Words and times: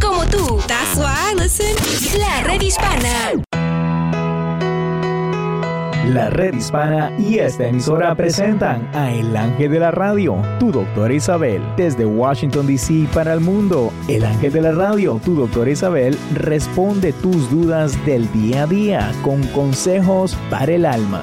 como 0.00 0.24
tú. 0.26 0.60
That's 0.66 0.96
why 0.96 1.32
I 1.32 1.34
listen. 1.34 1.74
La 2.18 2.42
red 2.44 2.60
hispana. 2.60 3.42
La 6.12 6.30
red 6.30 6.54
hispana 6.54 7.12
y 7.18 7.38
esta 7.38 7.68
emisora 7.68 8.14
presentan 8.14 8.88
a 8.94 9.12
El 9.12 9.36
Ángel 9.36 9.70
de 9.72 9.78
la 9.78 9.90
Radio, 9.90 10.40
tu 10.58 10.72
doctora 10.72 11.12
Isabel. 11.12 11.62
Desde 11.76 12.06
Washington, 12.06 12.66
D.C. 12.66 13.06
para 13.12 13.34
el 13.34 13.40
mundo, 13.40 13.92
El 14.08 14.24
Ángel 14.24 14.52
de 14.52 14.62
la 14.62 14.72
Radio, 14.72 15.20
tu 15.22 15.34
doctora 15.34 15.70
Isabel, 15.70 16.16
responde 16.34 17.12
tus 17.12 17.50
dudas 17.50 18.02
del 18.06 18.30
día 18.32 18.62
a 18.62 18.66
día 18.66 19.12
con 19.22 19.42
consejos 19.48 20.34
para 20.48 20.72
el 20.72 20.86
alma. 20.86 21.22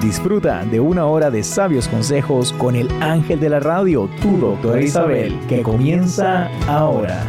Disfruta 0.00 0.62
de 0.64 0.78
una 0.78 1.06
hora 1.06 1.30
de 1.30 1.42
sabios 1.42 1.88
consejos 1.88 2.52
con 2.52 2.76
el 2.76 2.90
ángel 3.02 3.40
de 3.40 3.48
la 3.48 3.60
radio, 3.60 4.08
tu 4.20 4.36
doctora 4.36 4.80
Isabel, 4.82 5.40
que 5.48 5.62
comienza 5.62 6.48
ahora. 6.68 7.24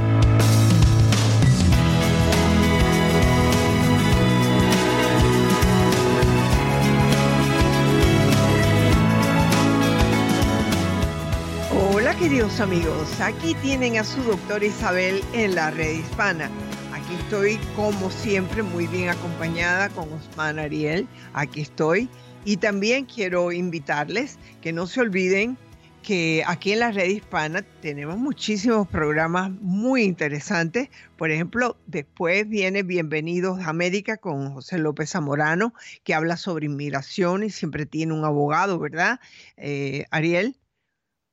Hola 11.93 12.13
queridos 12.15 12.59
amigos, 12.59 13.21
aquí 13.21 13.55
tienen 13.61 13.97
a 13.97 14.03
su 14.03 14.21
doctora 14.23 14.65
Isabel 14.65 15.23
en 15.31 15.55
la 15.55 15.71
red 15.71 15.99
hispana. 15.99 16.49
Aquí 16.93 17.15
estoy 17.15 17.57
como 17.77 18.11
siempre 18.11 18.61
muy 18.61 18.85
bien 18.87 19.07
acompañada 19.07 19.87
con 19.89 20.09
Osman 20.11 20.59
Ariel. 20.59 21.07
Aquí 21.33 21.61
estoy 21.61 22.09
y 22.47 22.55
también 22.55 23.03
quiero 23.03 23.51
invitarles 23.51 24.39
que 24.61 24.71
no 24.71 24.87
se 24.87 25.01
olviden 25.01 25.57
que 26.01 26.45
aquí 26.47 26.71
en 26.71 26.79
la 26.79 26.93
red 26.93 27.09
hispana 27.09 27.61
tenemos 27.81 28.17
muchísimos 28.17 28.87
programas 28.87 29.51
muy 29.51 30.03
interesantes. 30.03 30.87
Por 31.17 31.29
ejemplo, 31.29 31.75
después 31.87 32.47
viene 32.47 32.83
Bienvenidos 32.83 33.59
a 33.59 33.67
América 33.67 34.15
con 34.15 34.53
José 34.53 34.77
López 34.77 35.09
Zamorano, 35.09 35.73
que 36.05 36.13
habla 36.13 36.37
sobre 36.37 36.67
inmigración 36.67 37.43
y 37.43 37.49
siempre 37.49 37.85
tiene 37.85 38.13
un 38.13 38.23
abogado, 38.23 38.79
¿verdad? 38.79 39.19
Eh, 39.57 40.05
Ariel. 40.09 40.55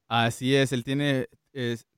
Así 0.09 0.57
es, 0.57 0.73
él 0.73 0.83
tiene, 0.83 1.29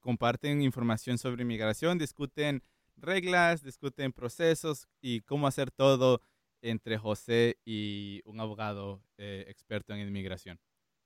comparten 0.00 0.60
información 0.60 1.16
sobre 1.16 1.40
inmigración, 1.40 1.96
discuten 1.96 2.62
reglas, 2.98 3.62
discuten 3.62 4.12
procesos 4.12 4.88
y 5.00 5.22
cómo 5.22 5.46
hacer 5.46 5.70
todo 5.70 6.20
entre 6.62 6.98
José 6.98 7.58
y 7.64 8.22
un 8.24 8.40
abogado 8.40 9.02
eh, 9.18 9.44
experto 9.48 9.94
en 9.94 10.00
inmigración. 10.00 10.58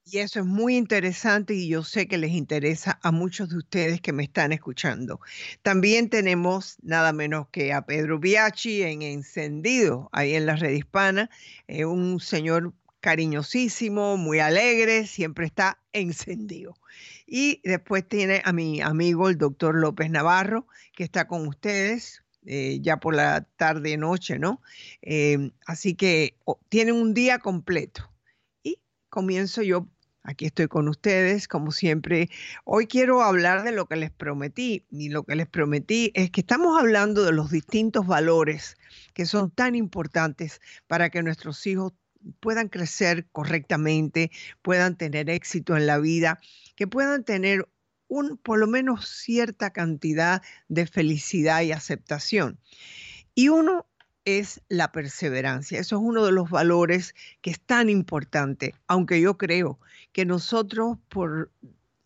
Y 0.04 0.18
eso 0.18 0.40
es 0.40 0.46
muy 0.46 0.76
interesante 0.76 1.54
y 1.54 1.68
yo 1.68 1.84
sé 1.84 2.08
que 2.08 2.18
les 2.18 2.32
interesa 2.32 2.98
a 3.02 3.12
muchos 3.12 3.50
de 3.50 3.58
ustedes 3.58 4.00
que 4.00 4.12
me 4.12 4.24
están 4.24 4.50
escuchando. 4.52 5.20
También 5.62 6.08
tenemos 6.08 6.76
nada 6.82 7.12
menos 7.12 7.48
que 7.50 7.72
a 7.72 7.82
Pedro 7.82 8.18
Biachi 8.18 8.82
en 8.82 9.02
Encendido, 9.02 10.08
ahí 10.12 10.34
en 10.34 10.46
la 10.46 10.56
red 10.56 10.72
hispana, 10.72 11.30
eh, 11.68 11.84
un 11.84 12.18
señor 12.18 12.72
cariñosísimo, 13.00 14.16
muy 14.16 14.40
alegre, 14.40 15.06
siempre 15.06 15.46
está 15.46 15.78
encendido. 15.92 16.76
Y 17.26 17.60
después 17.62 18.06
tiene 18.08 18.42
a 18.44 18.52
mi 18.52 18.80
amigo 18.80 19.28
el 19.28 19.38
doctor 19.38 19.74
López 19.74 20.10
Navarro, 20.10 20.66
que 20.94 21.04
está 21.04 21.26
con 21.26 21.46
ustedes, 21.46 22.24
eh, 22.46 22.78
ya 22.80 22.98
por 22.98 23.14
la 23.14 23.42
tarde 23.56 23.96
noche, 23.96 24.38
¿no? 24.38 24.62
Em, 25.02 25.52
así 25.66 25.94
que 25.94 26.36
tienen 26.68 26.94
un 26.94 27.14
día 27.14 27.38
completo. 27.38 28.10
Y 28.62 28.78
comienzo 29.10 29.62
yo, 29.62 29.88
aquí 30.22 30.46
estoy 30.46 30.68
con 30.68 30.88
ustedes, 30.88 31.48
como 31.48 31.70
siempre. 31.70 32.30
Hoy 32.64 32.86
quiero 32.86 33.22
hablar 33.22 33.62
de 33.62 33.72
lo 33.72 33.86
que 33.86 33.96
les 33.96 34.10
prometí. 34.10 34.86
Y 34.90 35.10
lo 35.10 35.24
que 35.24 35.36
les 35.36 35.48
prometí 35.48 36.12
es 36.14 36.30
que 36.30 36.40
estamos 36.40 36.78
hablando 36.80 37.24
de 37.24 37.32
los 37.32 37.50
distintos 37.50 38.06
valores 38.06 38.76
que 39.14 39.26
son 39.26 39.50
tan 39.50 39.74
importantes 39.74 40.60
para 40.86 41.10
que 41.10 41.22
nuestros 41.22 41.66
hijos 41.66 41.92
puedan 42.40 42.68
crecer 42.68 43.26
correctamente, 43.32 44.30
puedan 44.62 44.96
tener 44.96 45.30
éxito 45.30 45.76
en 45.76 45.86
la 45.86 45.98
vida, 45.98 46.38
que 46.76 46.86
puedan 46.86 47.24
tener 47.24 47.68
un, 48.10 48.36
por 48.36 48.58
lo 48.58 48.66
menos 48.66 49.08
cierta 49.08 49.70
cantidad 49.70 50.42
de 50.68 50.86
felicidad 50.86 51.62
y 51.62 51.72
aceptación. 51.72 52.58
Y 53.34 53.48
uno 53.48 53.86
es 54.24 54.60
la 54.68 54.92
perseverancia. 54.92 55.78
Eso 55.78 55.96
es 55.96 56.02
uno 56.02 56.26
de 56.26 56.32
los 56.32 56.50
valores 56.50 57.14
que 57.40 57.50
es 57.50 57.60
tan 57.60 57.88
importante, 57.88 58.74
aunque 58.86 59.20
yo 59.20 59.38
creo 59.38 59.78
que 60.12 60.26
nosotros 60.26 60.98
por 61.08 61.50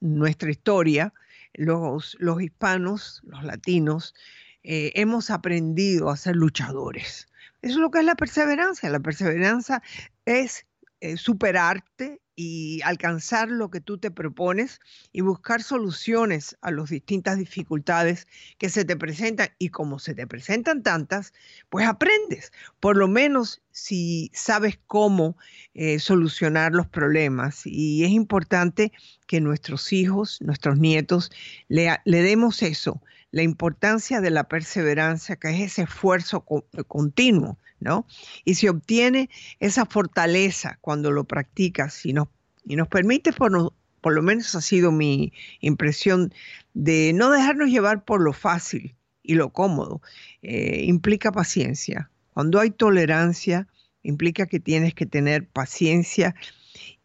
nuestra 0.00 0.50
historia, 0.50 1.12
los, 1.54 2.16
los 2.20 2.40
hispanos, 2.40 3.22
los 3.24 3.42
latinos, 3.42 4.14
eh, 4.62 4.92
hemos 4.94 5.30
aprendido 5.30 6.10
a 6.10 6.16
ser 6.16 6.36
luchadores. 6.36 7.26
Eso 7.62 7.74
es 7.74 7.80
lo 7.80 7.90
que 7.90 8.00
es 8.00 8.04
la 8.04 8.14
perseverancia. 8.14 8.90
La 8.90 9.00
perseverancia 9.00 9.82
es 10.26 10.66
eh, 11.00 11.16
superarte 11.16 12.20
y 12.36 12.80
alcanzar 12.82 13.48
lo 13.48 13.70
que 13.70 13.80
tú 13.80 13.98
te 13.98 14.10
propones 14.10 14.80
y 15.12 15.20
buscar 15.20 15.62
soluciones 15.62 16.56
a 16.60 16.70
las 16.70 16.90
distintas 16.90 17.38
dificultades 17.38 18.26
que 18.58 18.68
se 18.68 18.84
te 18.84 18.96
presentan. 18.96 19.48
Y 19.58 19.68
como 19.68 19.98
se 19.98 20.14
te 20.14 20.26
presentan 20.26 20.82
tantas, 20.82 21.32
pues 21.68 21.86
aprendes. 21.86 22.52
Por 22.80 22.96
lo 22.96 23.08
menos 23.08 23.62
si 23.70 24.30
sabes 24.34 24.78
cómo 24.86 25.36
eh, 25.74 25.98
solucionar 25.98 26.72
los 26.72 26.86
problemas. 26.86 27.62
Y 27.64 28.04
es 28.04 28.10
importante 28.10 28.92
que 29.26 29.40
nuestros 29.40 29.92
hijos, 29.92 30.40
nuestros 30.40 30.78
nietos, 30.78 31.30
le, 31.68 31.98
le 32.04 32.22
demos 32.22 32.62
eso, 32.62 33.00
la 33.34 33.42
importancia 33.42 34.20
de 34.20 34.30
la 34.30 34.44
perseverancia, 34.44 35.34
que 35.34 35.50
es 35.50 35.72
ese 35.72 35.82
esfuerzo 35.82 36.44
continuo 36.86 37.58
¿no? 37.80 38.06
Y 38.44 38.54
se 38.54 38.70
obtiene 38.70 39.28
esa 39.58 39.86
fortaleza 39.86 40.78
cuando 40.80 41.10
lo 41.10 41.24
practicas 41.24 42.06
y 42.06 42.12
nos, 42.12 42.28
y 42.64 42.76
nos 42.76 42.86
permite, 42.86 43.32
por, 43.32 43.74
por 44.00 44.14
lo 44.14 44.22
menos 44.22 44.54
ha 44.54 44.60
sido 44.60 44.92
mi 44.92 45.32
impresión, 45.60 46.32
de 46.74 47.12
no 47.12 47.28
dejarnos 47.30 47.70
llevar 47.70 48.04
por 48.04 48.20
lo 48.22 48.32
fácil 48.32 48.94
y 49.24 49.34
lo 49.34 49.50
cómodo. 49.50 50.00
Eh, 50.42 50.84
implica 50.84 51.32
paciencia. 51.32 52.10
Cuando 52.32 52.60
hay 52.60 52.70
tolerancia, 52.70 53.66
implica 54.04 54.46
que 54.46 54.60
tienes 54.60 54.94
que 54.94 55.06
tener 55.06 55.48
paciencia 55.48 56.36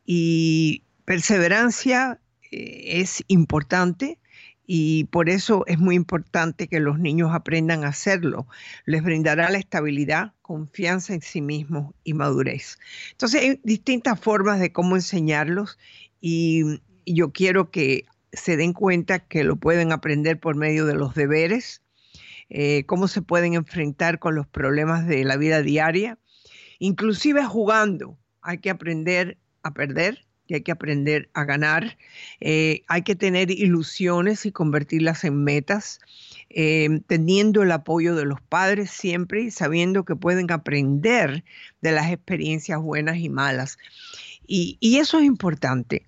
y 0.06 0.84
perseverancia 1.06 2.20
eh, 2.52 3.02
es 3.02 3.24
importante 3.28 4.20
y 4.72 5.06
por 5.06 5.30
eso 5.30 5.64
es 5.66 5.80
muy 5.80 5.96
importante 5.96 6.68
que 6.68 6.80
los 6.80 7.00
niños 7.00 7.32
aprendan 7.34 7.84
a 7.84 7.88
hacerlo. 7.88 8.46
Les 8.86 9.02
brindará 9.02 9.50
la 9.50 9.58
estabilidad, 9.58 10.34
confianza 10.44 11.16
en 11.16 11.24
sí 11.24 11.42
mismos 11.42 11.96
y 12.04 12.14
madurez. 12.14 12.78
Entonces 13.10 13.42
hay 13.42 13.60
distintas 13.64 14.20
formas 14.20 14.60
de 14.60 14.72
cómo 14.72 14.96
enseñarlos 14.96 15.80
y, 16.22 16.82
yo 17.08 17.32
quiero 17.32 17.72
que 17.72 18.06
se 18.32 18.58
den 18.58 18.74
cuenta 18.74 19.18
que 19.18 19.44
lo 19.44 19.56
pueden 19.56 19.92
aprender 19.92 20.40
por 20.40 20.56
medio 20.56 20.86
de 20.86 20.94
los 20.94 21.16
deberes, 21.16 21.82
eh, 22.50 22.84
cómo 22.86 23.08
se 23.08 23.24
pueden 23.24 23.56
enfrentar 23.56 24.20
con 24.20 24.36
los 24.36 24.46
problemas 24.46 25.08
de 25.08 25.24
la 25.24 25.36
vida 25.36 25.64
diaria, 25.64 26.20
inclusive 26.78 27.44
jugando. 27.44 28.20
Hay 28.44 28.60
que 28.60 28.70
aprender 28.70 29.40
a 29.64 29.74
perder 29.74 30.29
y 30.50 30.56
hay 30.56 30.62
que 30.62 30.72
aprender 30.72 31.30
a 31.34 31.46
ganar. 31.46 31.98
Eh, 32.42 32.84
hay 32.88 33.04
que 33.04 33.16
tener 33.16 33.52
ilusiones 33.52 34.46
y 34.46 34.52
convertirlas 34.52 35.24
en 35.24 35.44
metas, 35.44 36.00
eh, 36.50 37.02
teniendo 37.08 37.62
el 37.62 37.72
apoyo 37.72 38.16
de 38.16 38.26
los 38.26 38.42
padres 38.42 38.90
siempre 38.90 39.44
y 39.44 39.52
sabiendo 39.52 40.04
que 40.04 40.16
pueden 40.16 40.52
aprender 40.52 41.46
de 41.82 41.92
las 41.92 42.12
experiencias 42.12 42.82
buenas 42.82 43.18
y 43.18 43.30
malas. 43.30 43.78
Y, 44.48 44.78
eso 44.98 45.20
es 45.20 45.26
importante. 45.26 46.06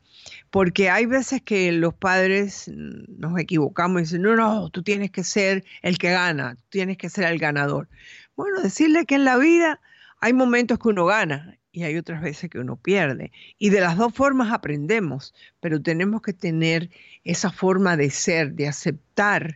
Porque 0.49 0.89
hay 0.89 1.05
veces 1.05 1.41
que 1.41 1.71
los 1.71 1.93
padres 1.93 2.67
nos 2.67 3.39
equivocamos 3.39 4.01
y 4.01 4.03
dicen, 4.03 4.23
no, 4.23 4.35
no, 4.35 4.69
tú 4.69 4.83
tienes 4.83 5.11
que 5.11 5.23
ser 5.23 5.63
el 5.81 5.97
que 5.97 6.11
gana, 6.11 6.57
tienes 6.69 6.97
que 6.97 7.09
ser 7.09 7.25
el 7.31 7.37
ganador. 7.39 7.87
Bueno, 8.35 8.61
decirle 8.61 9.05
que 9.05 9.15
en 9.15 9.23
la 9.23 9.37
vida 9.37 9.79
hay 10.19 10.33
momentos 10.33 10.77
que 10.79 10.89
uno 10.89 11.05
gana 11.05 11.57
y 11.71 11.83
hay 11.83 11.97
otras 11.97 12.21
veces 12.21 12.49
que 12.49 12.59
uno 12.59 12.75
pierde. 12.75 13.31
Y 13.57 13.69
de 13.69 13.81
las 13.81 13.97
dos 13.97 14.13
formas 14.13 14.51
aprendemos, 14.51 15.33
pero 15.59 15.81
tenemos 15.81 16.21
que 16.21 16.33
tener 16.33 16.89
esa 17.23 17.51
forma 17.51 17.97
de 17.97 18.09
ser, 18.09 18.53
de 18.53 18.67
aceptar 18.67 19.55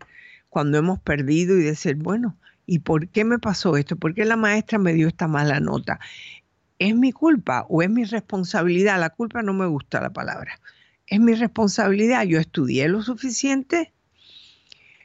cuando 0.49 0.77
hemos 0.77 0.99
perdido 0.99 1.57
y 1.57 1.63
decir, 1.63 1.95
bueno, 1.95 2.37
¿Y 2.65 2.79
por 2.79 3.07
qué 3.09 3.23
me 3.23 3.39
pasó 3.39 3.77
esto? 3.77 3.95
¿Por 3.95 4.13
qué 4.13 4.25
la 4.25 4.35
maestra 4.35 4.79
me 4.79 4.93
dio 4.93 5.07
esta 5.07 5.27
mala 5.27 5.59
nota? 5.59 5.99
¿Es 6.79 6.95
mi 6.95 7.11
culpa 7.11 7.65
o 7.69 7.81
es 7.81 7.89
mi 7.89 8.03
responsabilidad? 8.03 8.99
La 8.99 9.11
culpa 9.11 9.41
no 9.41 9.53
me 9.53 9.67
gusta 9.67 10.01
la 10.01 10.11
palabra. 10.11 10.59
¿Es 11.07 11.19
mi 11.19 11.35
responsabilidad? 11.35 12.23
¿Yo 12.23 12.39
estudié 12.39 12.87
lo 12.87 13.03
suficiente? 13.03 13.93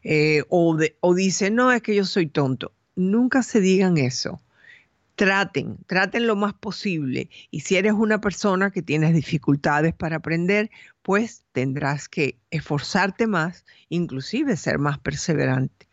Eh, 0.02 0.42
o, 0.48 0.78
o 1.00 1.14
dice, 1.14 1.50
no, 1.50 1.70
es 1.70 1.82
que 1.82 1.94
yo 1.94 2.04
soy 2.04 2.26
tonto. 2.26 2.72
Nunca 2.96 3.42
se 3.42 3.60
digan 3.60 3.98
eso 3.98 4.40
traten, 5.20 5.76
traten 5.86 6.26
lo 6.26 6.34
más 6.34 6.54
posible. 6.54 7.28
Y 7.50 7.60
si 7.60 7.76
eres 7.76 7.92
una 7.92 8.22
persona 8.22 8.70
que 8.70 8.80
tienes 8.80 9.12
dificultades 9.12 9.92
para 9.92 10.16
aprender, 10.16 10.70
pues 11.02 11.44
tendrás 11.52 12.08
que 12.08 12.38
esforzarte 12.50 13.26
más, 13.26 13.66
inclusive 13.90 14.56
ser 14.56 14.78
más 14.78 14.98
perseverante. 14.98 15.86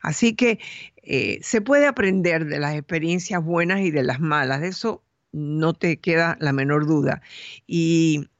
Así 0.00 0.34
que 0.34 0.60
eh, 1.02 1.40
se 1.42 1.60
puede 1.60 1.88
aprender 1.88 2.46
de 2.46 2.58
las 2.58 2.74
experiencias 2.74 3.44
buenas 3.44 3.80
y 3.80 3.90
de 3.90 4.02
las 4.02 4.18
malas, 4.18 4.62
de 4.62 4.68
eso 4.68 5.04
no 5.30 5.74
te 5.74 5.98
queda 5.98 6.38
la 6.40 6.54
menor 6.54 6.86
duda. 6.86 7.20
Y, 7.66 8.30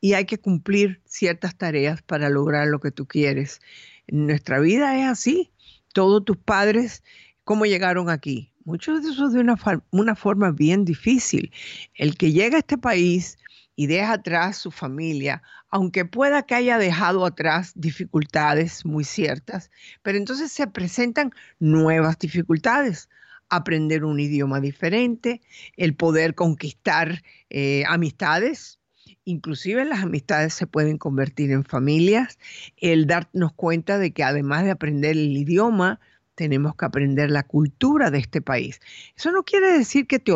y 0.00 0.12
hay 0.12 0.26
que 0.26 0.38
cumplir 0.38 1.02
ciertas 1.06 1.56
tareas 1.56 2.02
para 2.02 2.30
lograr 2.30 2.68
lo 2.68 2.78
que 2.78 2.92
tú 2.92 3.08
quieres. 3.08 3.60
Nuestra 4.06 4.60
vida 4.60 4.96
es 4.96 5.06
así. 5.08 5.50
Todos 5.92 6.24
tus 6.24 6.36
padres, 6.36 7.02
¿cómo 7.42 7.66
llegaron 7.66 8.10
aquí? 8.10 8.51
Muchos 8.64 9.02
de 9.02 9.10
esos 9.10 9.32
de 9.32 9.40
una, 9.40 9.56
una 9.90 10.14
forma 10.14 10.52
bien 10.52 10.84
difícil. 10.84 11.52
El 11.94 12.16
que 12.16 12.32
llega 12.32 12.56
a 12.56 12.60
este 12.60 12.78
país 12.78 13.38
y 13.74 13.86
deja 13.86 14.12
atrás 14.12 14.58
su 14.58 14.70
familia, 14.70 15.42
aunque 15.68 16.04
pueda 16.04 16.42
que 16.42 16.54
haya 16.54 16.78
dejado 16.78 17.24
atrás 17.24 17.72
dificultades 17.74 18.84
muy 18.84 19.04
ciertas, 19.04 19.70
pero 20.02 20.18
entonces 20.18 20.52
se 20.52 20.66
presentan 20.66 21.32
nuevas 21.58 22.18
dificultades. 22.18 23.08
Aprender 23.48 24.04
un 24.04 24.20
idioma 24.20 24.60
diferente, 24.60 25.42
el 25.76 25.94
poder 25.94 26.34
conquistar 26.34 27.22
eh, 27.50 27.84
amistades, 27.88 28.78
inclusive 29.24 29.84
las 29.84 30.02
amistades 30.02 30.54
se 30.54 30.66
pueden 30.66 30.98
convertir 30.98 31.50
en 31.50 31.64
familias, 31.64 32.38
el 32.76 33.06
darnos 33.06 33.52
cuenta 33.52 33.98
de 33.98 34.12
que 34.12 34.24
además 34.24 34.64
de 34.64 34.70
aprender 34.70 35.12
el 35.12 35.36
idioma, 35.36 36.00
tenemos 36.34 36.74
que 36.76 36.84
aprender 36.84 37.30
la 37.30 37.42
cultura 37.42 38.10
de 38.10 38.18
este 38.18 38.40
país. 38.40 38.80
Eso 39.16 39.32
no 39.32 39.42
quiere 39.42 39.72
decir 39.72 40.06
que 40.06 40.18
te, 40.18 40.32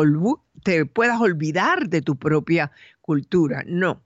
te 0.63 0.85
puedas 0.85 1.19
olvidar 1.19 1.89
de 1.89 2.01
tu 2.01 2.15
propia 2.15 2.71
cultura, 3.01 3.63
no. 3.67 4.03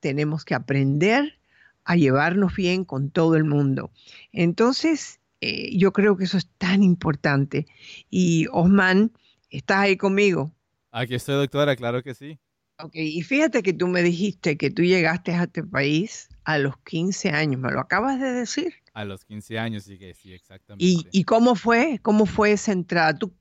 Tenemos 0.00 0.44
que 0.44 0.54
aprender 0.54 1.38
a 1.84 1.96
llevarnos 1.96 2.54
bien 2.54 2.84
con 2.84 3.10
todo 3.10 3.36
el 3.36 3.44
mundo. 3.44 3.90
Entonces, 4.32 5.20
eh, 5.40 5.76
yo 5.76 5.92
creo 5.92 6.16
que 6.16 6.24
eso 6.24 6.38
es 6.38 6.46
tan 6.58 6.82
importante. 6.82 7.66
Y 8.10 8.46
Osman, 8.52 9.12
¿estás 9.50 9.78
ahí 9.78 9.96
conmigo? 9.96 10.52
Aquí 10.92 11.14
estoy, 11.14 11.36
doctora, 11.36 11.76
claro 11.76 12.02
que 12.02 12.14
sí. 12.14 12.38
Ok, 12.82 12.94
y 12.94 13.22
fíjate 13.22 13.62
que 13.62 13.72
tú 13.72 13.88
me 13.88 14.02
dijiste 14.02 14.56
que 14.56 14.70
tú 14.70 14.82
llegaste 14.82 15.32
a 15.34 15.44
este 15.44 15.62
país 15.62 16.28
a 16.44 16.58
los 16.58 16.78
15 16.78 17.30
años, 17.30 17.60
¿me 17.60 17.70
lo 17.70 17.80
acabas 17.80 18.18
de 18.18 18.32
decir? 18.32 18.74
A 19.00 19.04
los 19.06 19.24
15 19.24 19.58
años, 19.58 19.84
sí, 19.84 19.98
que 19.98 20.12
sí, 20.12 20.34
exactamente. 20.34 21.08
¿Y, 21.10 21.24
cómo 21.24 21.54
fue? 21.54 22.00
¿Cómo 22.02 22.26
fue 22.26 22.52
esa 22.52 22.72
entrada? 22.72 23.18
¿Tú, 23.18 23.32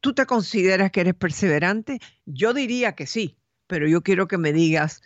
¿Tú 0.00 0.14
te 0.14 0.24
consideras 0.24 0.90
que 0.90 1.02
eres 1.02 1.14
perseverante? 1.14 2.00
Yo 2.24 2.54
diría 2.54 2.94
que 2.94 3.06
sí, 3.06 3.36
pero 3.66 3.86
yo 3.86 4.02
quiero 4.02 4.26
que 4.26 4.38
me 4.38 4.54
digas, 4.54 5.02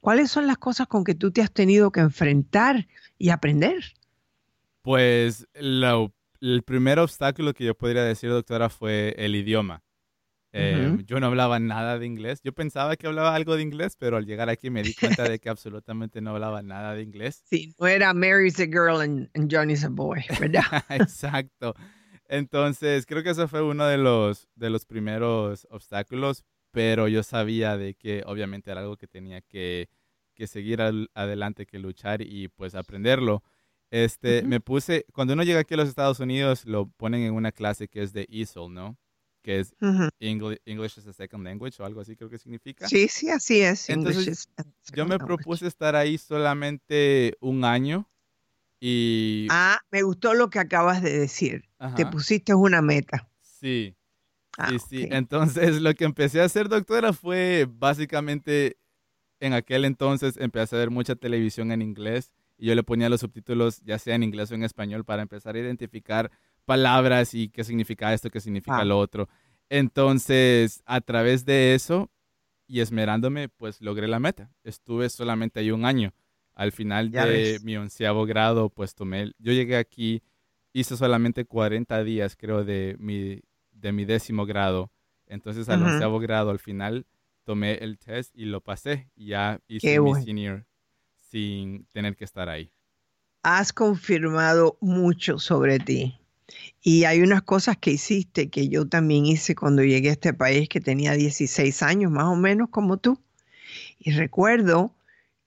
¿cuáles 0.00 0.30
son 0.30 0.46
las 0.46 0.58
cosas 0.58 0.86
con 0.86 1.04
que 1.04 1.14
tú 1.14 1.30
te 1.30 1.40
has 1.40 1.50
tenido 1.50 1.92
que 1.92 2.00
enfrentar 2.00 2.88
y 3.16 3.30
aprender? 3.30 3.94
Pues 4.82 5.48
el 5.54 6.62
primer 6.64 6.98
obstáculo 6.98 7.54
que 7.54 7.64
yo 7.64 7.74
podría 7.74 8.04
decir, 8.04 8.28
doctora, 8.28 8.68
fue 8.68 9.14
el 9.16 9.34
idioma. 9.34 9.82
Em, 10.52 11.04
yo 11.06 11.20
no 11.20 11.26
hablaba 11.26 11.60
nada 11.60 11.98
de 11.98 12.06
inglés. 12.06 12.40
Yo 12.42 12.52
pensaba 12.52 12.96
que 12.96 13.06
hablaba 13.06 13.34
algo 13.34 13.56
de 13.56 13.62
inglés, 13.62 13.96
pero 13.96 14.16
al 14.16 14.26
llegar 14.26 14.48
aquí 14.48 14.68
me 14.70 14.82
di 14.82 14.94
cuenta 14.94 15.28
de 15.28 15.38
que 15.38 15.48
absolutamente 15.48 16.20
no 16.20 16.30
hablaba 16.30 16.62
nada 16.62 16.94
de 16.94 17.02
inglés. 17.02 17.42
Sí, 17.48 17.74
no 17.78 17.86
era 17.86 18.12
Mary's 18.12 18.58
a 18.58 18.66
girl 18.66 19.00
and, 19.00 19.28
Johnny's 19.50 19.84
a 19.84 19.88
boy, 19.88 20.24
¿verdad? 20.40 20.62
Exacto. 20.90 21.74
Entonces, 22.28 23.06
creo 23.06 23.22
que 23.22 23.30
eso 23.30 23.48
fue 23.48 23.62
uno 23.62 23.86
de 23.86 23.98
los, 23.98 24.48
de 24.54 24.70
los 24.70 24.86
primeros 24.86 25.66
obstáculos, 25.70 26.44
pero 26.72 27.08
yo 27.08 27.22
sabía 27.22 27.76
de 27.76 27.94
que 27.94 28.22
obviamente 28.26 28.70
era 28.70 28.80
algo 28.80 28.96
que 28.96 29.06
tenía 29.06 29.40
que, 29.40 29.88
que 30.34 30.46
seguir 30.46 30.80
adelante, 30.80 31.66
que 31.66 31.78
luchar 31.78 32.22
y 32.22 32.48
pues 32.48 32.74
aprenderlo. 32.74 33.42
Este, 33.90 34.42
me 34.42 34.60
puse, 34.60 35.04
cuando 35.12 35.34
uno 35.34 35.42
llega 35.42 35.60
aquí 35.60 35.74
a 35.74 35.78
los 35.78 35.88
Estados 35.88 36.20
Unidos, 36.20 36.64
lo 36.64 36.88
ponen 36.88 37.22
en 37.22 37.34
una 37.34 37.50
clase 37.50 37.88
que 37.88 38.02
es 38.02 38.12
de 38.12 38.28
ESOL, 38.30 38.72
¿no? 38.72 38.96
Que 39.42 39.60
es 39.60 39.74
English, 40.18 40.98
as 40.98 41.06
a 41.06 41.12
Second 41.12 41.44
Language 41.44 41.82
o 41.82 41.86
algo 41.86 42.00
así 42.00 42.16
creo 42.16 42.30
que 42.30 42.38
significa. 42.38 42.86
Sí, 42.88 43.08
sí, 43.08 43.30
así 43.30 43.60
es. 43.60 43.88
Entonces, 43.88 44.48
yo 44.94 45.06
me 45.06 45.18
propuse 45.18 45.66
estar 45.66 45.96
ahí 45.96 46.18
solamente 46.18 47.36
un 47.40 47.64
año 47.64 48.08
y... 48.80 49.46
Ah, 49.50 49.80
me 49.90 50.02
gustó 50.02 50.34
lo 50.34 50.50
que 50.50 50.58
acabas 50.58 51.02
de 51.02 51.18
decir. 51.18 51.64
Te 51.96 52.06
pusiste 52.06 52.54
una 52.54 52.82
meta. 52.82 53.28
Sí. 53.40 53.96
Ah, 54.58 54.70
sí, 54.70 54.78
sí. 54.88 55.08
Entonces, 55.10 55.80
lo 55.80 55.94
que 55.94 56.04
empecé 56.04 56.40
a 56.40 56.44
hacer, 56.44 56.68
doctora, 56.68 57.12
fue 57.12 57.66
básicamente 57.68 58.78
en 59.40 59.54
aquel 59.54 59.84
entonces 59.84 60.36
empecé 60.36 60.76
a 60.76 60.80
ver 60.80 60.90
mucha 60.90 61.16
televisión 61.16 61.72
en 61.72 61.82
inglés 61.82 62.32
y 62.58 62.66
yo 62.66 62.74
le 62.74 62.82
ponía 62.82 63.08
los 63.08 63.20
subtítulos 63.20 63.80
ya 63.80 63.98
sea 63.98 64.14
en 64.14 64.22
inglés 64.22 64.50
o 64.50 64.54
en 64.54 64.64
español 64.64 65.04
para 65.04 65.22
empezar 65.22 65.56
a 65.56 65.58
identificar 65.58 66.30
palabras 66.60 67.34
y 67.34 67.48
qué 67.48 67.64
significa 67.64 68.12
esto, 68.12 68.30
qué 68.30 68.40
significa 68.40 68.78
ah. 68.78 68.84
lo 68.84 68.98
otro. 68.98 69.28
Entonces, 69.68 70.82
a 70.86 71.00
través 71.00 71.44
de 71.44 71.74
eso 71.74 72.10
y 72.66 72.80
esmerándome, 72.80 73.48
pues 73.48 73.80
logré 73.80 74.08
la 74.08 74.20
meta. 74.20 74.50
Estuve 74.64 75.08
solamente 75.08 75.60
ahí 75.60 75.70
un 75.70 75.84
año. 75.84 76.12
Al 76.54 76.72
final 76.72 77.10
de 77.10 77.58
mi 77.64 77.76
onceavo 77.76 78.26
grado, 78.26 78.68
pues 78.68 78.94
tomé, 78.94 79.32
yo 79.38 79.52
llegué 79.52 79.76
aquí, 79.76 80.22
hice 80.72 80.96
solamente 80.96 81.44
40 81.44 82.04
días, 82.04 82.36
creo, 82.36 82.64
de 82.64 82.96
mi, 82.98 83.40
de 83.72 83.92
mi 83.92 84.04
décimo 84.04 84.44
grado. 84.44 84.90
Entonces, 85.26 85.68
al 85.68 85.82
onceavo 85.82 86.18
grado, 86.18 86.50
al 86.50 86.58
final, 86.58 87.06
tomé 87.44 87.74
el 87.74 87.98
test 87.98 88.36
y 88.36 88.44
lo 88.44 88.60
pasé. 88.60 89.08
Y 89.14 89.28
ya 89.28 89.60
hice 89.68 90.00
mi 90.00 90.14
senior 90.22 90.66
sin 91.16 91.86
tener 91.92 92.16
que 92.16 92.24
estar 92.24 92.48
ahí. 92.48 92.72
Has 93.42 93.72
confirmado 93.72 94.76
mucho 94.80 95.38
sobre 95.38 95.78
ti. 95.78 96.19
Y 96.82 97.04
hay 97.04 97.20
unas 97.20 97.42
cosas 97.42 97.76
que 97.76 97.92
hiciste 97.92 98.48
que 98.48 98.68
yo 98.68 98.88
también 98.88 99.26
hice 99.26 99.54
cuando 99.54 99.82
llegué 99.82 100.08
a 100.08 100.12
este 100.12 100.32
país, 100.32 100.68
que 100.68 100.80
tenía 100.80 101.12
16 101.12 101.82
años 101.82 102.10
más 102.10 102.24
o 102.24 102.36
menos 102.36 102.68
como 102.70 102.96
tú. 102.96 103.20
Y 103.98 104.12
recuerdo 104.12 104.94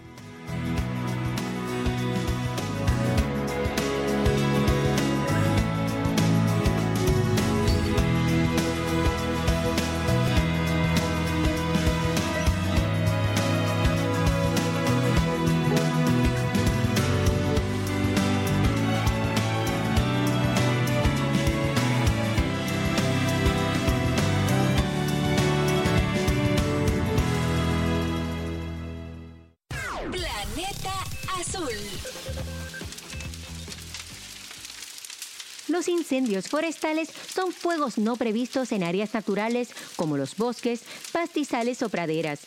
Incendios 36.04 36.48
forestales 36.48 37.08
son 37.08 37.50
fuegos 37.50 37.96
no 37.96 38.16
previstos 38.16 38.72
en 38.72 38.84
áreas 38.84 39.14
naturales 39.14 39.70
como 39.96 40.18
los 40.18 40.36
bosques, 40.36 40.82
pastizales 41.12 41.82
o 41.82 41.88
praderas. 41.88 42.40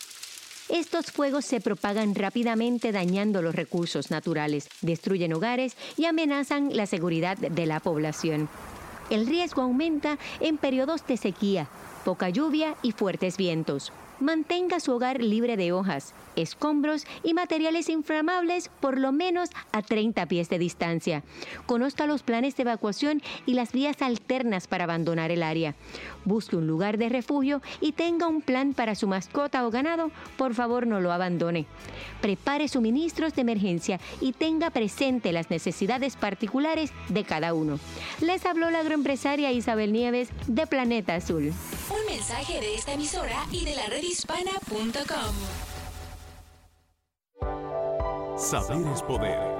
Estos 0.70 1.08
fuegos 1.08 1.46
se 1.46 1.60
propagan 1.60 2.14
rápidamente 2.14 2.92
dañando 2.92 3.42
los 3.42 3.56
recursos 3.56 4.12
naturales, 4.12 4.70
destruyen 4.82 5.34
hogares 5.34 5.76
y 5.98 6.06
amenazan 6.06 6.70
la 6.76 6.86
seguridad 6.86 7.36
de 7.36 7.66
la 7.66 7.80
población. 7.80 8.48
El 9.10 9.26
riesgo 9.26 9.64
aumenta 9.64 10.20
en 10.40 10.60
periodos 10.60 11.08
de 11.08 11.18
sequía, 11.18 11.68
poca 12.06 12.30
lluvia 12.30 12.76
y 12.84 12.92
fuertes 12.92 13.38
vientos. 13.38 13.92
Mantenga 14.20 14.80
su 14.80 14.94
hogar 14.94 15.22
libre 15.22 15.58
de 15.58 15.72
hojas, 15.72 16.14
escombros 16.36 17.06
y 17.24 17.36
materiales 17.36 17.88
inflamables 17.88 18.70
por 18.80 18.98
lo 18.98 19.12
menos 19.12 19.50
a 19.72 19.84
30 19.84 20.26
pies 20.26 20.50
de 20.50 20.58
distancia. 20.58 21.24
Conozca 21.68 22.08
los 22.08 22.24
planes 22.24 22.56
de 22.56 22.64
evacuación 22.64 23.22
y 23.46 23.54
las 23.54 23.72
vías 23.74 24.02
alternas 24.02 24.68
para 24.68 24.86
abandonar 24.86 25.32
el 25.32 25.44
área. 25.44 25.76
Busque 26.26 26.56
un 26.56 26.66
lugar 26.66 26.98
de 26.98 27.10
refugio 27.10 27.62
y 27.80 27.92
tenga 27.92 28.28
un 28.28 28.42
plan 28.42 28.74
para 28.74 28.96
su 28.96 29.08
mascota 29.08 29.66
o 29.68 29.72
ganado. 29.72 30.10
Por 30.36 30.56
favor, 30.56 30.88
no 30.88 31.00
lo 31.00 31.12
abandone. 31.12 31.68
Prepare 32.22 32.68
suministros 32.68 33.36
de 33.36 33.42
emergencia 33.42 34.00
y 34.20 34.32
tenga 34.32 34.72
presente 34.72 35.32
las 35.32 35.52
necesidades 35.52 36.16
particulares 36.16 36.92
de 37.10 37.24
cada 37.24 37.54
uno. 37.54 37.80
Les 38.22 38.46
habló 38.46 38.72
la 38.72 38.80
agroempresaria 38.80 39.52
Isabel 39.52 39.94
Nieves 39.94 40.30
de 40.48 40.66
Planeta 40.66 41.16
Azul. 41.16 41.54
Un 41.90 42.06
mensaje 42.12 42.60
de 42.60 42.76
esta 42.76 42.94
emisora 42.94 43.46
y 43.52 43.64
de 43.64 43.76
la 43.76 43.86
redhispana.com. 44.08 45.36
Saber 48.38 48.88
es 48.94 49.02
poder. 49.02 49.58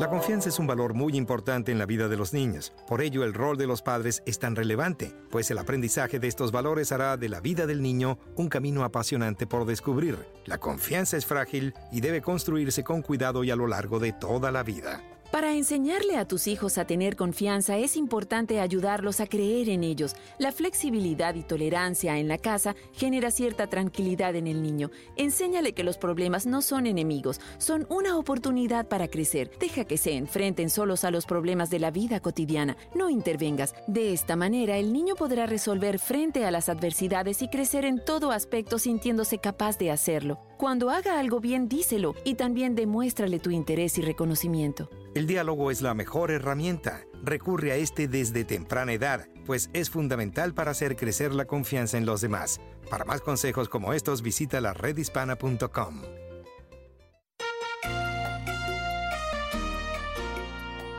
La 0.00 0.08
confianza 0.10 0.48
es 0.48 0.58
un 0.58 0.66
valor 0.66 0.94
muy 0.94 1.16
importante 1.16 1.70
en 1.70 1.78
la 1.78 1.86
vida 1.86 2.08
de 2.08 2.16
los 2.16 2.32
niños. 2.32 2.72
Por 2.88 3.00
ello, 3.00 3.22
el 3.22 3.32
rol 3.32 3.56
de 3.56 3.68
los 3.68 3.82
padres 3.82 4.24
es 4.26 4.40
tan 4.40 4.56
relevante, 4.56 5.14
pues 5.30 5.50
el 5.52 5.58
aprendizaje 5.58 6.18
de 6.18 6.26
estos 6.26 6.50
valores 6.50 6.90
hará 6.90 7.16
de 7.16 7.28
la 7.28 7.40
vida 7.40 7.66
del 7.66 7.82
niño 7.82 8.18
un 8.34 8.48
camino 8.48 8.82
apasionante 8.82 9.46
por 9.46 9.64
descubrir. 9.64 10.18
La 10.46 10.58
confianza 10.58 11.16
es 11.16 11.26
frágil 11.26 11.74
y 11.92 12.00
debe 12.00 12.22
construirse 12.22 12.82
con 12.82 13.02
cuidado 13.02 13.44
y 13.44 13.52
a 13.52 13.56
lo 13.56 13.68
largo 13.68 14.00
de 14.00 14.12
toda 14.12 14.50
la 14.50 14.64
vida. 14.64 15.13
Para 15.34 15.52
enseñarle 15.52 16.16
a 16.16 16.28
tus 16.28 16.46
hijos 16.46 16.78
a 16.78 16.84
tener 16.84 17.16
confianza 17.16 17.76
es 17.76 17.96
importante 17.96 18.60
ayudarlos 18.60 19.18
a 19.18 19.26
creer 19.26 19.68
en 19.68 19.82
ellos. 19.82 20.14
La 20.38 20.52
flexibilidad 20.52 21.34
y 21.34 21.42
tolerancia 21.42 22.18
en 22.18 22.28
la 22.28 22.38
casa 22.38 22.76
genera 22.92 23.32
cierta 23.32 23.66
tranquilidad 23.66 24.36
en 24.36 24.46
el 24.46 24.62
niño. 24.62 24.92
Enséñale 25.16 25.72
que 25.72 25.82
los 25.82 25.98
problemas 25.98 26.46
no 26.46 26.62
son 26.62 26.86
enemigos, 26.86 27.40
son 27.58 27.84
una 27.90 28.16
oportunidad 28.16 28.86
para 28.86 29.08
crecer. 29.08 29.50
Deja 29.58 29.84
que 29.84 29.96
se 29.96 30.12
enfrenten 30.12 30.70
solos 30.70 31.02
a 31.02 31.10
los 31.10 31.26
problemas 31.26 31.68
de 31.68 31.80
la 31.80 31.90
vida 31.90 32.20
cotidiana. 32.20 32.76
No 32.94 33.10
intervengas. 33.10 33.74
De 33.88 34.12
esta 34.12 34.36
manera 34.36 34.76
el 34.78 34.92
niño 34.92 35.16
podrá 35.16 35.46
resolver 35.46 35.98
frente 35.98 36.44
a 36.44 36.52
las 36.52 36.68
adversidades 36.68 37.42
y 37.42 37.48
crecer 37.48 37.84
en 37.84 38.04
todo 38.04 38.30
aspecto 38.30 38.78
sintiéndose 38.78 39.38
capaz 39.38 39.78
de 39.78 39.90
hacerlo. 39.90 40.38
Cuando 40.58 40.90
haga 40.90 41.18
algo 41.18 41.40
bien, 41.40 41.68
díselo 41.68 42.14
y 42.24 42.34
también 42.34 42.76
demuéstrale 42.76 43.40
tu 43.40 43.50
interés 43.50 43.98
y 43.98 44.02
reconocimiento. 44.02 44.88
El 45.14 45.28
diálogo 45.28 45.70
es 45.70 45.80
la 45.80 45.94
mejor 45.94 46.32
herramienta. 46.32 47.02
Recurre 47.22 47.70
a 47.70 47.76
este 47.76 48.08
desde 48.08 48.44
temprana 48.44 48.94
edad, 48.94 49.28
pues 49.46 49.70
es 49.72 49.88
fundamental 49.88 50.54
para 50.54 50.72
hacer 50.72 50.96
crecer 50.96 51.32
la 51.32 51.44
confianza 51.44 51.96
en 51.96 52.04
los 52.04 52.20
demás. 52.20 52.60
Para 52.90 53.04
más 53.04 53.20
consejos 53.20 53.68
como 53.68 53.92
estos, 53.92 54.22
visita 54.22 54.60
la 54.60 54.74
redhispana.com. 54.74 56.02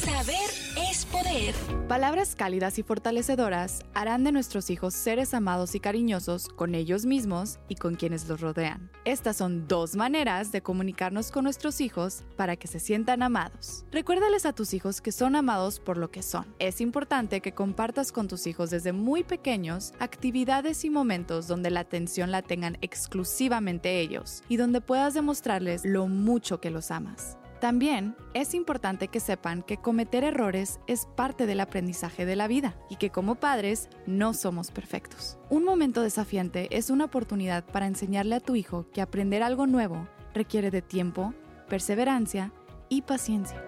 Saber 0.03 0.51
es 0.91 1.05
poder. 1.07 1.55
Palabras 1.89 2.35
cálidas 2.35 2.79
y 2.79 2.83
fortalecedoras 2.83 3.81
harán 3.95 4.25
de 4.25 4.33
nuestros 4.33 4.71
hijos 4.71 4.95
seres 4.95 5.35
amados 5.35 5.75
y 5.75 5.81
cariñosos 5.81 6.49
con 6.49 6.75
ellos 6.75 7.07
mismos 7.07 7.59
y 7.69 7.77
con 7.77 7.95
quienes 7.95 8.27
los 8.29 8.41
rodean. 8.41 8.91
Estas 9.05 9.37
son 9.37 9.69
dos 9.69 9.95
maneras 9.95 10.51
de 10.51 10.63
comunicarnos 10.63 11.31
con 11.31 11.45
nuestros 11.45 11.81
hijos 11.81 12.25
para 12.37 12.57
que 12.57 12.67
se 12.67 12.81
sientan 12.81 13.23
amados. 13.23 13.85
Recuérdales 13.93 14.47
a 14.47 14.53
tus 14.53 14.75
hijos 14.75 15.01
que 15.01 15.13
son 15.13 15.37
amados 15.37 15.79
por 15.79 15.97
lo 15.97 16.11
que 16.11 16.23
son. 16.23 16.47
Es 16.59 16.81
importante 16.81 17.41
que 17.41 17.53
compartas 17.53 18.11
con 18.11 18.27
tus 18.27 18.47
hijos 18.47 18.71
desde 18.71 18.93
muy 18.93 19.23
pequeños 19.23 19.93
actividades 20.01 20.85
y 20.85 20.91
momentos 20.91 21.47
donde 21.47 21.71
la 21.71 21.81
atención 21.81 22.33
la 22.33 22.43
tengan 22.43 22.79
exclusivamente 22.81 24.01
ellos 24.01 24.43
y 24.49 24.57
donde 24.57 24.81
puedas 24.81 25.15
demostrarles 25.15 25.85
lo 25.85 26.09
mucho 26.09 26.61
que 26.61 26.71
los 26.71 26.91
amas. 26.91 27.37
También 27.65 28.15
es 28.35 28.53
importante 28.53 29.09
que 29.09 29.21
sepan 29.21 29.63
que 29.63 29.79
cometer 29.79 30.23
errores 30.23 30.81
es 30.87 31.07
parte 31.17 31.47
del 31.47 31.61
aprendizaje 31.61 32.27
de 32.27 32.37
la 32.37 32.47
vida 32.47 32.77
y 32.91 32.97
que 32.97 33.09
como 33.09 33.37
padres 33.37 33.89
no 34.07 34.35
somos 34.35 34.71
perfectos. 34.71 35.39
Un 35.49 35.65
momento 35.65 36.03
desafiante 36.03 36.69
es 36.77 36.91
una 36.91 37.07
oportunidad 37.07 37.65
para 37.65 37.87
enseñarle 37.87 38.35
a 38.35 38.41
tu 38.41 38.55
hijo 38.55 38.91
que 38.93 39.01
aprender 39.01 39.43
algo 39.43 39.67
nuevo 39.67 40.07
requiere 40.35 40.71
de 40.71 40.83
tiempo, 40.83 41.33
perseverancia 41.67 42.53
y 42.91 43.01
paciencia. 43.01 43.65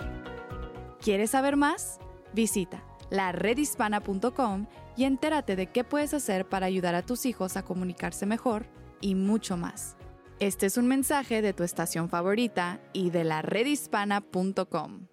¿Quieres 1.01 1.31
saber 1.31 1.57
más? 1.57 1.99
Visita 2.35 2.85
la 3.09 3.33
redhispana.com 3.33 4.67
y 4.95 5.05
entérate 5.05 5.57
de 5.57 5.69
qué 5.69 5.85
puedes 5.85 6.13
hacer 6.13 6.47
para 6.47 6.67
ayudar 6.67 6.95
a 6.95 7.01
tus 7.01 7.25
hijos 7.25 7.57
a 7.57 7.65
comunicarse 7.65 8.27
mejor 8.27 8.67
y 9.01 9.15
mucho 9.15 9.57
más. 9.57 9.97
Este 10.39 10.67
es 10.67 10.77
un 10.77 10.87
mensaje 10.87 11.41
de 11.41 11.55
tu 11.55 11.63
estación 11.63 12.11
favorita 12.11 12.79
y 12.93 13.09
de 13.09 13.25
la 13.25 13.41
redhispana.com. 13.41 15.07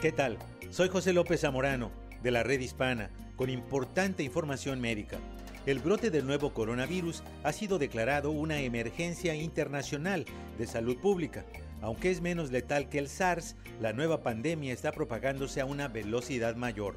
¿Qué 0.00 0.12
tal? 0.12 0.38
Soy 0.70 0.88
José 0.88 1.12
López 1.12 1.40
Zamorano, 1.40 1.90
de 2.22 2.30
la 2.30 2.44
Red 2.44 2.60
Hispana, 2.60 3.10
con 3.34 3.50
importante 3.50 4.22
información 4.22 4.80
médica. 4.80 5.18
El 5.66 5.80
brote 5.80 6.10
del 6.10 6.24
nuevo 6.24 6.54
coronavirus 6.54 7.24
ha 7.42 7.52
sido 7.52 7.80
declarado 7.80 8.30
una 8.30 8.60
emergencia 8.60 9.34
internacional 9.34 10.24
de 10.56 10.68
salud 10.68 10.96
pública. 10.98 11.44
Aunque 11.82 12.12
es 12.12 12.20
menos 12.20 12.52
letal 12.52 12.88
que 12.88 13.00
el 13.00 13.08
SARS, 13.08 13.56
la 13.80 13.92
nueva 13.92 14.22
pandemia 14.22 14.72
está 14.72 14.92
propagándose 14.92 15.60
a 15.60 15.66
una 15.66 15.88
velocidad 15.88 16.54
mayor. 16.54 16.94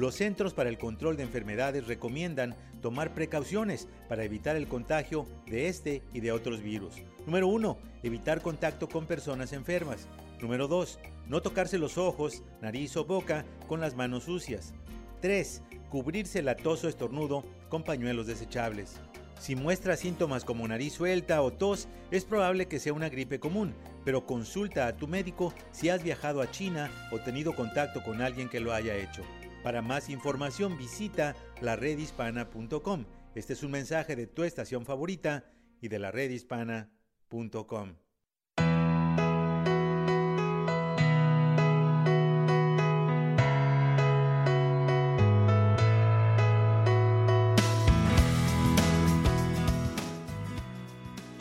Los 0.00 0.14
Centros 0.14 0.54
para 0.54 0.70
el 0.70 0.78
Control 0.78 1.16
de 1.16 1.24
Enfermedades 1.24 1.86
recomiendan 1.86 2.56
tomar 2.80 3.14
precauciones 3.14 3.88
para 4.08 4.24
evitar 4.24 4.56
el 4.56 4.68
contagio 4.68 5.26
de 5.46 5.68
este 5.68 6.02
y 6.12 6.20
de 6.20 6.32
otros 6.32 6.62
virus. 6.62 6.94
Número 7.26 7.48
1. 7.48 7.78
Evitar 8.02 8.40
contacto 8.42 8.88
con 8.88 9.06
personas 9.06 9.52
enfermas. 9.52 10.08
Número 10.40 10.68
2. 10.68 10.98
No 11.28 11.42
tocarse 11.42 11.78
los 11.78 11.98
ojos, 11.98 12.42
nariz 12.60 12.96
o 12.96 13.04
boca 13.04 13.44
con 13.68 13.80
las 13.80 13.94
manos 13.94 14.24
sucias. 14.24 14.72
3. 15.20 15.62
Cubrirse 15.90 16.42
la 16.42 16.56
tos 16.56 16.84
o 16.84 16.88
estornudo 16.88 17.44
con 17.68 17.84
pañuelos 17.84 18.26
desechables. 18.26 19.00
Si 19.38 19.56
muestra 19.56 19.96
síntomas 19.96 20.44
como 20.44 20.68
nariz 20.68 20.92
suelta 20.92 21.40
o 21.40 21.50
tos, 21.50 21.88
es 22.10 22.24
probable 22.24 22.68
que 22.68 22.78
sea 22.78 22.92
una 22.92 23.08
gripe 23.08 23.40
común, 23.40 23.74
pero 24.04 24.26
consulta 24.26 24.86
a 24.86 24.96
tu 24.96 25.08
médico 25.08 25.54
si 25.72 25.88
has 25.88 26.02
viajado 26.02 26.42
a 26.42 26.50
China 26.50 26.90
o 27.10 27.18
tenido 27.20 27.54
contacto 27.54 28.02
con 28.02 28.20
alguien 28.20 28.50
que 28.50 28.60
lo 28.60 28.74
haya 28.74 28.96
hecho. 28.96 29.22
Para 29.62 29.82
más 29.82 30.08
información 30.08 30.78
visita 30.78 31.36
laredhispana.com. 31.60 33.04
Este 33.34 33.52
es 33.52 33.62
un 33.62 33.70
mensaje 33.70 34.16
de 34.16 34.26
tu 34.26 34.42
estación 34.44 34.84
favorita 34.84 35.44
y 35.80 35.88
de 35.88 35.98
la 35.98 36.10
redhispana.com. 36.10 37.94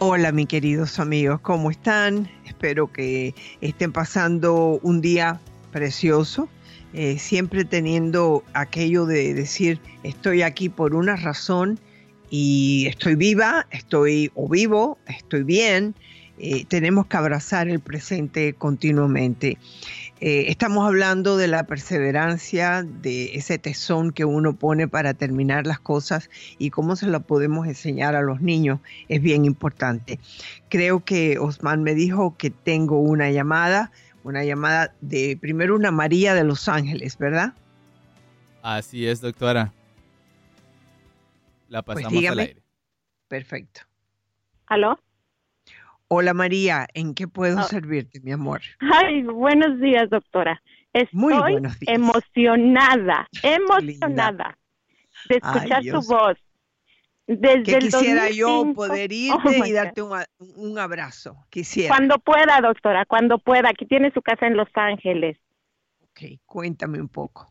Hola, 0.02 0.32
mis 0.32 0.48
queridos 0.48 0.98
amigos, 0.98 1.42
¿cómo 1.42 1.72
están? 1.72 2.30
Espero 2.46 2.92
que 2.92 3.36
estén 3.60 3.92
pasando 3.92 4.80
un 4.82 5.02
día 5.02 5.42
precioso, 5.72 6.48
eh, 6.94 7.20
siempre 7.20 7.66
teniendo 7.66 8.44
aquello 8.54 9.06
de 9.06 9.34
decir, 9.34 9.80
estoy 10.04 10.42
aquí 10.42 10.70
por 10.70 10.96
una 10.96 11.16
razón 11.16 11.80
y 12.30 12.86
estoy 12.88 13.16
viva, 13.16 13.68
estoy 13.72 14.32
o 14.36 14.48
vivo, 14.48 14.98
estoy 15.08 15.44
bien. 15.44 15.96
Eh, 16.42 16.66
tenemos 16.66 17.06
que 17.08 17.18
abrazar 17.18 17.68
el 17.68 17.82
presente 17.82 18.54
continuamente. 18.54 19.58
Eh, 20.22 20.46
estamos 20.48 20.86
hablando 20.86 21.38
de 21.38 21.48
la 21.48 21.64
perseverancia, 21.64 22.84
de 22.84 23.36
ese 23.36 23.58
tesón 23.58 24.12
que 24.12 24.26
uno 24.26 24.56
pone 24.56 24.88
para 24.88 25.14
terminar 25.14 25.68
las 25.68 25.80
cosas 25.80 26.30
y 26.58 26.72
cómo 26.72 26.96
se 26.96 27.08
lo 27.08 27.22
podemos 27.22 27.68
enseñar 27.68 28.16
a 28.16 28.22
los 28.22 28.42
niños 28.42 28.80
es 29.08 29.22
bien 29.22 29.46
importante. 29.46 30.20
Creo 30.70 31.04
que 31.04 31.40
Osman 31.40 31.84
me 31.84 31.94
dijo 31.94 32.36
que 32.38 32.50
tengo 32.52 33.00
una 33.00 33.32
llamada, 33.32 33.92
una 34.24 34.44
llamada 34.44 34.94
de 35.02 35.38
primero 35.40 35.76
una 35.76 35.92
María 35.92 36.34
de 36.34 36.44
Los 36.44 36.68
Ángeles, 36.68 37.18
¿verdad? 37.18 37.54
Así 38.62 39.08
es, 39.08 39.22
doctora. 39.22 39.72
La 41.70 41.82
Pues 41.84 41.98
pasamos 42.04 42.26
al 42.26 42.40
aire. 42.40 42.62
Perfecto. 43.28 43.82
¿Aló? 44.68 45.00
Hola 46.08 46.34
María, 46.34 46.88
¿en 46.96 47.14
qué 47.14 47.28
puedo 47.28 47.60
Ah. 47.60 47.64
servirte, 47.64 48.20
mi 48.22 48.32
amor? 48.32 48.62
Ay, 48.80 49.22
buenos 49.24 49.80
días, 49.80 50.10
doctora. 50.10 50.62
Estoy 50.92 51.20
Muy 51.20 51.34
buenos 51.38 51.80
días. 51.80 51.96
emocionada, 51.96 53.28
emocionada 53.44 54.58
de 55.30 55.40
Ay, 55.44 55.56
escuchar 55.56 55.84
Dios. 55.84 56.06
su 56.06 56.12
voz. 56.12 56.38
Desde 57.30 57.62
Que 57.62 57.78
quisiera 57.78 58.32
yo 58.32 58.48
2005. 58.48 58.74
poder 58.74 59.12
Oh, 59.12 59.14
irte 59.14 59.70
y 59.70 59.72
darte 59.72 60.02
un, 60.02 60.18
un 60.40 60.80
abrazo. 60.80 61.38
Quisiera. 61.52 61.96
Cuando 61.96 62.18
pueda, 62.18 62.60
doctora, 62.60 63.06
cuando 63.06 63.38
pueda. 63.38 63.70
Aquí 63.70 63.86
tiene 63.86 64.12
su 64.14 64.24
casa 64.24 64.48
en 64.48 64.58
Los 64.58 64.68
Ángeles. 64.74 65.38
Ok, 66.02 66.40
cuéntame 66.48 67.00
un 67.00 67.08
poco. 67.08 67.48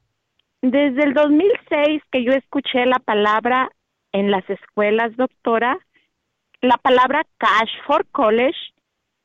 Desde 0.62 1.04
el 1.04 1.14
2006 1.14 2.02
que 2.10 2.24
yo 2.24 2.32
escuché 2.32 2.86
la 2.86 2.98
palabra 2.98 3.70
en 4.10 4.32
las 4.32 4.42
escuelas, 4.50 5.16
doctora, 5.16 5.78
la 6.60 6.76
palabra 6.78 7.22
cash 7.38 7.70
for 7.86 8.04
college, 8.10 8.58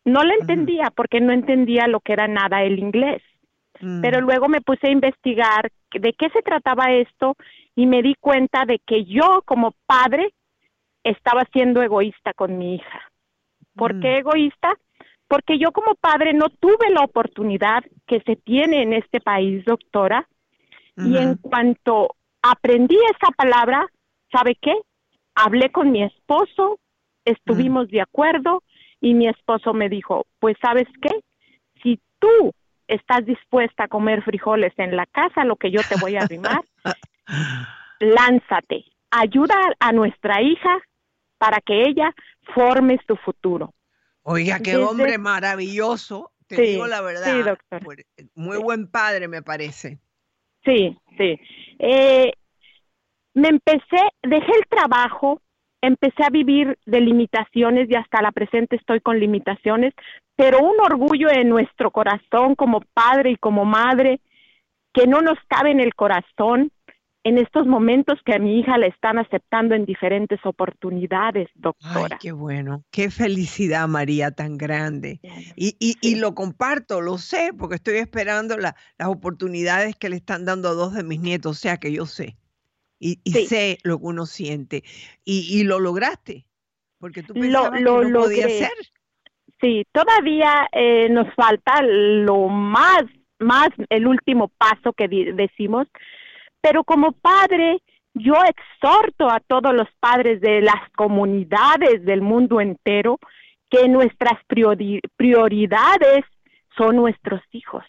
no 0.05 0.23
la 0.23 0.35
entendía 0.35 0.91
porque 0.95 1.19
no 1.19 1.33
entendía 1.33 1.87
lo 1.87 1.99
que 1.99 2.13
era 2.13 2.27
nada 2.27 2.61
el 2.61 2.77
inglés. 2.77 3.23
Mm. 3.81 4.01
Pero 4.01 4.21
luego 4.21 4.49
me 4.49 4.61
puse 4.61 4.85
a 4.85 4.91
investigar 4.91 5.71
de 5.91 6.13
qué 6.13 6.29
se 6.29 6.43
trataba 6.43 6.91
esto 6.91 7.35
y 7.75 7.87
me 7.87 8.03
di 8.03 8.13
cuenta 8.19 8.65
de 8.65 8.77
que 8.85 9.05
yo 9.05 9.41
como 9.45 9.73
padre 9.87 10.31
estaba 11.03 11.43
siendo 11.51 11.81
egoísta 11.81 12.33
con 12.33 12.57
mi 12.57 12.75
hija. 12.75 13.01
¿Por 13.75 13.95
Mm. 13.95 14.01
qué 14.01 14.17
egoísta? 14.19 14.73
Porque 15.27 15.57
yo 15.57 15.71
como 15.71 15.95
padre 15.95 16.33
no 16.33 16.49
tuve 16.49 16.89
la 16.91 17.01
oportunidad 17.01 17.83
que 18.05 18.21
se 18.21 18.35
tiene 18.35 18.83
en 18.83 18.93
este 18.93 19.19
país, 19.19 19.65
doctora, 19.65 20.27
y 20.95 21.17
en 21.17 21.35
cuanto 21.35 22.15
aprendí 22.41 22.95
esa 22.95 23.31
palabra, 23.35 23.87
¿sabe 24.31 24.55
qué? 24.61 24.75
Hablé 25.33 25.71
con 25.71 25.91
mi 25.91 26.03
esposo, 26.03 26.79
estuvimos 27.25 27.87
de 27.89 28.01
acuerdo 28.01 28.61
y 29.01 29.15
mi 29.15 29.27
esposo 29.27 29.73
me 29.73 29.89
dijo, 29.89 30.27
pues 30.39 30.55
sabes 30.61 30.87
qué, 31.01 31.09
si 31.81 31.99
tú 32.19 32.53
estás 32.87 33.25
dispuesta 33.25 33.85
a 33.85 33.87
comer 33.87 34.21
frijoles 34.23 34.73
en 34.77 34.95
la 34.95 35.07
casa, 35.07 35.45
lo 35.45 35.55
que 35.55 35.71
yo 35.71 35.81
te 35.89 35.95
voy 35.99 36.15
a 36.15 36.21
arrimar, 36.21 36.61
lánzate, 37.99 38.85
ayuda 39.09 39.55
a 39.79 39.91
nuestra 39.93 40.41
hija 40.41 40.79
para 41.43 41.59
que 41.59 41.83
ella 41.83 42.13
forme 42.55 42.97
su 43.05 43.17
futuro. 43.17 43.73
Oiga, 44.21 44.59
qué 44.59 44.71
Desde- 44.71 44.83
hombre 44.85 45.17
maravilloso. 45.17 46.31
Te 46.47 46.55
Sí, 46.55 46.61
digo 46.61 46.87
la 46.87 47.01
verdad. 47.01 47.25
sí, 47.25 47.41
doctora. 47.43 47.83
Por- 47.83 47.97
Muy 48.35 48.57
buen 48.59 48.89
padre, 48.89 49.27
me 49.27 49.41
parece. 49.41 49.99
Sí, 50.63 50.97
sí. 51.17 51.37
Eh, 51.79 52.31
me 53.33 53.49
empecé, 53.49 54.01
dejé 54.21 54.51
el 54.57 54.65
trabajo, 54.69 55.41
empecé 55.81 56.23
a 56.23 56.29
vivir 56.29 56.77
de 56.85 57.01
limitaciones 57.01 57.89
y 57.89 57.95
hasta 57.95 58.21
la 58.21 58.31
presente 58.31 58.77
estoy 58.77 59.01
con 59.01 59.19
limitaciones, 59.19 59.93
pero 60.37 60.59
un 60.59 60.79
orgullo 60.79 61.29
en 61.29 61.49
nuestro 61.49 61.91
corazón 61.91 62.55
como 62.55 62.81
padre 62.93 63.31
y 63.31 63.35
como 63.35 63.65
madre 63.65 64.21
que 64.93 65.07
no 65.07 65.19
nos 65.21 65.37
cabe 65.49 65.71
en 65.71 65.81
el 65.81 65.93
corazón 65.95 66.71
en 67.23 67.37
estos 67.37 67.65
momentos 67.65 68.19
que 68.25 68.33
a 68.33 68.39
mi 68.39 68.59
hija 68.59 68.77
le 68.77 68.87
están 68.87 69.17
aceptando 69.17 69.75
en 69.75 69.85
diferentes 69.85 70.39
oportunidades, 70.45 71.49
Ay, 71.55 71.61
doctora. 71.61 72.17
qué 72.19 72.31
bueno. 72.31 72.83
Qué 72.91 73.09
felicidad, 73.09 73.87
María, 73.87 74.31
tan 74.31 74.57
grande. 74.57 75.19
Y, 75.55 75.75
y, 75.79 75.95
y 76.01 76.15
lo 76.15 76.35
comparto, 76.35 77.01
lo 77.01 77.17
sé, 77.17 77.51
porque 77.57 77.75
estoy 77.75 77.95
esperando 77.97 78.57
la- 78.57 78.75
las 78.97 79.07
oportunidades 79.07 79.95
que 79.95 80.09
le 80.09 80.17
están 80.17 80.45
dando 80.45 80.69
a 80.69 80.73
dos 80.73 80.93
de 80.93 81.03
mis 81.03 81.21
nietos, 81.21 81.51
o 81.51 81.59
sea 81.59 81.77
que 81.77 81.91
yo 81.93 82.05
sé. 82.05 82.35
Y, 82.99 83.19
y 83.23 83.31
Sí. 83.31 83.47
sé 83.47 83.77
lo 83.83 83.99
que 83.99 84.05
uno 84.05 84.25
siente. 84.25 84.83
Y, 85.25 85.47
y 85.59 85.63
lo 85.63 85.79
lograste, 85.79 86.45
porque 86.99 87.23
tú 87.23 87.33
Lo- 87.35 87.41
pensabas 87.41 87.81
lo 87.81 87.99
que 88.01 88.05
no 88.07 88.19
podía 88.21 88.49
ser. 88.49 88.71
Sí, 89.61 89.85
todavía 89.93 90.67
eh, 90.73 91.07
nos 91.09 91.33
falta 91.35 91.81
lo 91.81 92.49
más, 92.49 93.03
más 93.39 93.69
el 93.89 94.07
último 94.07 94.49
paso 94.57 94.91
que 94.91 95.07
decimos, 95.33 95.87
pero 96.63 96.85
como 96.85 97.11
padre, 97.11 97.81
yo 98.13 98.35
exhorto 98.47 99.29
a 99.29 99.41
todos 99.41 99.73
los 99.75 99.89
padres 99.99 100.39
de 100.39 100.61
las 100.61 100.89
comunidades 100.95 102.05
del 102.05 102.21
mundo 102.21 102.61
entero 102.61 103.19
que 103.69 103.89
nuestras 103.89 104.39
priori- 104.47 105.01
prioridades 105.17 106.23
son 106.77 106.95
nuestros 106.95 107.41
hijos. 107.51 107.83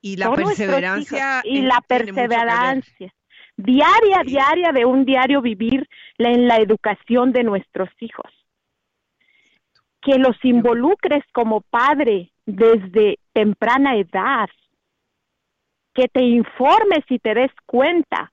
Y 0.00 0.16
la 0.16 0.26
Son 0.26 0.36
perseverancia. 0.36 1.42
y 1.44 1.60
la 1.60 1.80
perseverancia 1.86 3.12
diaria, 3.58 4.22
diaria 4.24 4.72
de 4.72 4.84
un 4.86 5.04
diario 5.04 5.42
vivir 5.42 5.86
en 6.16 6.48
la 6.48 6.56
educación 6.56 7.32
de 7.32 7.42
nuestros 7.44 7.90
hijos. 8.00 8.30
Que 10.00 10.18
los 10.18 10.36
involucres 10.42 11.24
como 11.32 11.60
padre 11.60 12.30
desde 12.46 13.18
temprana 13.34 13.96
edad, 13.96 14.48
que 15.96 16.08
te 16.08 16.22
informes 16.22 17.04
y 17.08 17.18
te 17.18 17.34
des 17.34 17.50
cuenta 17.64 18.32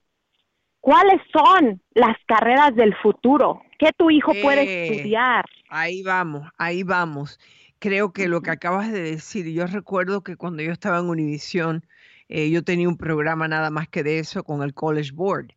cuáles 0.81 1.21
son 1.31 1.81
las 1.93 2.17
carreras 2.27 2.75
del 2.75 2.93
futuro, 2.97 3.61
qué 3.79 3.91
tu 3.97 4.11
hijo 4.11 4.33
puede 4.41 4.63
Eh, 4.63 4.87
estudiar. 4.87 5.45
Ahí 5.69 6.03
vamos, 6.03 6.49
ahí 6.57 6.83
vamos. 6.83 7.39
Creo 7.79 8.11
que 8.11 8.27
lo 8.27 8.41
que 8.41 8.51
acabas 8.51 8.91
de 8.91 9.01
decir, 9.01 9.47
yo 9.47 9.65
recuerdo 9.65 10.23
que 10.23 10.35
cuando 10.35 10.61
yo 10.61 10.71
estaba 10.71 10.99
en 10.99 11.09
Univisión, 11.09 11.85
eh, 12.27 12.49
yo 12.49 12.63
tenía 12.63 12.89
un 12.89 12.97
programa 12.97 13.47
nada 13.47 13.69
más 13.69 13.87
que 13.87 14.03
de 14.03 14.19
eso 14.19 14.43
con 14.43 14.61
el 14.61 14.73
College 14.73 15.11
Board. 15.13 15.47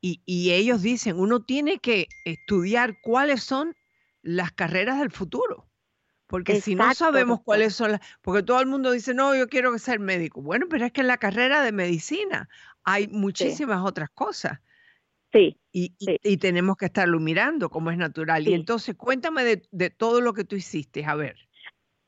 Y, 0.00 0.20
y 0.26 0.52
ellos 0.52 0.82
dicen, 0.82 1.18
uno 1.18 1.44
tiene 1.44 1.78
que 1.78 2.08
estudiar 2.24 3.00
cuáles 3.00 3.42
son 3.42 3.74
las 4.22 4.52
carreras 4.52 4.98
del 4.98 5.10
futuro. 5.10 5.65
Porque 6.26 6.60
si 6.60 6.74
no 6.74 6.92
sabemos 6.94 7.40
cuáles 7.42 7.74
son 7.74 7.92
las, 7.92 8.00
porque 8.20 8.42
todo 8.42 8.60
el 8.60 8.66
mundo 8.66 8.90
dice, 8.90 9.14
no, 9.14 9.34
yo 9.34 9.48
quiero 9.48 9.76
ser 9.78 10.00
médico. 10.00 10.42
Bueno, 10.42 10.66
pero 10.68 10.84
es 10.84 10.92
que 10.92 11.02
en 11.02 11.06
la 11.06 11.18
carrera 11.18 11.62
de 11.62 11.72
medicina 11.72 12.48
hay 12.84 13.06
muchísimas 13.08 13.84
otras 13.84 14.10
cosas. 14.10 14.60
Sí. 15.32 15.56
Y, 15.72 15.90
tenemos 16.38 16.76
que 16.76 16.86
estarlo 16.86 17.20
mirando 17.20 17.68
como 17.68 17.90
es 17.90 17.98
natural. 17.98 18.48
Y 18.48 18.54
entonces 18.54 18.96
cuéntame 18.96 19.44
de, 19.44 19.62
de 19.70 19.90
todo 19.90 20.20
lo 20.20 20.32
que 20.32 20.44
tú 20.44 20.56
hiciste, 20.56 21.04
a 21.04 21.14
ver. 21.14 21.36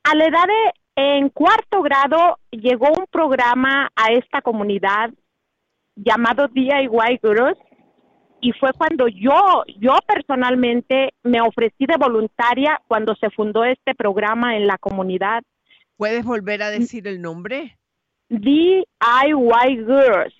A 0.03 0.15
la 0.15 0.25
edad 0.25 0.45
de, 0.47 0.73
en 0.95 1.29
cuarto 1.29 1.81
grado, 1.81 2.39
llegó 2.51 2.87
un 2.89 3.05
programa 3.11 3.91
a 3.95 4.11
esta 4.11 4.41
comunidad 4.41 5.11
llamado 5.95 6.47
DIY 6.47 7.19
Gurus 7.21 7.57
y 8.41 8.51
fue 8.53 8.71
cuando 8.73 9.07
yo, 9.07 9.63
yo 9.79 9.97
personalmente 10.07 11.13
me 11.23 11.41
ofrecí 11.41 11.85
de 11.85 11.97
voluntaria 11.97 12.81
cuando 12.87 13.15
se 13.15 13.29
fundó 13.29 13.63
este 13.63 13.95
programa 13.95 14.55
en 14.55 14.67
la 14.67 14.77
comunidad. 14.77 15.43
¿Puedes 15.97 16.23
volver 16.23 16.63
a 16.63 16.69
decir 16.69 17.07
el 17.07 17.21
nombre? 17.21 17.77
DIY 18.29 18.85
Girls. 19.85 20.33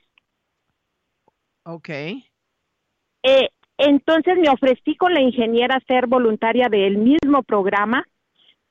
Ok. 1.64 1.90
Eh, 1.90 3.50
entonces 3.78 4.38
me 4.38 4.50
ofrecí 4.50 4.96
con 4.96 5.14
la 5.14 5.22
ingeniera 5.22 5.76
a 5.76 5.86
ser 5.86 6.08
voluntaria 6.08 6.70
del 6.70 6.98
mismo 6.98 7.44
programa. 7.44 8.06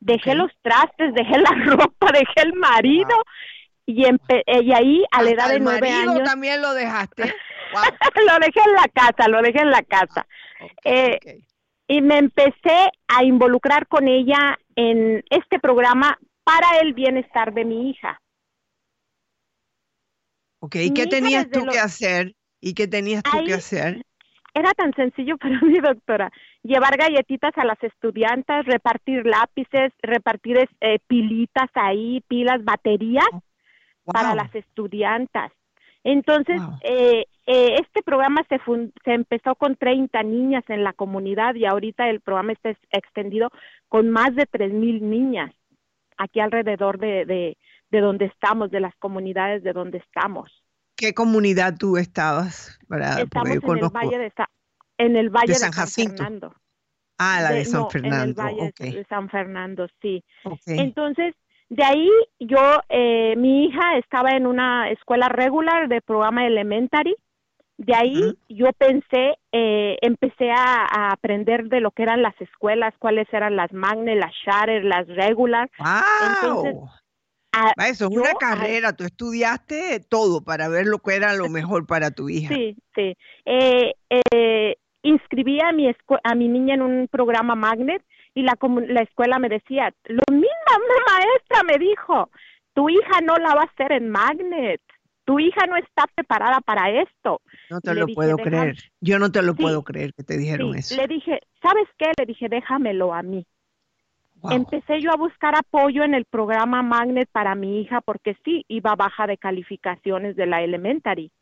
Dejé 0.00 0.34
los 0.34 0.50
trastes, 0.62 1.12
dejé 1.14 1.38
la 1.38 1.50
ropa, 1.66 2.12
dejé 2.12 2.48
el 2.48 2.54
marido 2.54 3.16
y, 3.88 4.04
eh, 4.04 4.62
y 4.62 4.72
ahí 4.72 5.04
a 5.10 5.22
la 5.22 5.30
edad 5.30 5.48
de 5.48 5.60
nueve 5.60 5.90
años 5.90 6.22
también 6.22 6.60
lo 6.60 6.74
dejaste. 6.74 7.22
lo 7.72 8.38
dejé 8.38 8.60
en 8.66 8.72
la 8.74 8.88
casa, 8.92 9.28
lo 9.28 9.40
dejé 9.40 9.60
en 9.60 9.70
la 9.70 9.82
casa. 9.82 10.26
Eh, 10.84 11.18
Y 11.88 12.02
me 12.02 12.18
empecé 12.18 12.90
a 13.08 13.24
involucrar 13.24 13.86
con 13.86 14.08
ella 14.08 14.58
en 14.76 15.24
este 15.30 15.58
programa 15.58 16.18
para 16.44 16.80
el 16.82 16.92
bienestar 16.92 17.54
de 17.54 17.64
mi 17.64 17.88
hija. 17.90 18.20
Ok, 20.60 20.74
¿y 20.76 20.92
qué 20.92 21.06
tenías 21.06 21.48
tú 21.50 21.64
los- 21.64 21.74
que 21.74 21.80
hacer? 21.80 22.34
¿Y 22.60 22.74
qué 22.74 22.86
tenías 22.88 23.22
tú 23.22 23.38
que 23.46 23.54
hacer? 23.54 24.02
era 24.54 24.72
tan 24.72 24.92
sencillo 24.94 25.36
para 25.38 25.60
mí, 25.60 25.78
doctora, 25.78 26.30
llevar 26.62 26.96
galletitas 26.96 27.52
a 27.56 27.64
las 27.64 27.80
estudiantes, 27.82 28.66
repartir 28.66 29.24
lápices, 29.24 29.92
repartir 30.02 30.68
eh, 30.80 30.98
pilitas 31.06 31.70
ahí, 31.74 32.22
pilas, 32.28 32.64
baterías 32.64 33.28
para 34.12 34.34
las 34.34 34.54
estudiantas. 34.54 35.52
Entonces, 36.04 36.60
eh, 36.82 37.24
eh, 37.46 37.76
este 37.80 38.02
programa 38.02 38.42
se, 38.48 38.60
se 39.04 39.12
empezó 39.12 39.54
con 39.56 39.76
30 39.76 40.22
niñas 40.22 40.64
en 40.68 40.84
la 40.84 40.92
comunidad 40.92 41.54
y 41.54 41.66
ahorita 41.66 42.08
el 42.08 42.20
programa 42.20 42.52
está 42.52 42.70
extendido 42.90 43.50
con 43.88 44.10
más 44.10 44.34
de 44.34 44.46
3.000 44.46 45.00
niñas 45.00 45.50
aquí 46.16 46.40
alrededor 46.40 46.98
de, 46.98 47.24
de, 47.24 47.56
de 47.90 48.00
donde 48.00 48.26
estamos, 48.26 48.70
de 48.70 48.80
las 48.80 48.94
comunidades 48.96 49.62
de 49.62 49.72
donde 49.72 49.98
estamos. 49.98 50.50
¿Qué 50.96 51.14
comunidad 51.14 51.76
tú 51.78 51.96
estabas? 51.96 52.78
Estamos 52.90 53.50
en 53.50 53.78
el 53.78 53.88
Valle 53.88 54.18
de, 54.18 54.32
en 54.98 55.16
el 55.16 55.30
Valle 55.30 55.52
de 55.52 55.54
San, 55.54 55.72
Fernando. 55.72 56.54
Ah, 57.18 57.40
la 57.40 57.50
de, 57.52 57.64
San 57.64 57.88
Fernando. 57.88 58.42
En 58.42 58.48
el 58.48 58.56
Valle 58.56 58.72
de 58.76 59.04
San 59.08 59.28
Fernando, 59.30 59.86
sí. 60.02 60.24
Entonces, 60.66 61.34
de 61.70 61.84
ahí 61.84 62.10
yo, 62.40 62.80
eh, 62.88 63.34
mi 63.36 63.66
hija 63.66 63.98
estaba 63.98 64.30
en 64.30 64.46
una 64.46 64.90
escuela 64.90 65.28
regular 65.28 65.88
de 65.88 66.00
programa 66.00 66.46
elementary. 66.46 67.14
De 67.76 67.94
ahí 67.94 68.34
yo 68.48 68.72
pensé, 68.76 69.36
eh, 69.52 69.96
empecé 70.00 70.50
a, 70.50 71.12
aprender 71.12 71.68
de 71.68 71.80
lo 71.80 71.92
que 71.92 72.02
eran 72.02 72.22
las 72.22 72.34
escuelas, 72.40 72.92
cuáles 72.98 73.32
eran 73.32 73.54
las 73.54 73.72
magnet, 73.72 74.18
las 74.18 74.32
charter, 74.44 74.84
las 74.84 75.06
regular. 75.06 75.70
Wow. 75.78 76.88
Eso 77.88 78.08
es 78.08 78.16
una 78.16 78.34
carrera, 78.34 78.92
tú 78.92 79.04
estudiaste 79.04 80.00
todo 80.08 80.42
para 80.42 80.68
ver 80.68 80.86
lo 80.86 80.98
que 80.98 81.14
era 81.14 81.34
lo 81.34 81.48
mejor 81.48 81.86
para 81.86 82.10
tu 82.10 82.28
hija. 82.28 82.52
Sí, 82.52 82.76
sí. 82.94 83.16
Eh, 83.44 83.94
eh, 84.10 84.76
inscribí 85.02 85.60
a 85.60 85.72
mi, 85.72 85.90
a 86.24 86.34
mi 86.34 86.48
niña 86.48 86.74
en 86.74 86.82
un 86.82 87.08
programa 87.08 87.54
Magnet 87.54 88.02
y 88.38 88.42
la, 88.42 88.56
la 88.86 89.02
escuela 89.02 89.40
me 89.40 89.48
decía, 89.48 89.92
lo 90.04 90.22
misma 90.30 90.74
maestra 91.08 91.64
me 91.64 91.76
dijo, 91.76 92.30
tu 92.72 92.88
hija 92.88 93.20
no 93.20 93.34
la 93.34 93.52
va 93.52 93.62
a 93.62 93.64
hacer 93.64 93.90
en 93.90 94.10
Magnet, 94.10 94.80
tu 95.24 95.40
hija 95.40 95.66
no 95.66 95.76
está 95.76 96.04
preparada 96.14 96.60
para 96.60 96.88
esto. 97.02 97.40
No 97.68 97.80
te 97.80 97.94
lo 97.94 98.06
puedo 98.06 98.36
creer, 98.36 98.76
yo 99.00 99.18
no 99.18 99.32
te 99.32 99.42
lo 99.42 99.56
puedo 99.56 99.82
creer 99.82 100.14
que 100.14 100.22
te 100.22 100.38
dijeron 100.38 100.76
eso. 100.76 100.94
Le 100.94 101.08
dije, 101.08 101.40
¿sabes 101.60 101.88
qué? 101.98 102.12
Le 102.16 102.26
dije, 102.26 102.48
déjamelo 102.48 103.12
a 103.12 103.24
mí. 103.24 103.44
Empecé 104.48 105.00
yo 105.00 105.10
a 105.10 105.16
buscar 105.16 105.56
apoyo 105.56 106.04
en 106.04 106.14
el 106.14 106.24
programa 106.24 106.80
Magnet 106.84 107.28
para 107.32 107.56
mi 107.56 107.80
hija 107.80 108.00
porque 108.02 108.36
sí, 108.44 108.64
iba 108.68 108.94
baja 108.94 109.26
de 109.26 109.36
calificaciones 109.36 110.36
de 110.36 110.46
la 110.46 110.62
elementary. 110.62 111.32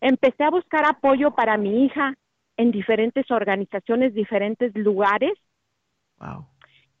Empecé 0.00 0.42
a 0.42 0.50
buscar 0.50 0.84
apoyo 0.88 1.30
para 1.30 1.56
mi 1.56 1.84
hija 1.84 2.14
en 2.56 2.72
diferentes 2.72 3.30
organizaciones, 3.30 4.12
diferentes 4.12 4.74
lugares. 4.74 5.32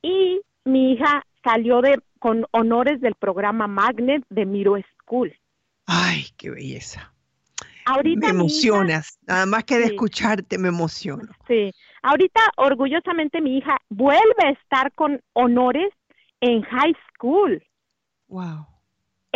Y 0.02 0.40
mi 0.64 0.92
hija 0.92 1.22
salió 1.42 1.80
de 1.80 2.00
con 2.18 2.46
honores 2.50 3.00
del 3.00 3.14
programa 3.14 3.66
Magnet 3.66 4.24
de 4.28 4.44
Miro 4.44 4.76
School. 5.02 5.32
Ay, 5.86 6.26
qué 6.36 6.50
belleza. 6.50 7.12
Ahorita 7.86 8.32
me 8.32 8.40
emocionas, 8.40 9.18
nada 9.26 9.46
más 9.46 9.64
que 9.64 9.78
de 9.78 9.86
escucharte 9.86 10.58
me 10.58 10.68
emociono. 10.68 11.32
Sí, 11.46 11.72
Ahorita, 12.02 12.40
orgullosamente, 12.56 13.40
mi 13.40 13.58
hija 13.58 13.76
vuelve 13.88 14.44
a 14.44 14.50
estar 14.50 14.92
con 14.92 15.20
honores 15.32 15.92
en 16.40 16.62
high 16.62 16.94
school. 17.08 17.62
Wow. 18.28 18.66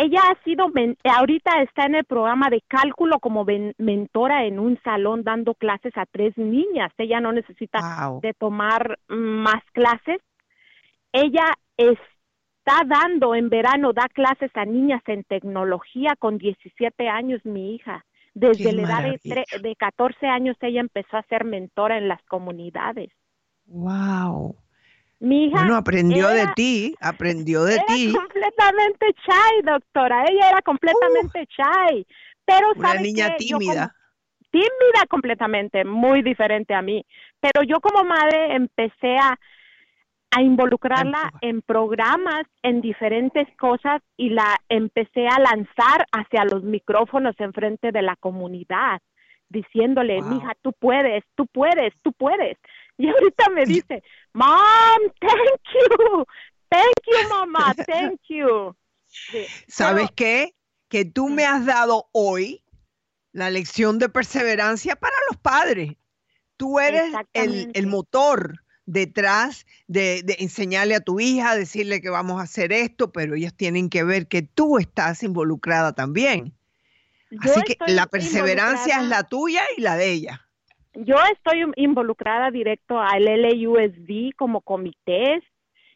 Ella 0.03 0.19
ha 0.29 0.43
sido, 0.43 0.65
ahorita 1.05 1.61
está 1.61 1.85
en 1.85 1.95
el 1.95 2.03
programa 2.03 2.49
de 2.49 2.61
cálculo 2.67 3.19
como 3.19 3.45
mentora 3.77 4.43
en 4.43 4.59
un 4.59 4.77
salón 4.83 5.23
dando 5.23 5.53
clases 5.53 5.93
a 5.95 6.05
tres 6.05 6.37
niñas. 6.37 6.91
Ella 6.97 7.21
no 7.21 7.31
necesita 7.31 7.79
de 8.21 8.33
tomar 8.33 8.99
más 9.07 9.63
clases. 9.71 10.19
Ella 11.13 11.45
está 11.77 12.81
dando 12.85 13.33
en 13.33 13.47
verano, 13.47 13.93
da 13.93 14.09
clases 14.09 14.51
a 14.55 14.65
niñas 14.65 15.01
en 15.07 15.23
tecnología 15.23 16.15
con 16.19 16.37
17 16.37 17.07
años, 17.07 17.39
mi 17.45 17.75
hija. 17.75 18.03
Desde 18.33 18.73
la 18.73 18.81
edad 18.81 19.03
de, 19.23 19.45
de 19.61 19.75
14 19.77 20.27
años 20.27 20.57
ella 20.59 20.81
empezó 20.81 21.15
a 21.15 21.23
ser 21.29 21.45
mentora 21.45 21.97
en 21.97 22.09
las 22.09 22.21
comunidades. 22.23 23.09
¡Wow! 23.67 24.57
Mi 25.23 25.45
hija 25.45 25.59
bueno, 25.59 25.77
aprendió 25.77 26.27
de 26.27 26.47
ti, 26.53 26.95
aprendió 26.99 27.63
de 27.63 27.75
era 27.75 27.85
ti. 27.85 28.11
completamente 28.13 29.05
shy, 29.25 29.61
doctora. 29.63 30.25
Ella 30.29 30.49
era 30.49 30.61
completamente 30.61 31.47
shy. 31.47 32.05
Pero 32.43 32.73
una 32.75 32.95
niña 32.95 33.37
tímida. 33.37 33.95
tímida 34.51 35.05
completamente, 35.09 35.85
muy 35.85 36.23
diferente 36.23 36.73
a 36.73 36.81
mí. 36.81 37.05
Pero 37.39 37.63
yo 37.63 37.79
como 37.79 38.03
madre 38.03 38.53
empecé 38.53 39.15
a 39.17 39.39
a 40.35 40.41
involucrarla 40.41 41.31
en 41.41 41.61
programas, 41.61 42.45
en 42.63 42.81
diferentes 42.81 43.47
cosas 43.57 44.01
y 44.17 44.29
la 44.29 44.57
empecé 44.67 45.27
a 45.27 45.39
lanzar 45.39 46.05
hacia 46.11 46.43
los 46.43 46.63
micrófonos 46.63 47.35
en 47.37 47.53
frente 47.53 47.91
de 47.91 48.01
la 48.01 48.15
comunidad, 48.15 48.99
diciéndole, 49.47 50.21
mija, 50.23 50.53
tú 50.63 50.73
puedes, 50.79 51.23
tú 51.35 51.45
puedes, 51.45 51.93
tú 52.01 52.11
puedes. 52.13 52.57
Y 52.97 53.09
ahorita 53.09 53.49
me 53.49 53.65
dice, 53.65 54.03
Mom, 54.33 54.57
thank 55.19 55.61
you, 55.73 56.25
thank 56.69 56.93
you, 57.05 57.29
mamá, 57.29 57.73
thank 57.87 58.21
you. 58.29 58.75
¿Sabes 59.67 60.09
qué? 60.15 60.55
Que 60.89 61.05
tú 61.05 61.29
me 61.29 61.45
has 61.45 61.65
dado 61.65 62.09
hoy 62.11 62.63
la 63.31 63.49
lección 63.49 63.99
de 63.99 64.09
perseverancia 64.09 64.95
para 64.95 65.15
los 65.29 65.39
padres. 65.39 65.93
Tú 66.57 66.79
eres 66.79 67.13
el, 67.33 67.71
el 67.73 67.87
motor 67.87 68.63
detrás 68.85 69.65
de, 69.87 70.23
enseñarle 70.39 70.95
a 70.95 71.01
tu 71.01 71.19
hija, 71.19 71.55
decirle 71.55 72.01
que 72.01 72.09
vamos 72.09 72.39
a 72.39 72.43
hacer 72.43 72.73
esto, 72.73 73.11
pero 73.11 73.35
ellas 73.35 73.53
tienen 73.53 73.89
que 73.89 74.03
ver 74.03 74.27
que 74.27 74.41
tú 74.41 74.77
estás 74.77 75.23
involucrada 75.23 75.93
también. 75.93 76.53
Así 77.39 77.61
que 77.63 77.77
la 77.87 78.05
perseverancia 78.05 79.01
es 79.01 79.07
la 79.07 79.23
tuya 79.23 79.63
y 79.75 79.81
la 79.81 79.95
de 79.95 80.11
ella. 80.11 80.47
Yo 80.95 81.15
estoy 81.31 81.63
involucrada 81.75 82.51
directo 82.51 82.99
al 82.99 83.25
LUSD 83.25 84.35
como 84.37 84.61
comités, 84.61 85.43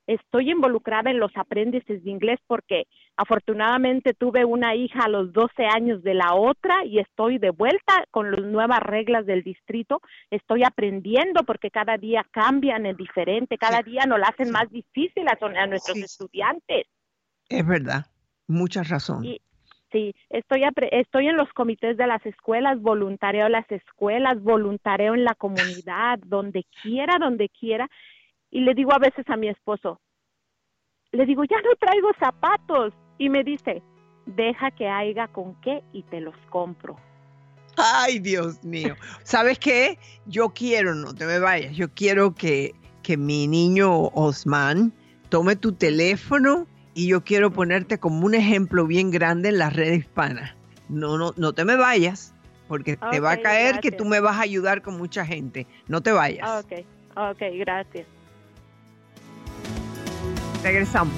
estoy 0.08 0.52
involucrada 0.52 1.12
en 1.12 1.20
los 1.20 1.32
aprendices 1.36 2.04
de 2.04 2.10
inglés 2.10 2.40
porque 2.48 2.88
afortunadamente 3.16 4.14
tuve 4.14 4.46
una 4.46 4.74
hija 4.74 5.02
a 5.04 5.10
los 5.10 5.34
12 5.34 5.66
años 5.66 6.02
de 6.02 6.14
la 6.14 6.34
otra 6.34 6.86
y 6.86 7.00
estoy 7.00 7.38
de 7.38 7.52
vuelta 7.52 8.06
con 8.10 8.32
las 8.32 8.42
nuevas 8.42 8.80
reglas 8.80 9.26
del 9.26 9.44
distrito. 9.44 10.02
Estoy 10.32 10.64
aprendiendo 10.64 11.44
porque 11.44 11.70
cada 11.70 11.98
día 11.98 12.26
cambian, 12.32 12.86
es 12.86 12.98
diferente, 12.98 13.58
cada 13.58 13.82
día 13.82 14.06
nos 14.08 14.20
la 14.20 14.28
hacen 14.28 14.50
más 14.50 14.70
difícil 14.72 15.28
a, 15.28 15.68
nuestros 15.68 15.98
estudiantes. 15.98 16.88
Es 17.50 17.68
verdad, 17.68 18.06
mucha 18.48 18.84
razón. 18.84 19.26
Sí, 19.92 20.16
estoy, 20.30 20.64
estoy 20.92 21.28
en 21.28 21.38
los 21.38 21.52
comités 21.54 21.98
de 21.98 22.08
las 22.08 22.26
escuelas, 22.26 22.82
voluntareo 22.82 23.48
en 23.48 23.54
las 23.54 23.72
escuelas, 23.72 24.42
voluntareo 24.42 25.16
en 25.16 25.24
la 25.24 25.36
comunidad, 25.36 26.20
donde 26.26 26.66
quiera, 26.82 27.18
donde 27.20 27.50
quiera 27.50 27.90
y 28.50 28.62
le 28.62 28.74
digo 28.74 28.94
a 28.94 29.00
veces 29.00 29.26
a 29.30 29.38
mi 29.38 29.50
esposo, 29.50 30.00
le 31.12 31.26
digo, 31.26 31.44
ya 31.44 31.58
no 31.62 31.76
traigo 31.80 32.10
zapatos. 32.20 32.94
Y 33.18 33.30
me 33.30 33.44
dice, 33.44 33.82
deja 34.26 34.72
que 34.72 34.88
haya 34.88 35.28
con 35.28 35.60
qué 35.62 35.84
y 35.92 36.04
te 36.04 36.22
los 36.22 36.36
compro. 36.50 36.96
Ay, 37.78 38.20
Dios 38.20 38.64
mío. 38.64 38.96
¿Sabes 39.24 39.60
qué? 39.60 39.98
Yo 40.26 40.50
quiero, 40.50 40.96
no 40.96 41.14
te 41.14 41.26
me 41.26 41.40
vayas, 41.40 41.76
yo 41.76 41.90
quiero 41.94 42.34
que, 42.34 42.74
que 43.04 43.18
mi 43.18 43.48
niño 43.48 44.08
Osman 44.10 44.94
tome 45.30 45.56
tu 45.56 45.74
teléfono 45.74 46.68
y 46.98 47.06
yo 47.06 47.24
quiero 47.24 47.52
ponerte 47.52 48.00
como 48.00 48.26
un 48.26 48.34
ejemplo 48.34 48.88
bien 48.88 49.12
grande 49.12 49.50
en 49.50 49.60
la 49.60 49.70
red 49.70 49.94
hispana. 49.94 50.56
No, 50.90 51.16
no, 51.16 51.32
no 51.38 51.54
te 51.54 51.64
me 51.64 51.76
vayas, 51.76 52.34
porque 52.68 52.98
te 52.98 53.20
va 53.20 53.34
a 53.34 53.38
caer 53.38 53.82
que 53.82 53.92
tú 53.92 54.04
me 54.04 54.20
vas 54.20 54.38
a 54.38 54.42
ayudar 54.42 54.82
con 54.82 54.98
mucha 54.98 55.24
gente. 55.24 55.68
No 55.88 56.02
te 56.02 56.12
vayas. 56.12 56.66
Ok, 56.66 56.84
ok, 57.16 57.42
gracias. 57.54 58.08
Regresamos. 60.64 61.14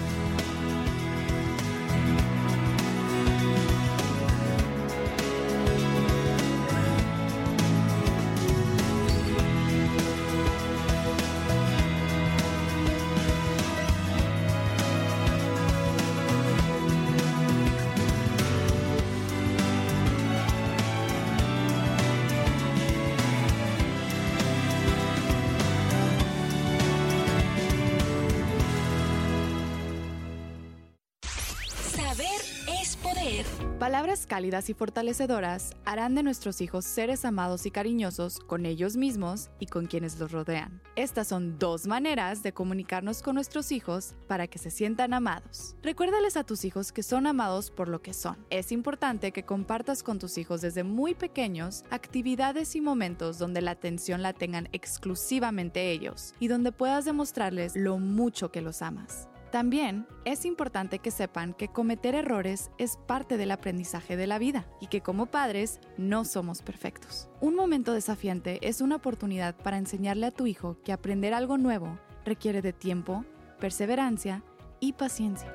Cálidas 34.29 34.69
y 34.69 34.73
fortalecedoras 34.73 35.71
harán 35.83 36.15
de 36.15 36.23
nuestros 36.23 36.61
hijos 36.61 36.85
seres 36.85 37.25
amados 37.25 37.65
y 37.65 37.71
cariñosos 37.71 38.39
con 38.39 38.65
ellos 38.65 38.95
mismos 38.95 39.49
y 39.59 39.65
con 39.65 39.87
quienes 39.87 40.19
los 40.19 40.31
rodean. 40.31 40.81
Estas 40.95 41.27
son 41.27 41.57
dos 41.59 41.87
maneras 41.87 42.43
de 42.43 42.53
comunicarnos 42.53 43.21
con 43.21 43.35
nuestros 43.35 43.71
hijos 43.71 44.15
para 44.27 44.47
que 44.47 44.59
se 44.59 44.69
sientan 44.69 45.13
amados. 45.13 45.75
Recuérdales 45.81 46.37
a 46.37 46.43
tus 46.43 46.63
hijos 46.63 46.91
que 46.91 47.03
son 47.03 47.25
amados 47.25 47.71
por 47.71 47.87
lo 47.87 48.01
que 48.01 48.13
son. 48.13 48.37
Es 48.51 48.71
importante 48.71 49.31
que 49.31 49.43
compartas 49.43 50.03
con 50.03 50.19
tus 50.19 50.37
hijos 50.37 50.61
desde 50.61 50.83
muy 50.83 51.15
pequeños 51.15 51.83
actividades 51.89 52.75
y 52.75 52.81
momentos 52.81 53.39
donde 53.39 53.61
la 53.61 53.71
atención 53.71 54.21
la 54.21 54.33
tengan 54.33 54.69
exclusivamente 54.71 55.91
ellos 55.91 56.35
y 56.39 56.47
donde 56.49 56.71
puedas 56.71 57.05
demostrarles 57.05 57.75
lo 57.75 57.97
mucho 57.97 58.51
que 58.51 58.61
los 58.61 58.83
amas. 58.83 59.28
También 59.51 60.05
es 60.25 60.45
importante 60.45 60.99
que 60.99 61.09
sepan 61.09 61.53
que 61.53 61.69
cometer 61.69 62.13
errores 62.13 62.69
es 62.77 62.97
parte 63.07 63.35
del 63.35 63.49
aprendizaje 63.49 64.15
de 64.15 64.27
la 64.27 64.37
vida 64.37 64.67
y 64.79 64.87
que 64.87 65.01
como 65.01 65.25
padres 65.25 65.79
no 65.97 66.23
somos 66.23 66.61
perfectos. 66.61 67.29
Un 67.41 67.55
momento 67.55 67.93
desafiante 67.93 68.59
es 68.67 68.79
una 68.79 68.97
oportunidad 68.97 69.55
para 69.55 69.77
enseñarle 69.77 70.27
a 70.27 70.31
tu 70.31 70.45
hijo 70.45 70.77
que 70.83 70.93
aprender 70.93 71.33
algo 71.33 71.57
nuevo 71.57 71.97
requiere 72.25 72.61
de 72.61 72.73
tiempo, 72.73 73.25
perseverancia 73.59 74.43
y 74.79 74.93
paciencia. 74.93 75.51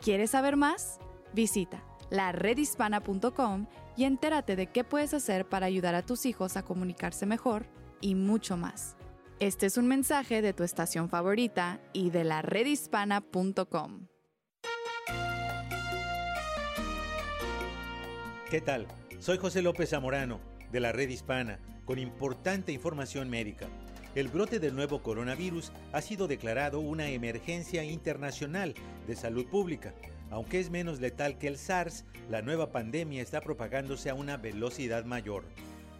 ¿Quieres 0.00 0.30
saber 0.30 0.56
más? 0.56 0.98
Visita 1.32 1.84
laredhispana.com 2.10 3.66
y 3.96 4.04
entérate 4.04 4.56
de 4.56 4.66
qué 4.66 4.84
puedes 4.84 5.14
hacer 5.14 5.48
para 5.48 5.66
ayudar 5.66 5.94
a 5.94 6.02
tus 6.02 6.26
hijos 6.26 6.56
a 6.56 6.64
comunicarse 6.64 7.24
mejor 7.24 7.66
y 8.00 8.14
mucho 8.14 8.56
más. 8.56 8.96
Este 9.40 9.64
es 9.64 9.78
un 9.78 9.88
mensaje 9.88 10.42
de 10.42 10.52
tu 10.52 10.64
estación 10.64 11.08
favorita 11.08 11.80
y 11.94 12.10
de 12.10 12.24
la 12.24 12.42
redhispana.com. 12.42 14.06
¿Qué 18.50 18.60
tal? 18.60 18.86
Soy 19.18 19.38
José 19.38 19.62
López 19.62 19.88
Zamorano, 19.88 20.40
de 20.70 20.80
la 20.80 20.92
Red 20.92 21.08
Hispana, 21.08 21.58
con 21.86 21.98
importante 21.98 22.72
información 22.72 23.30
médica. 23.30 23.66
El 24.14 24.28
brote 24.28 24.60
del 24.60 24.76
nuevo 24.76 25.02
coronavirus 25.02 25.72
ha 25.94 26.02
sido 26.02 26.28
declarado 26.28 26.80
una 26.80 27.08
emergencia 27.08 27.82
internacional 27.82 28.74
de 29.06 29.16
salud 29.16 29.46
pública. 29.46 29.94
Aunque 30.30 30.60
es 30.60 30.68
menos 30.68 31.00
letal 31.00 31.38
que 31.38 31.48
el 31.48 31.56
SARS, 31.56 32.04
la 32.28 32.42
nueva 32.42 32.72
pandemia 32.72 33.22
está 33.22 33.40
propagándose 33.40 34.10
a 34.10 34.14
una 34.14 34.36
velocidad 34.36 35.06
mayor. 35.06 35.44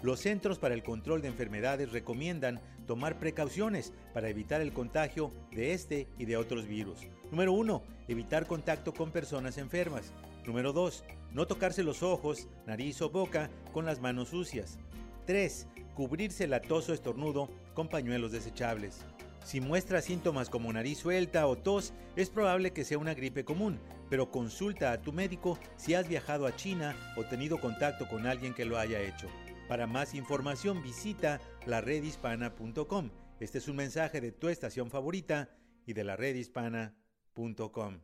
Los 0.03 0.21
Centros 0.21 0.59
para 0.59 0.75
el 0.75 0.83
Control 0.83 1.21
de 1.21 1.29
Enfermedades 1.29 1.93
recomiendan 1.93 2.61
tomar 2.87 3.19
precauciones 3.19 3.93
para 4.15 4.31
evitar 4.31 4.63
el 4.63 4.73
contagio 4.73 5.31
de 5.53 5.75
este 5.75 6.09
y 6.17 6.25
de 6.25 6.39
otros 6.39 6.67
virus. 6.67 7.01
Número 7.31 7.53
1. 7.53 7.83
Evitar 8.09 8.47
contacto 8.47 8.95
con 8.95 9.11
personas 9.11 9.59
enfermas. 9.59 10.13
Número 10.47 10.73
2. 10.73 11.05
No 11.33 11.47
tocarse 11.47 11.83
los 11.83 12.03
ojos, 12.03 12.49
nariz 12.67 13.03
o 13.03 13.11
boca 13.11 13.51
con 13.73 13.85
las 13.85 14.01
manos 14.01 14.31
sucias. 14.31 14.79
3. 15.27 15.67
Cubrirse 15.95 16.45
el 16.45 16.55
atoso 16.55 16.95
estornudo 16.95 17.51
con 17.75 17.89
pañuelos 17.89 18.33
desechables. 18.33 19.05
Si 19.45 19.61
muestra 19.61 20.01
síntomas 20.01 20.49
como 20.49 20.73
nariz 20.73 20.99
suelta 20.99 21.47
o 21.47 21.57
tos, 21.57 21.93
es 22.17 22.31
probable 22.31 22.73
que 22.73 22.85
sea 22.85 22.99
una 22.99 23.15
gripe 23.15 23.45
común, 23.45 23.79
pero 24.09 24.31
consulta 24.31 24.93
a 24.93 25.03
tu 25.03 25.13
médico 25.13 25.59
si 25.77 25.93
has 25.95 26.09
viajado 26.09 26.47
a 26.47 26.57
China 26.57 26.97
o 27.17 27.25
tenido 27.25 27.61
contacto 27.61 28.09
con 28.09 28.27
alguien 28.27 28.55
que 28.55 28.65
lo 28.65 28.79
haya 28.79 29.01
hecho. 29.01 29.29
Para 29.71 29.87
más 29.87 30.15
información 30.15 30.83
visita 30.83 31.41
laredhispana.com. 31.65 33.11
Este 33.39 33.59
es 33.59 33.69
un 33.69 33.77
mensaje 33.77 34.21
de 34.21 34.33
tu 34.33 34.49
estación 34.49 34.91
favorita 34.91 35.49
y 35.87 35.93
de 35.93 36.03
laredhispana.com. 36.03 38.01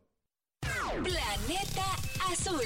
Planeta 0.61 1.85
Azul. 2.31 2.63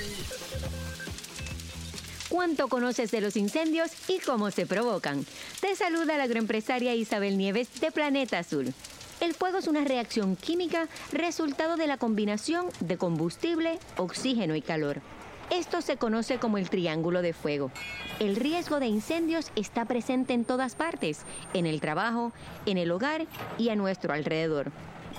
¿Cuánto 2.29 2.67
conoces 2.67 3.09
de 3.09 3.21
los 3.21 3.37
incendios 3.37 3.91
y 4.07 4.19
cómo 4.19 4.51
se 4.51 4.67
provocan? 4.67 5.25
Te 5.61 5.75
saluda 5.75 6.17
la 6.17 6.25
agroempresaria 6.25 6.93
Isabel 6.93 7.39
Nieves 7.39 7.81
de 7.81 7.91
Planeta 7.91 8.37
Azul. 8.37 8.71
El 9.19 9.33
fuego 9.33 9.57
es 9.57 9.67
una 9.67 9.83
reacción 9.83 10.35
química 10.35 10.87
resultado 11.11 11.75
de 11.75 11.87
la 11.87 11.97
combinación 11.97 12.67
de 12.81 12.99
combustible, 12.99 13.79
oxígeno 13.97 14.55
y 14.55 14.61
calor. 14.61 15.01
Esto 15.51 15.81
se 15.81 15.97
conoce 15.97 16.39
como 16.39 16.57
el 16.57 16.69
triángulo 16.69 17.21
de 17.21 17.33
fuego. 17.33 17.71
El 18.21 18.37
riesgo 18.37 18.79
de 18.79 18.87
incendios 18.87 19.51
está 19.57 19.83
presente 19.83 20.31
en 20.31 20.45
todas 20.45 20.75
partes, 20.75 21.23
en 21.53 21.65
el 21.65 21.81
trabajo, 21.81 22.31
en 22.65 22.77
el 22.77 22.89
hogar 22.89 23.27
y 23.57 23.67
a 23.67 23.75
nuestro 23.75 24.13
alrededor. 24.13 24.71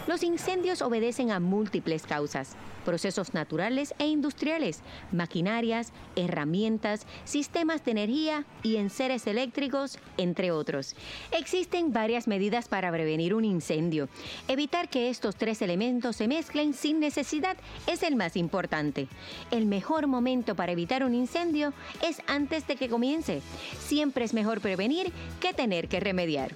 Los 0.06 0.22
incendios 0.22 0.82
obedecen 0.82 1.30
a 1.30 1.40
múltiples 1.40 2.06
causas, 2.06 2.56
procesos 2.84 3.34
naturales 3.34 3.94
e 3.98 4.06
industriales, 4.06 4.80
maquinarias, 5.12 5.92
herramientas, 6.16 7.06
sistemas 7.24 7.84
de 7.84 7.92
energía 7.92 8.44
y 8.62 8.76
enseres 8.76 9.26
eléctricos, 9.26 9.98
entre 10.16 10.50
otros. 10.50 10.96
Existen 11.30 11.92
varias 11.92 12.26
medidas 12.26 12.68
para 12.68 12.90
prevenir 12.90 13.34
un 13.34 13.44
incendio. 13.44 14.08
Evitar 14.48 14.88
que 14.88 15.08
estos 15.08 15.36
tres 15.36 15.62
elementos 15.62 16.16
se 16.16 16.28
mezclen 16.28 16.74
sin 16.74 17.00
necesidad 17.00 17.56
es 17.86 18.02
el 18.02 18.16
más 18.16 18.36
importante. 18.36 19.08
El 19.50 19.66
mejor 19.66 20.06
momento 20.06 20.54
para 20.54 20.72
evitar 20.72 21.04
un 21.04 21.14
incendio 21.14 21.72
es 22.06 22.20
antes 22.26 22.66
de 22.66 22.76
que 22.76 22.88
comience. 22.88 23.40
Siempre 23.78 24.24
es 24.24 24.34
mejor 24.34 24.60
prevenir 24.60 25.12
que 25.40 25.52
tener 25.54 25.88
que 25.88 26.00
remediar. 26.00 26.52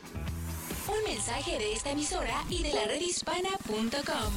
Un 0.88 1.02
mensaje 1.02 1.58
de 1.58 1.72
esta 1.72 1.90
emisora 1.90 2.44
y 2.48 2.62
de 2.62 2.72
la 2.72 2.84
redhispana.com. 2.84 4.32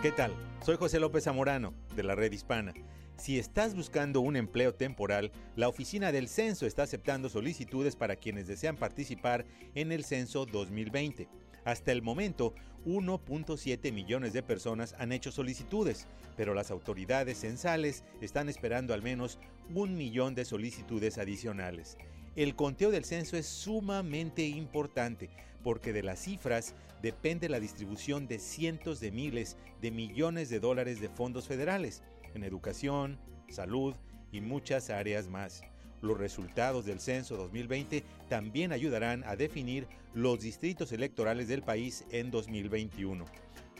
¿Qué 0.00 0.12
tal? 0.12 0.32
Soy 0.64 0.76
José 0.76 1.00
López 1.00 1.24
Zamorano, 1.24 1.74
de 1.96 2.04
la 2.04 2.14
Red 2.14 2.30
Hispana. 2.30 2.72
Si 3.16 3.38
estás 3.38 3.74
buscando 3.74 4.20
un 4.20 4.36
empleo 4.36 4.74
temporal, 4.74 5.32
la 5.56 5.68
oficina 5.68 6.12
del 6.12 6.28
censo 6.28 6.66
está 6.66 6.84
aceptando 6.84 7.28
solicitudes 7.28 7.96
para 7.96 8.14
quienes 8.14 8.46
desean 8.46 8.76
participar 8.76 9.44
en 9.74 9.90
el 9.90 10.04
censo 10.04 10.46
2020. 10.46 11.28
Hasta 11.66 11.90
el 11.90 12.00
momento, 12.00 12.54
1.7 12.86 13.92
millones 13.92 14.32
de 14.32 14.44
personas 14.44 14.94
han 15.00 15.10
hecho 15.10 15.32
solicitudes, 15.32 16.06
pero 16.36 16.54
las 16.54 16.70
autoridades 16.70 17.40
censales 17.40 18.04
están 18.20 18.48
esperando 18.48 18.94
al 18.94 19.02
menos 19.02 19.40
un 19.74 19.96
millón 19.96 20.36
de 20.36 20.44
solicitudes 20.44 21.18
adicionales. 21.18 21.98
El 22.36 22.54
conteo 22.54 22.92
del 22.92 23.04
censo 23.04 23.36
es 23.36 23.46
sumamente 23.46 24.46
importante 24.46 25.28
porque 25.64 25.92
de 25.92 26.04
las 26.04 26.20
cifras 26.20 26.76
depende 27.02 27.48
la 27.48 27.58
distribución 27.58 28.28
de 28.28 28.38
cientos 28.38 29.00
de 29.00 29.10
miles 29.10 29.56
de 29.82 29.90
millones 29.90 30.48
de 30.50 30.60
dólares 30.60 31.00
de 31.00 31.08
fondos 31.08 31.48
federales 31.48 32.04
en 32.34 32.44
educación, 32.44 33.18
salud 33.48 33.96
y 34.30 34.40
muchas 34.40 34.88
áreas 34.88 35.26
más. 35.26 35.64
Los 36.02 36.18
resultados 36.18 36.84
del 36.84 37.00
censo 37.00 37.36
2020 37.36 38.04
también 38.28 38.72
ayudarán 38.72 39.24
a 39.24 39.36
definir 39.36 39.86
los 40.14 40.40
distritos 40.40 40.92
electorales 40.92 41.48
del 41.48 41.62
país 41.62 42.04
en 42.10 42.30
2021. 42.30 43.24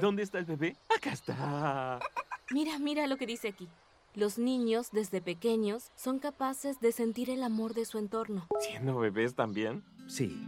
¿Dónde 0.00 0.22
está 0.22 0.38
el 0.38 0.46
bebé? 0.46 0.76
Acá 0.96 1.12
está. 1.12 2.00
Mira, 2.50 2.78
mira 2.78 3.06
lo 3.06 3.16
que 3.16 3.26
dice 3.26 3.48
aquí. 3.48 3.68
Los 4.14 4.36
niños, 4.36 4.90
desde 4.92 5.22
pequeños, 5.22 5.90
son 5.96 6.18
capaces 6.18 6.80
de 6.80 6.92
sentir 6.92 7.30
el 7.30 7.42
amor 7.42 7.72
de 7.72 7.86
su 7.86 7.96
entorno. 7.96 8.46
¿Siendo 8.60 8.98
bebés 8.98 9.34
también? 9.34 9.82
Sí. 10.06 10.46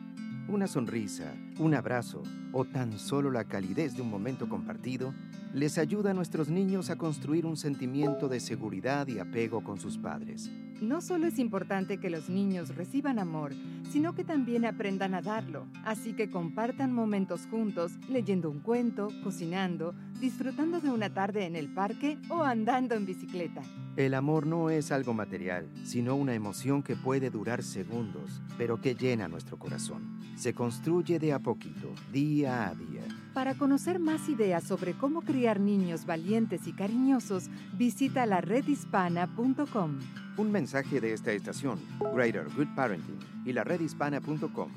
Una 0.48 0.66
sonrisa, 0.66 1.34
un 1.58 1.72
abrazo 1.72 2.22
o 2.52 2.66
tan 2.66 2.98
solo 2.98 3.30
la 3.30 3.44
calidez 3.44 3.96
de 3.96 4.02
un 4.02 4.10
momento 4.10 4.50
compartido 4.50 5.14
les 5.54 5.78
ayuda 5.78 6.10
a 6.10 6.14
nuestros 6.14 6.50
niños 6.50 6.90
a 6.90 6.96
construir 6.96 7.46
un 7.46 7.56
sentimiento 7.56 8.28
de 8.28 8.40
seguridad 8.40 9.08
y 9.08 9.18
apego 9.18 9.64
con 9.64 9.80
sus 9.80 9.96
padres. 9.96 10.50
No 10.80 11.00
solo 11.00 11.26
es 11.26 11.38
importante 11.38 11.98
que 11.98 12.10
los 12.10 12.28
niños 12.28 12.74
reciban 12.74 13.18
amor, 13.18 13.52
sino 13.90 14.14
que 14.14 14.24
también 14.24 14.64
aprendan 14.64 15.14
a 15.14 15.22
darlo. 15.22 15.66
Así 15.84 16.14
que 16.14 16.30
compartan 16.30 16.92
momentos 16.92 17.46
juntos, 17.50 17.92
leyendo 18.08 18.50
un 18.50 18.60
cuento, 18.60 19.08
cocinando, 19.22 19.94
disfrutando 20.20 20.80
de 20.80 20.90
una 20.90 21.12
tarde 21.14 21.46
en 21.46 21.54
el 21.54 21.72
parque 21.72 22.18
o 22.28 22.42
andando 22.42 22.94
en 22.94 23.06
bicicleta. 23.06 23.62
El 23.96 24.14
amor 24.14 24.46
no 24.46 24.70
es 24.70 24.90
algo 24.90 25.14
material, 25.14 25.68
sino 25.84 26.16
una 26.16 26.34
emoción 26.34 26.82
que 26.82 26.96
puede 26.96 27.30
durar 27.30 27.62
segundos, 27.62 28.42
pero 28.58 28.80
que 28.80 28.94
llena 28.94 29.28
nuestro 29.28 29.58
corazón. 29.58 30.18
Se 30.36 30.54
construye 30.54 31.20
de 31.20 31.32
a 31.32 31.38
poquito, 31.38 31.92
día 32.12 32.68
a 32.68 32.74
día. 32.74 33.02
Para 33.32 33.54
conocer 33.54 34.00
más 34.00 34.28
ideas 34.28 34.64
sobre 34.64 34.94
cómo 34.94 35.22
criar 35.22 35.60
niños 35.60 36.06
valientes 36.06 36.66
y 36.66 36.72
cariñosos, 36.72 37.48
visita 37.76 38.26
la 38.26 38.40
redhispana.com. 38.40 39.98
Un 40.36 40.50
mensaje 40.50 41.00
de 41.00 41.12
esta 41.12 41.30
estación, 41.32 41.78
Greater 42.12 42.46
Good 42.56 42.74
Parenting 42.74 43.20
y 43.44 43.52
la 43.52 43.62
redhispana.com. 43.62 44.68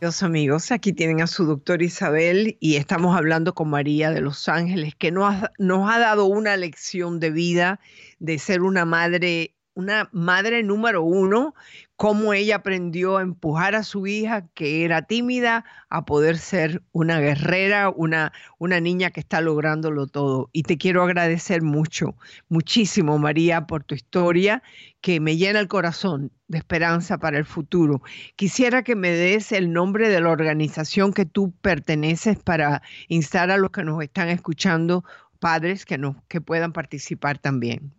Dios 0.00 0.22
amigos, 0.22 0.72
aquí 0.72 0.92
tienen 0.92 1.20
a 1.20 1.26
su 1.26 1.44
doctor 1.46 1.82
Isabel 1.82 2.56
y 2.60 2.76
estamos 2.76 3.16
hablando 3.16 3.54
con 3.54 3.68
María 3.68 4.10
de 4.10 4.20
Los 4.20 4.48
Ángeles, 4.48 4.94
que 4.94 5.10
nos 5.10 5.34
nos 5.58 5.90
ha 5.90 5.98
dado 5.98 6.26
una 6.26 6.56
lección 6.56 7.18
de 7.18 7.30
vida, 7.30 7.80
de 8.18 8.38
ser 8.38 8.62
una 8.62 8.84
madre 8.84 9.55
una 9.76 10.08
madre 10.10 10.62
número 10.62 11.02
uno, 11.02 11.54
cómo 11.96 12.32
ella 12.32 12.56
aprendió 12.56 13.18
a 13.18 13.22
empujar 13.22 13.74
a 13.74 13.82
su 13.82 14.06
hija, 14.06 14.48
que 14.54 14.84
era 14.84 15.02
tímida, 15.02 15.66
a 15.90 16.06
poder 16.06 16.38
ser 16.38 16.82
una 16.92 17.20
guerrera, 17.20 17.90
una, 17.90 18.32
una 18.58 18.80
niña 18.80 19.10
que 19.10 19.20
está 19.20 19.42
lográndolo 19.42 20.06
todo. 20.06 20.48
Y 20.52 20.62
te 20.62 20.78
quiero 20.78 21.02
agradecer 21.02 21.60
mucho, 21.60 22.16
muchísimo, 22.48 23.18
María, 23.18 23.66
por 23.66 23.84
tu 23.84 23.94
historia, 23.94 24.62
que 25.02 25.20
me 25.20 25.36
llena 25.36 25.60
el 25.60 25.68
corazón 25.68 26.32
de 26.48 26.56
esperanza 26.56 27.18
para 27.18 27.36
el 27.36 27.44
futuro. 27.44 28.02
Quisiera 28.34 28.82
que 28.82 28.96
me 28.96 29.10
des 29.10 29.52
el 29.52 29.74
nombre 29.74 30.08
de 30.08 30.22
la 30.22 30.30
organización 30.30 31.12
que 31.12 31.26
tú 31.26 31.52
perteneces 31.60 32.38
para 32.38 32.80
instar 33.08 33.50
a 33.50 33.58
los 33.58 33.72
que 33.72 33.84
nos 33.84 34.02
están 34.02 34.30
escuchando, 34.30 35.04
padres 35.38 35.84
que, 35.84 35.98
nos, 35.98 36.16
que 36.28 36.40
puedan 36.40 36.72
participar 36.72 37.38
también. 37.38 37.95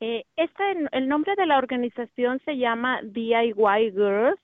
Eh, 0.00 0.24
este, 0.36 0.62
el 0.92 1.08
nombre 1.08 1.34
de 1.36 1.46
la 1.46 1.58
organización 1.58 2.40
se 2.44 2.58
llama 2.58 3.00
DIY 3.02 3.92
Girls. 3.92 4.38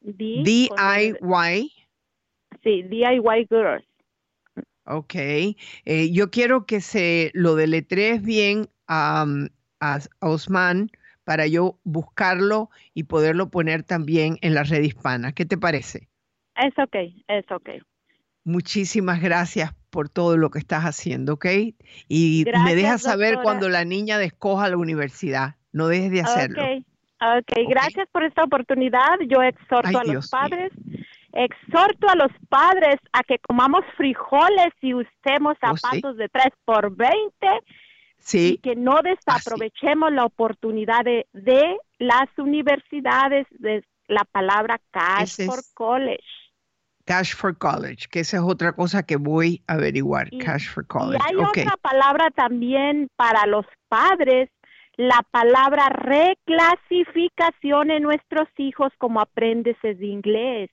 DIY. 0.00 1.72
Sí, 2.62 2.82
DIY 2.82 3.46
Girls. 3.48 3.84
Ok. 4.84 5.14
Eh, 5.14 5.56
yo 6.12 6.30
quiero 6.30 6.66
que 6.66 6.80
se 6.80 7.30
lo 7.34 7.54
deletrees 7.54 8.22
bien 8.22 8.68
a, 8.88 9.26
a 9.80 9.98
Osman 10.20 10.90
para 11.24 11.46
yo 11.46 11.78
buscarlo 11.84 12.70
y 12.94 13.04
poderlo 13.04 13.50
poner 13.50 13.82
también 13.82 14.38
en 14.40 14.54
la 14.54 14.64
red 14.64 14.82
hispana. 14.82 15.32
¿Qué 15.32 15.44
te 15.44 15.58
parece? 15.58 16.08
Es 16.56 16.76
ok, 16.78 16.96
es 17.28 17.44
ok. 17.52 17.68
Muchísimas 18.44 19.20
gracias 19.20 19.77
por 19.90 20.08
todo 20.08 20.36
lo 20.36 20.50
que 20.50 20.58
estás 20.58 20.84
haciendo, 20.84 21.34
¿ok? 21.34 21.46
Y 22.08 22.44
me 22.64 22.74
dejas 22.74 23.02
saber 23.02 23.38
cuando 23.42 23.68
la 23.68 23.84
niña 23.84 24.18
descoja 24.18 24.68
la 24.68 24.76
universidad. 24.76 25.56
No 25.72 25.88
dejes 25.88 26.10
de 26.10 26.20
hacerlo. 26.20 26.62
Ok, 26.62 26.84
okay. 27.38 27.66
gracias 27.66 28.08
por 28.10 28.24
esta 28.24 28.44
oportunidad. 28.44 29.18
Yo 29.28 29.42
exhorto 29.42 29.98
a 29.98 30.04
los 30.04 30.28
padres. 30.28 30.72
Exhorto 31.32 32.08
a 32.08 32.14
los 32.14 32.32
padres 32.48 32.96
a 33.12 33.22
que 33.22 33.38
comamos 33.38 33.84
frijoles 33.96 34.72
y 34.80 34.94
usemos 34.94 35.56
oh, 35.62 35.76
zapatos 35.76 36.16
de 36.16 36.28
3 36.28 36.46
por 36.64 36.96
20 36.96 37.20
sí. 38.18 38.54
y 38.54 38.58
que 38.58 38.74
no 38.74 39.00
desaprovechemos 39.02 40.10
la 40.12 40.24
oportunidad 40.24 41.04
de, 41.04 41.26
de, 41.32 41.76
las 41.98 42.26
universidades 42.38 43.46
de 43.50 43.84
la 44.06 44.24
palabra 44.24 44.80
cash 44.90 45.44
for 45.44 45.60
college. 45.74 46.24
Cash 47.08 47.34
for 47.34 47.56
College, 47.56 48.06
que 48.10 48.20
esa 48.20 48.36
es 48.36 48.42
otra 48.42 48.74
cosa 48.74 49.02
que 49.02 49.16
voy 49.16 49.62
a 49.66 49.76
averiguar. 49.76 50.28
Cash 50.44 50.68
for 50.68 50.86
College. 50.86 51.24
Y 51.24 51.28
hay 51.30 51.36
otra 51.42 51.78
palabra 51.78 52.30
también 52.30 53.08
para 53.16 53.46
los 53.46 53.64
padres, 53.88 54.50
la 54.98 55.22
palabra 55.30 55.88
reclasificación 55.88 57.92
en 57.92 58.02
nuestros 58.02 58.46
hijos 58.58 58.92
como 58.98 59.22
aprendices 59.22 59.98
de 59.98 60.06
inglés. 60.06 60.68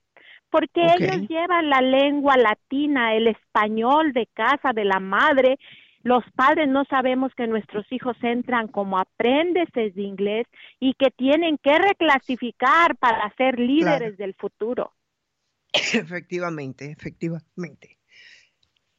Porque 0.50 0.84
ellos 0.84 1.26
llevan 1.30 1.70
la 1.70 1.80
lengua 1.80 2.36
latina, 2.36 3.16
el 3.16 3.28
español 3.28 4.12
de 4.12 4.28
casa 4.34 4.74
de 4.74 4.84
la 4.84 5.00
madre. 5.00 5.58
Los 6.04 6.26
padres 6.36 6.68
no 6.68 6.84
sabemos 6.90 7.34
que 7.36 7.48
nuestros 7.48 7.90
hijos 7.94 8.18
entran 8.22 8.68
como 8.68 9.00
aprendices 9.00 9.96
de 9.96 10.02
inglés 10.02 10.48
y 10.82 10.96
que 10.96 11.12
tienen 11.12 11.58
que 11.60 11.80
reclasificar 11.80 12.98
para 12.98 13.34
ser 13.38 13.58
líderes 13.58 14.18
del 14.18 14.34
futuro. 14.34 14.92
Efectivamente, 15.94 16.92
efectivamente. 16.92 18.00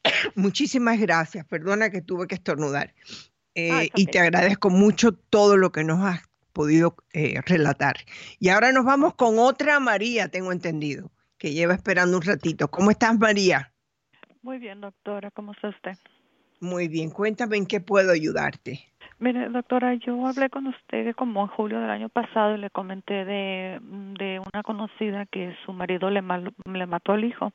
Muchísimas 0.35 0.99
gracias. 1.01 1.45
Perdona 1.47 1.91
que 1.91 2.03
tuve 2.03 2.27
que 2.27 2.35
estornudar. 2.35 2.95
Eh, 3.55 3.89
y 3.95 4.07
te 4.07 4.19
agradezco 4.19 4.69
mucho 4.69 5.13
todo 5.13 5.57
lo 5.57 5.73
que 5.73 5.83
nos 5.83 6.05
has 6.05 6.21
podido 6.53 6.97
eh, 7.13 7.41
relatar. 7.47 7.97
Y 8.39 8.51
ahora 8.51 8.73
nos 8.73 8.85
vamos 8.85 9.15
con 9.15 9.39
otra 9.39 9.81
María, 9.81 10.29
tengo 10.29 10.53
entendido, 10.53 11.11
que 11.39 11.53
lleva 11.53 11.75
esperando 11.75 12.19
un 12.19 12.23
ratito. 12.23 12.69
¿Cómo 12.69 12.91
estás, 12.91 13.19
María? 13.19 13.73
Muy 14.43 14.59
bien, 14.59 14.81
doctora. 14.81 15.31
¿Cómo 15.31 15.53
está 15.53 15.69
usted? 15.69 15.97
Muy 16.61 16.89
bien. 16.89 17.11
Cuéntame 17.11 17.57
en 17.57 17.67
qué 17.67 17.81
puedo 17.81 18.13
ayudarte. 18.13 18.93
Mire, 19.19 19.49
doctora, 19.49 19.95
yo 19.95 20.27
hablé 20.27 20.51
con 20.51 20.67
usted 20.67 21.15
como 21.15 21.43
en 21.43 21.49
julio 21.49 21.81
del 21.81 21.91
año 21.91 22.11
pasado 22.11 22.55
y 22.55 22.59
le 22.59 22.69
comenté 22.69 23.25
de, 23.25 23.79
de 24.19 24.36
una 24.57 24.63
conocida 24.63 25.27
que 25.27 25.55
su 25.65 25.73
marido 25.73 26.11
le, 26.11 26.23
le 26.23 26.87
mató 26.87 27.13
al 27.13 27.25
hijo. 27.25 27.53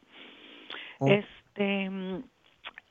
Oh. 0.99 1.07
Este, 1.07 1.89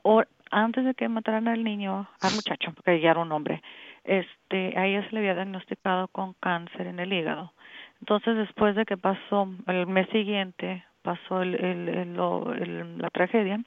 o, 0.03 0.23
antes 0.51 0.83
de 0.85 0.93
que 0.93 1.07
mataran 1.07 1.47
al 1.47 1.63
niño, 1.63 2.09
al 2.19 2.35
muchacho, 2.35 2.73
porque 2.73 2.99
ya 2.99 3.11
era 3.11 3.21
un 3.21 3.31
hombre, 3.31 3.61
este, 4.03 4.77
a 4.77 4.85
ella 4.85 5.07
se 5.07 5.13
le 5.13 5.19
había 5.19 5.35
diagnosticado 5.35 6.07
con 6.09 6.33
cáncer 6.33 6.87
en 6.87 6.99
el 6.99 7.13
hígado. 7.13 7.53
Entonces, 8.01 8.35
después 8.35 8.75
de 8.75 8.85
que 8.85 8.97
pasó 8.97 9.47
el 9.67 9.87
mes 9.87 10.09
siguiente, 10.09 10.83
pasó 11.03 11.41
el, 11.41 11.55
el, 11.55 11.89
el 11.89 12.97
la 12.97 13.09
tragedia, 13.11 13.61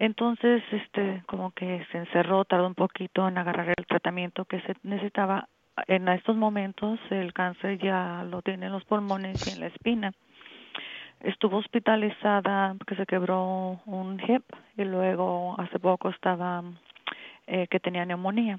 entonces, 0.00 0.62
este, 0.72 1.22
como 1.26 1.50
que 1.50 1.86
se 1.92 1.98
encerró, 1.98 2.46
tardó 2.46 2.66
un 2.66 2.74
poquito 2.74 3.28
en 3.28 3.36
agarrar 3.36 3.68
el 3.68 3.86
tratamiento 3.86 4.46
que 4.46 4.58
se 4.62 4.74
necesitaba. 4.82 5.46
En 5.86 6.08
estos 6.08 6.36
momentos 6.36 6.98
el 7.10 7.32
cáncer 7.32 7.78
ya 7.78 8.24
lo 8.24 8.42
tiene 8.42 8.66
en 8.66 8.72
los 8.72 8.84
pulmones 8.84 9.46
y 9.46 9.54
en 9.54 9.60
la 9.60 9.66
espina. 9.66 10.12
Estuvo 11.20 11.58
hospitalizada 11.58 12.74
porque 12.78 12.96
se 12.96 13.06
quebró 13.06 13.80
un 13.86 14.20
hip 14.26 14.42
y 14.76 14.84
luego 14.84 15.54
hace 15.58 15.78
poco 15.78 16.08
estaba 16.08 16.62
eh, 17.46 17.66
que 17.68 17.80
tenía 17.80 18.04
neumonía. 18.04 18.58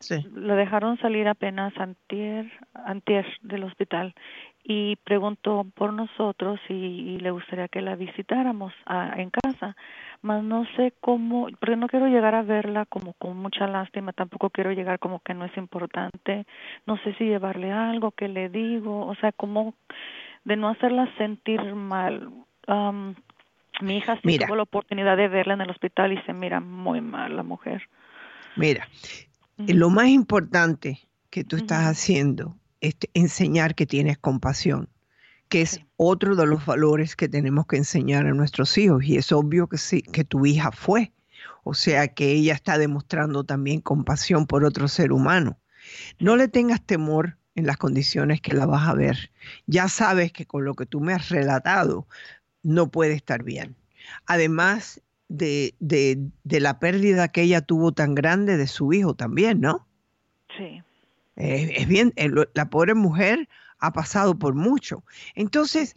Sí. 0.00 0.24
Lo 0.32 0.54
dejaron 0.54 0.96
salir 0.98 1.26
apenas 1.26 1.76
antier, 1.76 2.50
antier 2.74 3.26
del 3.42 3.64
hospital 3.64 4.14
y 4.62 4.96
preguntó 4.96 5.66
por 5.74 5.92
nosotros 5.92 6.60
y, 6.68 7.18
le 7.18 7.30
gustaría 7.30 7.68
que 7.68 7.80
la 7.80 7.96
visitáramos 7.96 8.72
en 9.16 9.30
casa 9.30 9.76
más 10.22 10.42
no 10.42 10.64
sé 10.76 10.92
cómo, 11.00 11.48
porque 11.60 11.76
no 11.76 11.88
quiero 11.88 12.06
llegar 12.08 12.34
a 12.34 12.42
verla 12.42 12.86
como 12.86 13.12
con 13.14 13.36
mucha 13.36 13.66
lástima, 13.66 14.12
tampoco 14.12 14.50
quiero 14.50 14.72
llegar 14.72 14.98
como 14.98 15.20
que 15.20 15.34
no 15.34 15.44
es 15.44 15.56
importante, 15.56 16.46
no 16.86 16.96
sé 16.98 17.14
si 17.14 17.24
llevarle 17.24 17.72
algo, 17.72 18.10
que 18.10 18.28
le 18.28 18.48
digo, 18.48 19.06
o 19.06 19.14
sea, 19.16 19.32
como 19.32 19.74
de 20.44 20.56
no 20.56 20.68
hacerla 20.68 21.08
sentir 21.16 21.62
mal. 21.74 22.30
mi 23.80 23.96
hija 23.96 24.18
sí 24.22 24.38
tuvo 24.38 24.56
la 24.56 24.62
oportunidad 24.62 25.16
de 25.16 25.28
verla 25.28 25.54
en 25.54 25.60
el 25.60 25.70
hospital 25.70 26.12
y 26.12 26.22
se 26.22 26.32
mira 26.32 26.60
muy 26.60 27.00
mal 27.00 27.36
la 27.36 27.42
mujer. 27.42 27.88
Mira, 28.56 28.88
lo 29.56 29.90
más 29.90 30.08
importante 30.08 30.98
que 31.30 31.44
tú 31.44 31.56
estás 31.56 31.84
haciendo 31.84 32.56
es 32.80 32.96
enseñar 33.14 33.74
que 33.74 33.86
tienes 33.86 34.18
compasión 34.18 34.88
que 35.48 35.62
es 35.62 35.80
otro 35.96 36.36
de 36.36 36.46
los 36.46 36.64
valores 36.66 37.16
que 37.16 37.28
tenemos 37.28 37.66
que 37.66 37.76
enseñar 37.76 38.26
a 38.26 38.34
nuestros 38.34 38.76
hijos. 38.78 39.04
Y 39.04 39.16
es 39.16 39.32
obvio 39.32 39.68
que 39.68 39.78
sí, 39.78 40.02
que 40.02 40.24
tu 40.24 40.46
hija 40.46 40.70
fue. 40.72 41.12
O 41.64 41.74
sea 41.74 42.08
que 42.08 42.32
ella 42.32 42.54
está 42.54 42.78
demostrando 42.78 43.44
también 43.44 43.80
compasión 43.80 44.46
por 44.46 44.64
otro 44.64 44.88
ser 44.88 45.12
humano. 45.12 45.58
No 46.18 46.36
le 46.36 46.48
tengas 46.48 46.82
temor 46.82 47.36
en 47.54 47.66
las 47.66 47.76
condiciones 47.76 48.40
que 48.40 48.54
la 48.54 48.66
vas 48.66 48.88
a 48.88 48.94
ver. 48.94 49.30
Ya 49.66 49.88
sabes 49.88 50.32
que 50.32 50.46
con 50.46 50.64
lo 50.64 50.74
que 50.74 50.86
tú 50.86 51.00
me 51.00 51.12
has 51.12 51.28
relatado 51.28 52.06
no 52.62 52.90
puede 52.90 53.14
estar 53.14 53.42
bien. 53.42 53.74
Además 54.26 55.00
de, 55.28 55.74
de, 55.80 56.18
de 56.44 56.60
la 56.60 56.78
pérdida 56.78 57.28
que 57.28 57.42
ella 57.42 57.60
tuvo 57.60 57.92
tan 57.92 58.14
grande 58.14 58.56
de 58.56 58.66
su 58.66 58.92
hijo 58.92 59.14
también, 59.14 59.60
¿no? 59.60 59.86
Sí. 60.56 60.82
es 61.36 61.86
bien, 61.86 62.14
la 62.54 62.70
pobre 62.70 62.94
mujer 62.94 63.48
ha 63.78 63.92
pasado 63.92 64.38
por 64.38 64.54
mucho. 64.54 65.04
Entonces, 65.34 65.94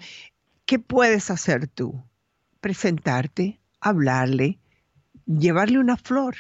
¿qué 0.66 0.80
puedes 0.80 1.30
hacer 1.30 1.68
tú? 1.68 2.04
Presentarte, 2.60 3.60
hablarle, 3.80 4.60
llevarle 5.26 5.80
una 5.80 5.98
flor, 5.98 6.36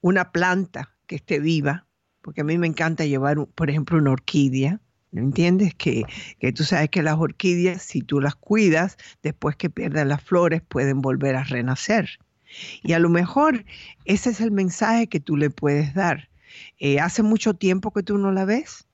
una 0.00 0.32
planta 0.32 0.94
que 1.06 1.16
esté 1.16 1.38
viva, 1.38 1.86
porque 2.22 2.42
a 2.42 2.44
mí 2.44 2.58
me 2.58 2.66
encanta 2.66 3.04
llevar, 3.04 3.46
por 3.54 3.70
ejemplo, 3.70 3.98
una 3.98 4.12
orquídea. 4.12 4.80
¿No 5.12 5.22
entiendes? 5.22 5.74
Que, 5.74 6.04
que 6.38 6.52
tú 6.52 6.62
sabes 6.62 6.88
que 6.88 7.02
las 7.02 7.18
orquídeas, 7.18 7.82
si 7.82 8.00
tú 8.00 8.20
las 8.20 8.36
cuidas, 8.36 8.96
después 9.24 9.56
que 9.56 9.68
pierdan 9.68 10.08
las 10.08 10.22
flores, 10.22 10.62
pueden 10.62 11.00
volver 11.00 11.34
a 11.34 11.42
renacer. 11.42 12.20
Y 12.82 12.92
a 12.92 13.00
lo 13.00 13.08
mejor 13.08 13.64
ese 14.04 14.30
es 14.30 14.40
el 14.40 14.52
mensaje 14.52 15.08
que 15.08 15.18
tú 15.18 15.36
le 15.36 15.50
puedes 15.50 15.94
dar. 15.94 16.28
Eh, 16.78 17.00
¿Hace 17.00 17.22
mucho 17.22 17.54
tiempo 17.54 17.92
que 17.92 18.02
tú 18.02 18.18
no 18.18 18.30
la 18.30 18.44
ves? 18.44 18.86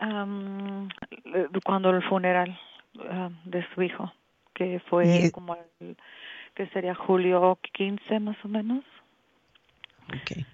Um, 0.00 0.88
cuando 1.64 1.90
el 1.90 2.02
funeral 2.02 2.58
de 3.44 3.66
su 3.74 3.82
hijo, 3.82 4.12
que 4.54 4.80
fue 4.88 5.30
como 5.32 5.56
el, 5.80 5.96
que 6.54 6.66
sería 6.68 6.94
julio 6.94 7.58
15 7.72 8.20
más 8.20 8.36
o 8.44 8.48
menos. 8.48 8.84
Okay. 10.22 10.44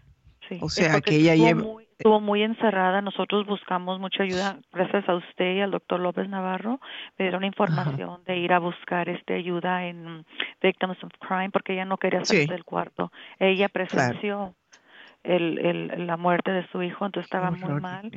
Sí, 0.49 0.59
o 0.61 0.69
sea 0.69 1.01
que 1.01 1.17
ella 1.17 1.35
lleva... 1.35 1.63
Muy, 1.63 1.87
estuvo 1.99 2.21
muy 2.21 2.43
encerrada. 2.43 3.01
Nosotros 3.01 3.47
buscamos 3.47 3.99
mucha 3.99 4.23
ayuda 4.23 4.59
gracias 4.73 5.09
a 5.09 5.15
usted 5.15 5.57
y 5.57 5.61
al 5.61 5.71
doctor 5.71 6.01
López 6.01 6.29
Navarro. 6.29 6.81
Me 7.19 7.25
dieron 7.25 7.45
información 7.45 8.23
de 8.27 8.37
ir 8.37 8.53
a 8.53 8.59
buscar 8.59 9.09
este 9.09 9.35
ayuda 9.35 9.87
en 9.87 10.25
Victims 10.63 11.03
of 11.03 11.13
Crime 11.19 11.51
porque 11.51 11.73
ella 11.73 11.85
no 11.85 11.97
quería 11.97 12.25
salir 12.25 12.49
del 12.49 12.65
cuarto. 12.65 13.11
Ella 13.39 13.69
presenció 13.69 14.55
el, 15.27 15.59
el, 15.59 16.07
la 16.07 16.16
muerte 16.16 16.51
de 16.53 16.66
su 16.68 16.83
hijo, 16.83 17.05
entonces 17.05 17.27
estaba 17.27 17.51
muy 17.51 17.81
mal. 17.81 18.11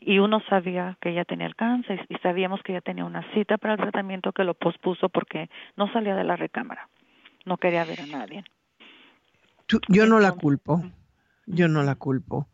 Y 0.00 0.18
uno 0.18 0.40
sabía 0.48 0.96
que 1.00 1.10
ella 1.10 1.24
tenía 1.24 1.46
el 1.46 1.56
cáncer 1.56 2.06
y 2.08 2.16
sabíamos 2.16 2.62
que 2.62 2.72
ella 2.72 2.80
tenía 2.80 3.04
una 3.04 3.22
cita 3.32 3.58
para 3.58 3.74
el 3.74 3.80
tratamiento 3.80 4.32
que 4.32 4.44
lo 4.44 4.54
pospuso 4.54 5.08
porque 5.08 5.50
no 5.76 5.92
salía 5.92 6.14
de 6.14 6.24
la 6.24 6.36
recámara. 6.36 6.88
No 7.44 7.56
quería 7.56 7.84
ver 7.84 8.00
a 8.00 8.06
nadie. 8.06 8.44
yo 9.88 10.06
no 10.06 10.20
la 10.20 10.32
culpo. 10.32 10.82
Yo 11.46 11.68
no 11.68 11.82
la 11.82 11.96
culpo. 11.96 12.48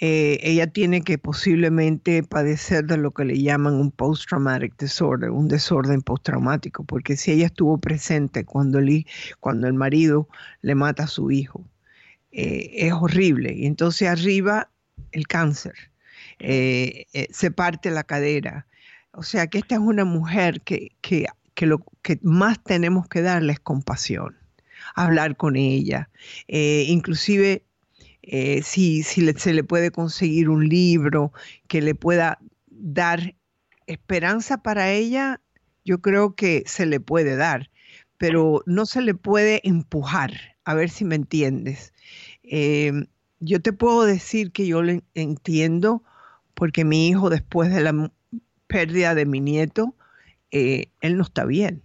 Eh, 0.00 0.38
ella 0.42 0.66
tiene 0.66 1.02
que 1.02 1.18
posiblemente 1.18 2.24
padecer 2.24 2.84
de 2.84 2.96
lo 2.96 3.12
que 3.12 3.24
le 3.24 3.40
llaman 3.40 3.74
un 3.74 3.92
post-traumatic 3.92 4.76
disorder, 4.76 5.30
un 5.30 5.46
desorden 5.46 6.02
postraumático, 6.02 6.84
porque 6.84 7.16
si 7.16 7.30
ella 7.30 7.46
estuvo 7.46 7.78
presente 7.78 8.44
cuando 8.44 8.80
el, 8.80 9.06
cuando 9.38 9.68
el 9.68 9.74
marido 9.74 10.28
le 10.62 10.74
mata 10.74 11.04
a 11.04 11.06
su 11.06 11.30
hijo, 11.30 11.64
eh, 12.34 12.70
es 12.72 12.92
horrible. 12.92 13.54
Y 13.54 13.66
entonces 13.66 14.08
arriba 14.08 14.70
el 15.12 15.26
cáncer, 15.26 15.74
eh, 16.38 17.06
se 17.30 17.50
parte 17.50 17.90
la 17.90 18.04
cadera. 18.04 18.66
O 19.12 19.22
sea 19.22 19.46
que 19.46 19.58
esta 19.58 19.76
es 19.76 19.80
una 19.80 20.04
mujer 20.04 20.60
que, 20.62 20.92
que, 21.00 21.26
que 21.54 21.66
lo 21.66 21.84
que 22.02 22.18
más 22.22 22.62
tenemos 22.62 23.08
que 23.08 23.22
darle 23.22 23.52
es 23.52 23.60
compasión, 23.60 24.36
hablar 24.96 25.36
con 25.36 25.56
ella, 25.56 26.10
inclusive 26.48 27.64
eh, 28.26 28.62
si, 28.62 29.02
se 29.02 29.52
le 29.52 29.64
puede 29.64 29.90
conseguir 29.90 30.48
un 30.48 30.66
libro 30.66 31.32
que 31.68 31.82
le 31.82 31.94
pueda 31.94 32.38
dar 32.66 33.34
esperanza 33.86 34.62
para 34.62 34.90
ella, 34.90 35.42
yo 35.84 36.00
creo 36.00 36.34
que 36.34 36.62
se 36.64 36.86
le 36.86 37.00
puede 37.00 37.36
dar, 37.36 37.70
pero 38.18 38.62
no 38.66 38.86
se 38.86 39.02
le 39.02 39.14
puede 39.14 39.60
empujar, 39.68 40.32
a 40.64 40.74
ver 40.74 40.90
si 40.90 41.04
me 41.04 41.16
entiendes. 41.16 41.92
Em, 42.42 43.06
yo 43.40 43.60
te 43.60 43.72
puedo 43.72 44.04
decir 44.04 44.52
que 44.52 44.66
yo 44.66 44.82
lo 44.82 45.00
entiendo 45.14 46.02
porque 46.54 46.84
mi 46.84 47.08
hijo 47.08 47.30
después 47.30 47.72
de 47.74 47.82
la 47.82 48.12
pérdida 48.66 49.14
de 49.14 49.26
mi 49.26 49.40
nieto, 49.40 49.94
eh, 50.50 50.86
él 51.00 51.16
no 51.16 51.24
está 51.24 51.44
bien. 51.44 51.82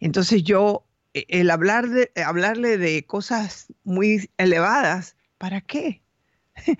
Entonces 0.00 0.42
yo, 0.42 0.86
e, 1.14 1.26
el 1.28 1.50
hablar 1.50 1.88
de, 1.88 2.10
hablarle 2.24 2.78
de 2.78 3.04
cosas 3.04 3.72
muy 3.84 4.30
elevadas, 4.38 5.16
¿Para 5.38 5.60
qué? 5.60 6.02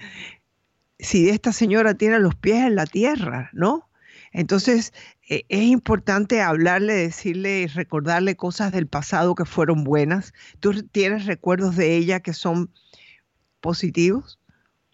si 0.99 1.29
esta 1.29 1.53
señora 1.53 1.95
tiene 1.95 2.19
los 2.19 2.35
pies 2.35 2.67
en 2.67 2.75
la 2.75 2.87
tierra, 2.87 3.51
¿no? 3.53 3.88
Entonces, 4.33 4.93
e, 5.29 5.45
es 5.49 5.63
importante 5.63 6.41
hablarle, 6.41 6.95
decirle 6.95 7.61
y 7.61 7.67
recordarle 7.67 8.37
cosas 8.37 8.73
del 8.73 8.87
pasado 8.87 9.35
que 9.35 9.45
fueron 9.45 9.85
buenas. 9.85 10.33
¿Tú 10.61 10.83
tienes 10.83 11.27
recuerdos 11.27 11.77
de 11.77 11.97
ella 11.97 12.21
que 12.21 12.33
son 12.33 12.71
positivos? 13.61 14.39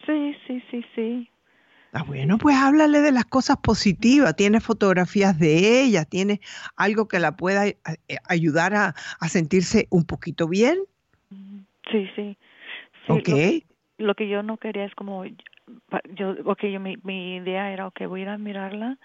Sí, 0.05 0.35
sí, 0.47 0.63
sí, 0.71 0.85
sí. 0.95 1.29
Ah, 1.93 2.03
bueno, 2.03 2.37
pues 2.37 2.57
háblale 2.57 2.99
de 2.99 3.13
las 3.13 3.25
cosas 3.25 3.57
positivas. 3.57 4.35
Tiene 4.35 4.59
fotografías 4.59 5.39
de 5.39 5.81
ella, 5.81 6.03
tiene 6.03 6.41
algo 6.75 7.07
que 7.07 7.19
la 7.19 7.37
pueda 7.37 7.67
eh, 7.67 7.77
ayudar 8.27 8.75
a, 8.75 8.95
a 9.19 9.29
sentirse 9.29 9.87
un 9.89 10.03
poquito 10.03 10.47
bien. 10.47 10.77
Sí, 11.91 12.09
sí. 12.15 12.37
Lo, 13.97 14.15
que 14.15 14.27
yo 14.27 14.43
no 14.43 14.57
quería 14.57 14.85
es 14.85 14.95
como, 14.95 15.23
yo, 16.15 16.35
ok, 16.45 16.63
yo, 16.65 16.79
mi, 16.79 16.97
mi 17.03 17.37
idea 17.37 17.71
era, 17.71 17.87
ok, 17.87 18.01
voy 18.07 18.21
a 18.21 18.23
ir 18.23 18.29
a 18.29 18.37
mirarla 18.37 18.97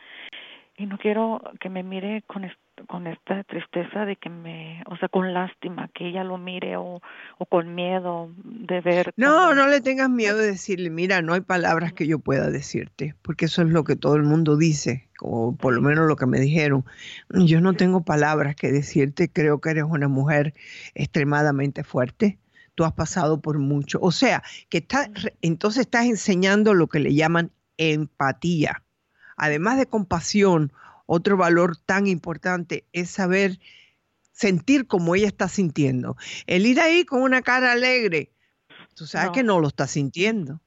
y 0.81 0.87
no 0.87 0.97
quiero 0.97 1.43
que 1.61 1.69
me 1.69 1.83
mire 1.83 2.23
con, 2.27 2.51
con 2.87 3.07
esta 3.07 3.45
tristeza 3.45 4.07
de 4.07 4.17
que 4.17 4.31
me, 4.31 4.83
o 4.87 4.97
sea, 4.97 5.09
con 5.09 5.35
lástima, 5.35 5.91
que 5.95 6.09
ella 6.09 6.25
lo 6.25 6.39
mire 6.39 6.79
o, 6.79 7.03
o 7.37 7.47
con 7.47 7.75
miedo 7.75 8.31
de 8.45 8.81
ver. 8.81 9.13
No, 9.17 9.55
no 9.55 9.67
le 9.67 9.83
tengas 9.83 10.09
miedo 10.09 10.39
de 10.39 10.47
decirle, 10.47 10.89
mira, 10.89 11.21
no 11.21 11.35
hay 11.35 11.43
palabras 11.43 11.93
que 11.93 12.07
yo 12.07 12.19
pueda 12.19 12.51
decirte, 12.51 13.15
porque 13.21 13.45
eso 13.45 13.61
es 13.61 13.69
lo 13.69 13.85
que 13.85 13.95
todo 13.95 14.17
el 14.17 14.23
mundo 14.23 14.57
dice, 14.57 15.09
o 15.21 15.55
por 15.55 15.75
lo 15.75 15.83
menos 15.83 16.09
lo 16.09 16.17
que 16.17 16.27
me 16.27 16.41
dijeron. 16.41 16.85
Yo 17.29 17.61
no 17.61 17.75
tengo 17.75 18.03
palabras 18.03 18.57
que 18.57 18.73
decirte, 18.73 19.29
creo 19.31 19.61
que 19.61 19.71
eres 19.71 19.85
una 19.85 20.09
mujer 20.09 20.55
extremadamente 20.95 21.85
fuerte 21.85 22.39
tú 22.81 22.87
has 22.87 22.95
pasado 22.95 23.43
por 23.43 23.59
mucho. 23.59 23.99
O 24.01 24.11
sea, 24.11 24.43
que 24.71 24.79
está, 24.79 25.11
entonces 25.43 25.83
estás 25.83 26.07
enseñando 26.07 26.73
lo 26.73 26.87
que 26.87 26.99
le 26.99 27.15
llaman 27.15 27.53
empatía. 27.77 28.83
Además 29.37 29.77
de 29.77 29.85
compasión, 29.85 30.73
otro 31.05 31.37
valor 31.37 31.77
tan 31.77 32.07
importante 32.07 32.87
es 32.95 33.11
saber 33.11 33.61
sentir 34.33 34.87
como 34.87 35.15
ella 35.15 35.27
está 35.27 35.47
sintiendo. 35.49 36.17
El 36.47 36.65
ir 36.65 36.81
ahí 36.81 37.05
con 37.05 37.21
una 37.21 37.43
cara 37.43 37.73
alegre, 37.73 38.33
tú 38.95 39.07
sabes 39.07 39.33
que 39.33 39.43
no 39.43 39.61
lo 39.61 39.69
está 39.69 39.87
sintiendo. 39.87 40.63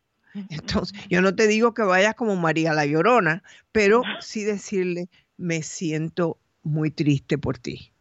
Entonces, 0.51 0.95
yo 1.09 1.23
no 1.23 1.33
te 1.33 1.47
digo 1.47 1.73
que 1.73 1.81
vayas 1.81 2.13
como 2.13 2.35
María 2.35 2.75
la 2.75 2.85
Llorona, 2.85 3.41
pero 3.71 4.03
sí 4.19 4.43
decirle, 4.43 5.09
me 5.37 5.63
siento 5.63 6.37
muy 6.61 6.91
triste 6.91 7.39
por 7.39 7.57
ti, 7.57 7.91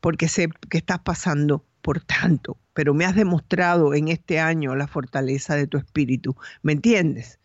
porque 0.00 0.28
sé 0.28 0.48
que 0.70 0.78
estás 0.78 1.00
pasando 1.00 1.66
por 1.80 2.00
tanto, 2.00 2.58
pero 2.74 2.94
me 2.94 3.04
has 3.04 3.14
demostrado 3.14 3.94
en 3.94 4.08
este 4.08 4.38
año 4.38 4.74
la 4.76 4.86
fortaleza 4.86 5.54
de 5.56 5.66
tu 5.66 5.78
espíritu, 5.78 6.36
¿me 6.62 6.72
entiendes? 6.72 7.38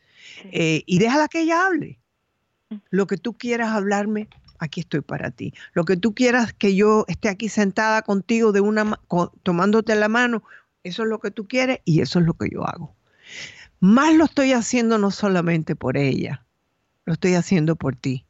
Eh, 0.51 0.83
y 0.85 0.99
déjala 0.99 1.27
que 1.27 1.41
ella 1.41 1.65
hable. 1.65 1.99
Mm. 2.69 2.75
Lo 2.89 3.07
que 3.07 3.17
tú 3.17 3.33
quieras 3.33 3.69
hablarme, 3.69 4.27
aquí 4.59 4.81
estoy 4.81 5.01
para 5.01 5.31
ti. 5.31 5.53
Lo 5.73 5.85
que 5.85 5.97
tú 5.97 6.13
quieras 6.13 6.53
que 6.53 6.75
yo 6.75 7.05
esté 7.07 7.29
aquí 7.29 7.49
sentada 7.49 8.01
contigo 8.01 8.51
de 8.51 8.61
una 8.61 8.99
tomándote 9.43 9.95
la 9.95 10.09
mano, 10.09 10.43
eso 10.83 11.03
es 11.03 11.09
lo 11.09 11.19
que 11.19 11.31
tú 11.31 11.47
quieres 11.47 11.79
y 11.85 12.01
eso 12.01 12.19
es 12.19 12.25
lo 12.25 12.33
que 12.33 12.49
yo 12.51 12.67
hago. 12.67 12.95
Más 13.79 14.13
lo 14.15 14.25
estoy 14.25 14.53
haciendo 14.53 14.97
no 14.97 15.11
solamente 15.11 15.75
por 15.75 15.97
ella, 15.97 16.45
lo 17.05 17.13
estoy 17.13 17.35
haciendo 17.35 17.75
por 17.75 17.95
ti. 17.95 18.25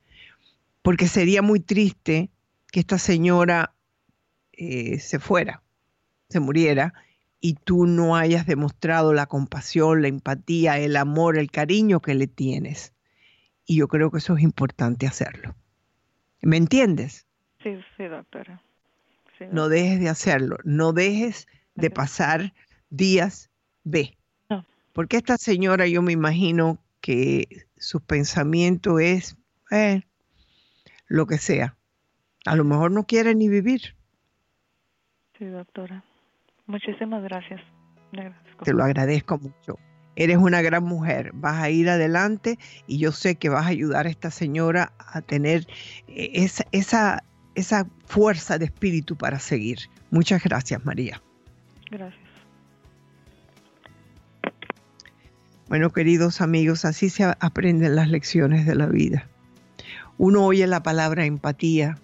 Porque 0.81 1.07
sería 1.07 1.41
muy 1.41 1.59
triste 1.59 2.29
que 2.71 2.79
esta 2.79 2.99
señora 2.99 3.73
eh, 4.53 4.99
se 4.99 5.19
fuera 5.19 5.63
se 6.36 6.41
muriera 6.41 6.93
y 7.39 7.53
tú 7.53 7.86
no 7.86 8.17
hayas 8.17 8.45
demostrado 8.45 9.13
la 9.13 9.25
compasión, 9.25 10.01
la 10.01 10.09
empatía, 10.09 10.79
el 10.79 10.97
amor, 10.97 11.38
el 11.38 11.49
cariño 11.49 12.01
que 12.01 12.13
le 12.13 12.27
tienes. 12.27 12.93
Y 13.65 13.77
yo 13.77 13.88
creo 13.88 14.11
que 14.11 14.17
eso 14.17 14.36
es 14.36 14.43
importante 14.43 15.07
hacerlo. 15.07 15.55
¿Me 16.41 16.57
entiendes? 16.57 17.25
Sí, 17.63 17.79
sí, 17.95 18.03
doctora. 18.03 18.61
No 19.49 19.69
dejes 19.69 20.01
de 20.01 20.09
hacerlo, 20.09 20.57
no 20.65 20.91
dejes 20.91 21.47
de 21.75 21.89
pasar 21.89 22.53
días 22.89 23.49
B. 23.83 24.17
Porque 24.91 25.17
esta 25.17 25.38
señora 25.38 25.88
yo 25.88 26.01
me 26.01 26.11
imagino 26.11 26.79
que 26.99 27.67
su 27.77 28.01
pensamiento 28.01 28.99
es 28.99 29.38
eh, 29.71 30.01
lo 31.07 31.27
que 31.27 31.38
sea. 31.38 31.77
A 32.45 32.55
lo 32.55 32.65
mejor 32.65 32.91
no 32.91 33.05
quiere 33.05 33.36
ni 33.36 33.47
vivir. 33.47 33.95
Sí, 35.38 35.45
doctora. 35.45 36.03
Muchísimas 36.68 37.24
gracias. 37.24 37.61
Te 38.63 38.74
lo 38.74 38.84
agradezco 38.84 39.38
mucho. 39.38 39.78
Eres 40.16 40.38
una 40.38 40.61
gran 40.61 40.84
mujer, 40.84 41.32
vas 41.34 41.61
a 41.61 41.70
ir 41.70 41.89
adelante 41.89 42.57
y 42.88 42.99
yo 42.99 43.11
sé 43.11 43.36
que 43.36 43.49
vas 43.49 43.66
a 43.66 43.70
ayudar 43.70 44.07
a 44.07 44.09
esta 44.09 44.32
señora 44.32 44.93
a 44.97 45.22
tener 45.22 45.68
eh, 46.07 46.32
esa, 46.34 46.63
esa, 46.72 47.24
esa 47.55 47.88
fuerza 48.05 48.57
de 48.57 48.66
espíritu 48.66 49.18
para 49.18 49.39
seguir. 49.39 49.80
Muchas 50.11 50.41
gracias, 50.41 50.86
María. 50.86 51.22
Gracias. 51.91 52.26
Bueno, 55.68 55.91
queridos 55.91 56.41
amigos, 56.41 56.86
así 56.86 57.09
se 57.09 57.24
aprenden 57.39 57.95
las 57.95 58.07
lecciones 58.07 58.66
de 58.66 58.76
la 58.76 58.86
vida. 58.86 59.28
Uno 60.18 60.45
oye 60.45 60.66
la 60.68 60.82
palabra 60.82 61.26
empatía, 61.26 61.97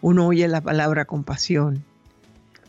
uno 0.00 0.26
oye 0.26 0.48
la 0.48 0.60
palabra 0.60 1.04
compasión, 1.04 1.84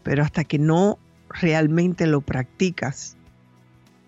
pero 0.03 0.21
hasta 0.21 0.43
que 0.43 0.59
no 0.59 0.99
realmente 1.39 2.07
lo 2.07 2.21
practicas, 2.21 3.17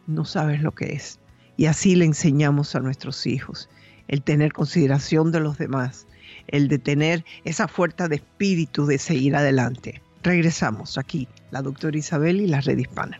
no 0.07 0.25
sabes 0.25 0.61
lo 0.61 0.71
que 0.71 0.93
es. 0.93 1.19
Y 1.57 1.65
así 1.65 1.95
le 1.95 2.05
enseñamos 2.05 2.75
a 2.75 2.79
nuestros 2.79 3.25
hijos, 3.25 3.69
el 4.07 4.21
tener 4.21 4.53
consideración 4.53 5.31
de 5.31 5.39
los 5.39 5.57
demás, 5.57 6.07
el 6.47 6.67
de 6.67 6.79
tener 6.79 7.25
esa 7.43 7.67
fuerza 7.67 8.07
de 8.07 8.17
espíritu 8.17 8.85
de 8.85 8.97
seguir 8.97 9.35
adelante. 9.35 10.01
Regresamos 10.23 10.97
aquí, 10.97 11.27
la 11.51 11.61
doctora 11.61 11.97
Isabel 11.97 12.41
y 12.41 12.47
la 12.47 12.61
red 12.61 12.77
hispana. 12.77 13.19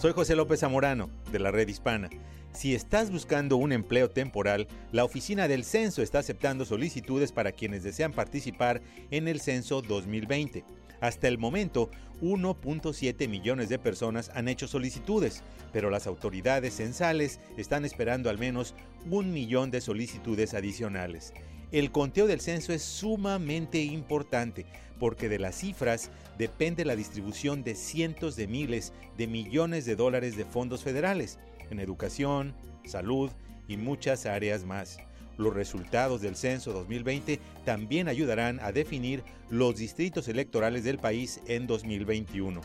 Soy 0.00 0.12
José 0.12 0.34
López 0.34 0.58
Zamorano, 0.58 1.10
de 1.30 1.38
la 1.38 1.52
Red 1.52 1.68
Hispana. 1.68 2.10
Si 2.52 2.74
estás 2.74 3.12
buscando 3.12 3.56
un 3.56 3.70
empleo 3.70 4.10
temporal, 4.10 4.66
la 4.90 5.04
Oficina 5.04 5.46
del 5.46 5.62
Censo 5.62 6.02
está 6.02 6.18
aceptando 6.18 6.64
solicitudes 6.64 7.30
para 7.30 7.52
quienes 7.52 7.84
desean 7.84 8.12
participar 8.12 8.82
en 9.12 9.28
el 9.28 9.40
Censo 9.40 9.80
2020. 9.80 10.64
Hasta 11.00 11.28
el 11.28 11.38
momento, 11.38 11.88
1.7 12.20 13.28
millones 13.28 13.68
de 13.68 13.78
personas 13.78 14.32
han 14.34 14.48
hecho 14.48 14.66
solicitudes, 14.66 15.44
pero 15.72 15.88
las 15.88 16.08
autoridades 16.08 16.74
censales 16.74 17.38
están 17.56 17.84
esperando 17.84 18.30
al 18.30 18.38
menos 18.38 18.74
un 19.08 19.32
millón 19.32 19.70
de 19.70 19.80
solicitudes 19.80 20.54
adicionales. 20.54 21.32
El 21.74 21.90
conteo 21.90 22.26
del 22.28 22.40
censo 22.40 22.72
es 22.72 22.82
sumamente 22.82 23.82
importante 23.82 24.64
porque 25.00 25.28
de 25.28 25.40
las 25.40 25.56
cifras 25.56 26.12
depende 26.38 26.84
la 26.84 26.94
distribución 26.94 27.64
de 27.64 27.74
cientos 27.74 28.36
de 28.36 28.46
miles 28.46 28.92
de 29.18 29.26
millones 29.26 29.84
de 29.84 29.96
dólares 29.96 30.36
de 30.36 30.44
fondos 30.44 30.84
federales 30.84 31.40
en 31.72 31.80
educación, 31.80 32.54
salud 32.84 33.32
y 33.66 33.76
muchas 33.76 34.24
áreas 34.24 34.64
más. 34.64 34.98
Los 35.36 35.52
resultados 35.52 36.20
del 36.20 36.36
censo 36.36 36.72
2020 36.72 37.40
también 37.64 38.06
ayudarán 38.06 38.60
a 38.60 38.70
definir 38.70 39.24
los 39.50 39.74
distritos 39.74 40.28
electorales 40.28 40.84
del 40.84 40.98
país 40.98 41.40
en 41.48 41.66
2021. 41.66 42.60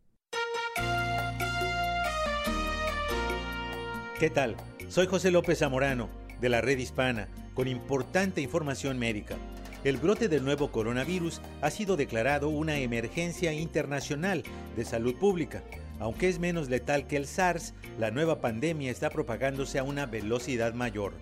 ¿Qué 4.19 4.29
tal? 4.29 4.57
Soy 4.89 5.07
José 5.07 5.31
López 5.31 5.59
Zamorano, 5.59 6.09
de 6.41 6.49
la 6.49 6.59
Red 6.59 6.79
Hispana, 6.79 7.29
con 7.53 7.69
importante 7.69 8.41
información 8.41 8.99
médica. 8.99 9.37
El 9.85 9.95
brote 9.95 10.27
del 10.27 10.43
nuevo 10.43 10.69
coronavirus 10.69 11.39
ha 11.61 11.71
sido 11.71 11.95
declarado 11.95 12.49
una 12.49 12.79
emergencia 12.79 13.53
internacional 13.53 14.43
de 14.75 14.83
salud 14.83 15.15
pública. 15.15 15.63
Aunque 15.97 16.27
es 16.27 16.39
menos 16.39 16.69
letal 16.69 17.07
que 17.07 17.15
el 17.15 17.25
SARS, 17.25 17.73
la 17.97 18.11
nueva 18.11 18.41
pandemia 18.41 18.91
está 18.91 19.09
propagándose 19.09 19.79
a 19.79 19.83
una 19.83 20.07
velocidad 20.07 20.73
mayor. 20.73 21.13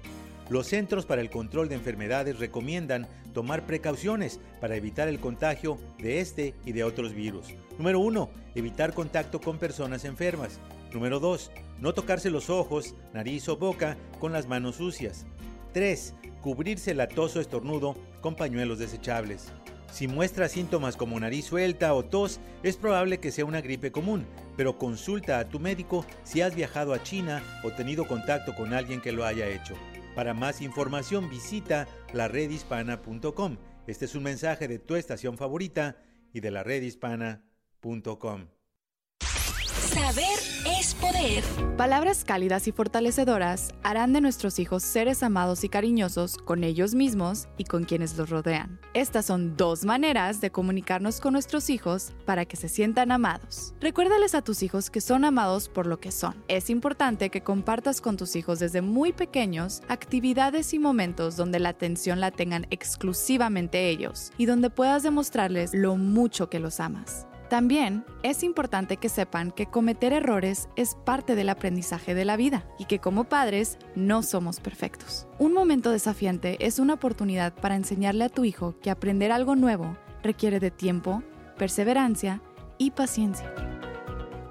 Los 0.51 0.67
Centros 0.67 1.05
para 1.05 1.21
el 1.21 1.29
Control 1.29 1.69
de 1.69 1.75
Enfermedades 1.75 2.37
recomiendan 2.37 3.07
tomar 3.33 3.65
precauciones 3.65 4.41
para 4.59 4.75
evitar 4.75 5.07
el 5.07 5.17
contagio 5.17 5.77
de 5.97 6.19
este 6.19 6.53
y 6.65 6.73
de 6.73 6.83
otros 6.83 7.13
virus. 7.13 7.55
Número 7.77 8.01
1. 8.01 8.29
Evitar 8.55 8.93
contacto 8.93 9.39
con 9.39 9.59
personas 9.59 10.03
enfermas. 10.03 10.59
Número 10.91 11.21
2. 11.21 11.51
No 11.79 11.93
tocarse 11.93 12.29
los 12.29 12.49
ojos, 12.49 12.95
nariz 13.13 13.47
o 13.47 13.55
boca 13.55 13.95
con 14.19 14.33
las 14.33 14.45
manos 14.45 14.75
sucias. 14.75 15.25
3 15.71 16.15
cubrirse 16.41 16.93
la 16.95 17.07
tos 17.07 17.37
o 17.37 17.39
estornudo 17.39 17.95
con 18.19 18.35
pañuelos 18.35 18.77
desechables. 18.77 19.53
Si 19.89 20.09
muestra 20.09 20.49
síntomas 20.49 20.97
como 20.97 21.17
nariz 21.17 21.45
suelta 21.45 21.93
o 21.93 22.03
tos, 22.03 22.41
es 22.61 22.75
probable 22.75 23.21
que 23.21 23.31
sea 23.31 23.45
una 23.45 23.61
gripe 23.61 23.93
común, 23.93 24.25
pero 24.57 24.77
consulta 24.77 25.39
a 25.39 25.47
tu 25.47 25.61
médico 25.61 26.05
si 26.25 26.41
has 26.41 26.55
viajado 26.55 26.93
a 26.93 27.01
China 27.03 27.41
o 27.63 27.71
tenido 27.71 28.05
contacto 28.05 28.53
con 28.53 28.73
alguien 28.73 28.99
que 28.99 29.13
lo 29.13 29.23
haya 29.23 29.47
hecho. 29.47 29.75
Para 30.16 30.34
más 30.34 30.62
información 30.62 31.30
visita 31.30 31.88
laredhispana.com. 32.14 33.57
Este 33.88 34.05
es 34.05 34.16
un 34.16 34.24
mensaje 34.24 34.68
de 34.68 34.80
tu 34.80 34.95
estación 34.95 35.38
favorita 35.38 35.97
y 36.34 36.39
de 36.41 36.51
la 36.51 36.64
redhispana.com. 36.64 38.61
Saber 39.93 40.39
es 40.79 40.93
poder. 40.93 41.43
Palabras 41.75 42.23
cálidas 42.23 42.65
y 42.67 42.71
fortalecedoras 42.71 43.73
harán 43.83 44.13
de 44.13 44.21
nuestros 44.21 44.57
hijos 44.57 44.83
seres 44.83 45.21
amados 45.21 45.65
y 45.65 45.69
cariñosos 45.69 46.37
con 46.37 46.63
ellos 46.63 46.95
mismos 46.95 47.49
y 47.57 47.65
con 47.65 47.83
quienes 47.83 48.15
los 48.17 48.29
rodean. 48.29 48.79
Estas 48.93 49.25
son 49.25 49.57
dos 49.57 49.83
maneras 49.83 50.39
de 50.39 50.49
comunicarnos 50.49 51.19
con 51.19 51.33
nuestros 51.33 51.69
hijos 51.69 52.13
para 52.25 52.45
que 52.45 52.55
se 52.55 52.69
sientan 52.69 53.11
amados. 53.11 53.73
Recuérdales 53.81 54.33
a 54.33 54.41
tus 54.41 54.63
hijos 54.63 54.89
que 54.89 55.01
son 55.01 55.25
amados 55.25 55.67
por 55.67 55.87
lo 55.87 55.99
que 55.99 56.11
son. 56.11 56.41
Es 56.47 56.69
importante 56.69 57.29
que 57.29 57.43
compartas 57.43 57.99
con 57.99 58.15
tus 58.15 58.37
hijos 58.37 58.59
desde 58.59 58.81
muy 58.81 59.11
pequeños 59.11 59.81
actividades 59.89 60.73
y 60.73 60.79
momentos 60.79 61.35
donde 61.35 61.59
la 61.59 61.69
atención 61.69 62.21
la 62.21 62.31
tengan 62.31 62.65
exclusivamente 62.69 63.89
ellos 63.89 64.31
y 64.37 64.45
donde 64.45 64.69
puedas 64.69 65.03
demostrarles 65.03 65.73
lo 65.73 65.97
mucho 65.97 66.49
que 66.49 66.59
los 66.59 66.79
amas. 66.79 67.27
También 67.51 68.05
es 68.23 68.43
importante 68.43 68.95
que 68.95 69.09
sepan 69.09 69.51
que 69.51 69.65
cometer 69.65 70.13
errores 70.13 70.69
es 70.77 70.95
parte 70.95 71.35
del 71.35 71.49
aprendizaje 71.49 72.15
de 72.15 72.23
la 72.23 72.37
vida 72.37 72.63
y 72.79 72.85
que 72.85 72.99
como 72.99 73.25
padres 73.25 73.77
no 73.93 74.23
somos 74.23 74.61
perfectos. 74.61 75.27
Un 75.37 75.51
momento 75.51 75.91
desafiante 75.91 76.65
es 76.65 76.79
una 76.79 76.93
oportunidad 76.93 77.53
para 77.53 77.75
enseñarle 77.75 78.23
a 78.23 78.29
tu 78.29 78.45
hijo 78.45 78.75
que 78.81 78.89
aprender 78.89 79.33
algo 79.33 79.57
nuevo 79.57 79.97
requiere 80.23 80.61
de 80.61 80.71
tiempo, 80.71 81.23
perseverancia 81.57 82.41
y 82.77 82.91
paciencia. 82.91 83.53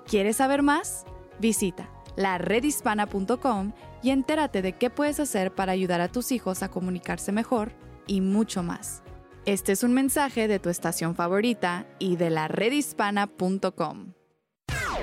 ¿Quieres 0.06 0.36
saber 0.36 0.60
más? 0.60 1.06
Visita 1.38 1.88
laredhispana.com 2.16 3.72
y 4.02 4.10
entérate 4.10 4.60
de 4.60 4.74
qué 4.74 4.90
puedes 4.90 5.20
hacer 5.20 5.54
para 5.54 5.72
ayudar 5.72 6.02
a 6.02 6.08
tus 6.08 6.32
hijos 6.32 6.62
a 6.62 6.70
comunicarse 6.70 7.32
mejor 7.32 7.72
y 8.06 8.20
mucho 8.20 8.62
más. 8.62 9.02
Este 9.46 9.72
es 9.72 9.82
un 9.82 9.94
mensaje 9.94 10.48
de 10.48 10.58
tu 10.58 10.68
estación 10.68 11.14
favorita 11.14 11.86
y 11.98 12.16
de 12.16 12.28
la 12.28 12.46
redhispana.com. 12.46 14.12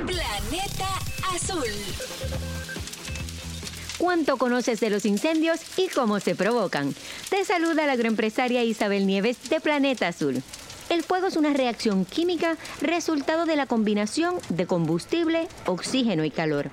Planeta 0.06 0.88
Azul. 1.34 1.66
¿Cuánto 3.98 4.38
conoces 4.38 4.80
de 4.80 4.92
los 4.92 5.06
incendios 5.08 5.60
y 5.78 5.88
cómo 5.88 6.20
se 6.20 6.36
provocan? 6.36 6.94
Te 7.32 7.44
saluda 7.46 7.88
la 7.88 7.94
agroempresaria 7.94 8.64
Isabel 8.64 9.08
Nieves 9.08 9.50
de 9.50 9.60
Planeta 9.60 10.08
Azul. 10.08 10.44
El 10.90 11.04
fuego 11.04 11.28
es 11.28 11.36
una 11.36 11.54
reacción 11.54 12.06
química 12.06 12.58
resultado 12.80 13.46
de 13.46 13.56
la 13.56 13.66
combinación 13.66 14.36
de 14.50 14.68
combustible, 14.68 15.48
oxígeno 15.66 16.24
y 16.24 16.32
calor. 16.32 16.70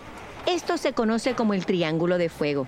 Esto 0.46 0.76
se 0.76 0.92
conoce 0.92 1.34
como 1.34 1.54
el 1.54 1.64
triángulo 1.64 2.18
de 2.18 2.28
fuego. 2.28 2.66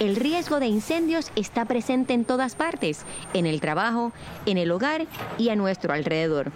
El 0.00 0.16
riesgo 0.16 0.60
de 0.60 0.66
incendios 0.66 1.30
está 1.36 1.66
presente 1.66 2.14
en 2.14 2.24
todas 2.24 2.54
partes, 2.54 3.04
en 3.34 3.44
el 3.44 3.60
trabajo, 3.60 4.12
en 4.46 4.56
el 4.56 4.70
hogar 4.70 5.06
y 5.36 5.50
a 5.50 5.56
nuestro 5.56 5.92
alrededor. 5.92 6.50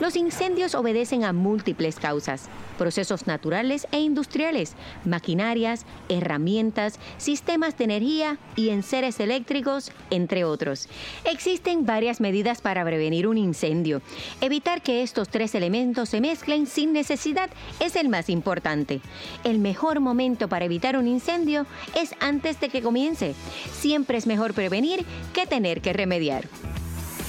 Los 0.00 0.16
incendios 0.16 0.74
obedecen 0.74 1.24
a 1.24 1.32
múltiples 1.32 1.96
causas, 1.96 2.48
procesos 2.76 3.26
naturales 3.26 3.86
e 3.92 4.00
industriales, 4.00 4.74
maquinarias, 5.04 5.86
herramientas, 6.08 6.98
sistemas 7.18 7.78
de 7.78 7.84
energía 7.84 8.38
y 8.56 8.70
enseres 8.70 9.20
eléctricos, 9.20 9.92
entre 10.10 10.44
otros. 10.44 10.88
Existen 11.24 11.86
varias 11.86 12.20
medidas 12.20 12.60
para 12.60 12.84
prevenir 12.84 13.28
un 13.28 13.38
incendio. 13.38 14.02
Evitar 14.40 14.82
que 14.82 15.02
estos 15.02 15.28
tres 15.28 15.54
elementos 15.54 16.08
se 16.08 16.20
mezclen 16.20 16.66
sin 16.66 16.92
necesidad 16.92 17.50
es 17.78 17.94
el 17.94 18.08
más 18.08 18.28
importante. 18.28 19.00
El 19.44 19.58
mejor 19.60 20.00
momento 20.00 20.48
para 20.48 20.64
evitar 20.64 20.96
un 20.96 21.06
incendio 21.06 21.66
es 22.00 22.14
antes 22.18 22.58
de 22.60 22.68
que 22.68 22.82
comience. 22.82 23.34
Siempre 23.72 24.18
es 24.18 24.26
mejor 24.26 24.54
prevenir 24.54 25.04
que 25.32 25.46
tener 25.46 25.80
que 25.80 25.92
remediar. 25.92 26.48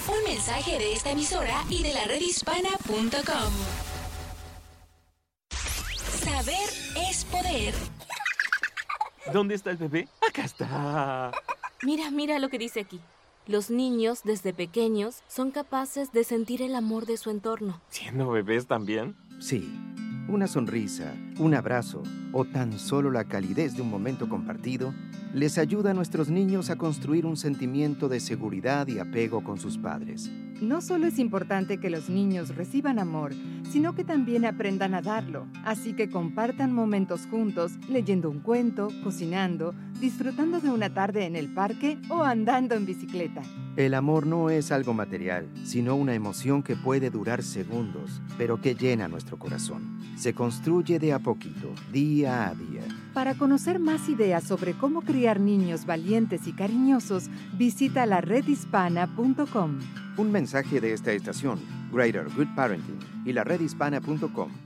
Un 0.08 0.24
mensaje 0.26 0.78
de 0.78 0.94
esta 0.94 1.12
emisora 1.12 1.64
y 1.70 1.82
de 1.82 1.94
la 1.94 2.04
redhispana.com. 2.06 3.54
Saber 5.50 6.70
es 7.10 7.24
poder. 7.26 7.74
¿Dónde 9.32 9.56
está 9.56 9.72
el 9.72 9.78
bebé? 9.78 10.10
Acá 10.28 10.44
está. 10.44 11.32
Mira, 11.84 12.12
mira 12.12 12.40
lo 12.40 12.50
que 12.50 12.58
dice 12.58 12.82
aquí. 12.82 13.00
Los 13.48 13.70
niños 13.70 14.22
desde 14.24 14.54
pequeños 14.54 15.22
son 15.28 15.52
capaces 15.52 16.12
de 16.12 16.24
sentir 16.24 16.62
el 16.62 16.76
amor 16.76 17.06
de 17.06 17.18
su 17.18 17.30
entorno. 17.30 17.82
¿Siendo 17.90 18.30
bebés 18.30 18.68
también? 18.68 19.16
Sí. 19.44 19.78
Una 20.30 20.48
sonrisa, 20.48 21.14
un 21.38 21.54
abrazo 21.54 22.02
o 22.32 22.46
tan 22.46 22.80
solo 22.80 23.12
la 23.12 23.26
calidez 23.26 23.76
de 23.76 23.82
un 23.82 23.90
momento 23.90 24.30
compartido 24.30 24.94
les 25.34 25.58
ayuda 25.58 25.92
a 25.92 25.94
nuestros 25.94 26.30
niños 26.30 26.70
a 26.70 26.78
construir 26.78 27.26
un 27.26 27.36
sentimiento 27.36 28.08
de 28.08 28.22
seguridad 28.22 28.88
y 28.88 29.00
apego 29.00 29.44
con 29.44 29.60
sus 29.60 29.78
padres. 29.78 30.32
No 30.64 30.80
solo 30.80 31.08
es 31.08 31.20
importante 31.20 31.78
que 31.78 31.90
los 31.90 32.10
niños 32.10 32.56
reciban 32.56 32.98
amor, 32.98 33.34
sino 33.70 33.96
que 33.96 34.06
también 34.06 34.46
aprendan 34.46 34.94
a 34.94 35.02
darlo. 35.02 35.46
Así 35.66 35.92
que 35.94 36.10
compartan 36.10 36.72
momentos 36.72 37.28
juntos, 37.30 37.74
leyendo 37.90 38.30
un 38.30 38.40
cuento, 38.40 38.88
cocinando, 39.04 39.76
disfrutando 40.00 40.62
de 40.62 40.70
una 40.70 40.94
tarde 40.94 41.26
en 41.26 41.36
el 41.36 41.54
parque 41.54 41.98
o 42.10 42.24
andando 42.24 42.76
en 42.76 42.86
bicicleta. 42.86 43.42
El 43.76 43.94
amor 43.94 44.26
no 44.26 44.50
es 44.50 44.72
algo 44.72 44.94
material, 44.94 45.50
sino 45.66 45.96
una 45.96 46.14
emoción 46.14 46.64
que 46.64 46.78
puede 46.78 47.10
durar 47.10 47.44
segundos, 47.44 48.22
pero 48.38 48.62
que 48.62 48.74
llena 48.74 49.10
nuestro 49.10 49.38
corazón. 49.38 50.00
Se 50.16 50.34
construye 50.34 50.98
de 50.98 51.12
a 51.12 51.20
poquito, 51.20 51.74
día 51.92 52.48
a 52.48 52.56
día. 52.56 52.84
Para 53.14 53.36
conocer 53.36 53.80
más 53.80 54.10
ideas 54.10 54.44
sobre 54.44 54.74
cómo 54.74 55.02
criar 55.02 55.40
niños 55.40 55.86
valientes 55.86 56.48
y 56.48 56.54
cariñosos, 56.54 57.30
visita 57.58 58.06
la 58.08 58.22
redhispana.com. 58.22 59.80
Un 60.18 60.32
mensaje 60.32 60.82
de 60.82 60.94
esta 60.94 61.12
estación, 61.12 61.60
Greater 61.92 62.28
Good 62.36 62.56
Parenting 62.56 63.00
y 63.26 63.34
la 63.34 63.44
redhispana.com. 63.44 64.63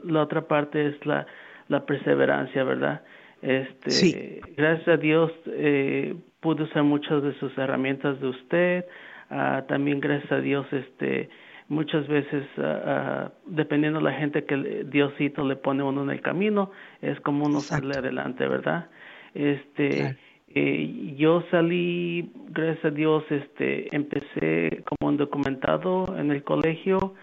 la 0.06 0.22
otra 0.22 0.48
parte 0.48 0.88
es 0.88 1.06
la 1.06 1.28
la 1.68 1.86
perseverancia 1.86 2.64
verdad 2.64 3.02
este 3.42 4.40
gracias 4.56 4.88
a 4.88 4.96
Dios 4.96 5.34
eh, 5.48 6.16
pude 6.40 6.64
usar 6.64 6.84
muchas 6.84 7.22
de 7.24 7.38
sus 7.40 7.58
herramientas 7.58 8.22
de 8.22 8.28
usted 8.28 8.86
Ah, 9.30 9.64
también 9.68 10.00
gracias 10.00 10.32
a 10.32 10.40
Dios 10.40 10.66
este 10.72 11.30
muchas 11.68 12.08
veces 12.08 12.46
uh, 12.58 13.30
dependiendo 13.48 13.98
de 13.98 14.06
la 14.06 14.14
gente 14.14 14.46
que 14.46 14.86
Diosito 14.86 15.44
le 15.44 15.56
pone 15.56 15.82
uno 15.82 16.04
en 16.04 16.12
el 16.12 16.22
camino 16.22 16.70
es 17.02 17.20
como 17.22 17.46
uno 17.46 17.60
sale 17.60 17.98
adelante 17.98 18.48
verdad 18.48 18.88
este 19.34 20.16
eh, 20.54 21.16
yo 21.18 21.44
salí 21.50 22.32
gracias 22.50 22.86
a 22.86 22.90
Dios 22.92 23.24
este 23.32 23.96
empecé 23.96 24.84
como 24.86 25.10
un 25.10 25.18
documentado 25.18 26.16
en 26.20 26.30
el 26.30 26.44
colegio 26.44 27.16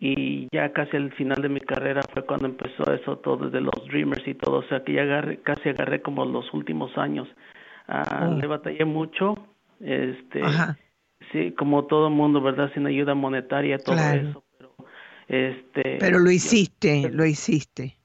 y 0.00 0.48
ya 0.50 0.72
casi 0.72 0.96
al 0.96 1.12
final 1.12 1.42
de 1.42 1.50
mi 1.50 1.60
carrera 1.60 2.00
fue 2.14 2.24
cuando 2.24 2.46
empezó 2.46 2.90
eso 2.90 3.18
todo 3.18 3.50
de 3.50 3.60
los 3.60 3.86
Dreamers 3.86 4.26
y 4.26 4.32
todo. 4.32 4.60
O 4.60 4.62
sea 4.62 4.82
que 4.82 4.94
ya 4.94 5.02
agarré, 5.02 5.40
casi 5.42 5.68
agarré 5.68 6.00
como 6.00 6.24
los 6.24 6.52
últimos 6.54 6.96
años. 6.96 7.28
Uh, 7.86 8.38
le 8.40 8.46
batallé 8.46 8.86
mucho 8.86 9.34
este 9.78 10.40
sí, 11.32 11.52
como 11.52 11.84
todo 11.84 12.10
mundo, 12.10 12.40
¿verdad? 12.40 12.72
Sin 12.74 12.86
ayuda 12.86 13.14
monetaria, 13.14 13.78
todo 13.78 13.96
eso. 13.96 14.44
Pero, 14.58 14.74
este, 15.28 15.98
pero 16.00 16.18
lo 16.18 16.30
hiciste, 16.30 17.10
lo 17.10 17.24
hiciste. 17.24 17.96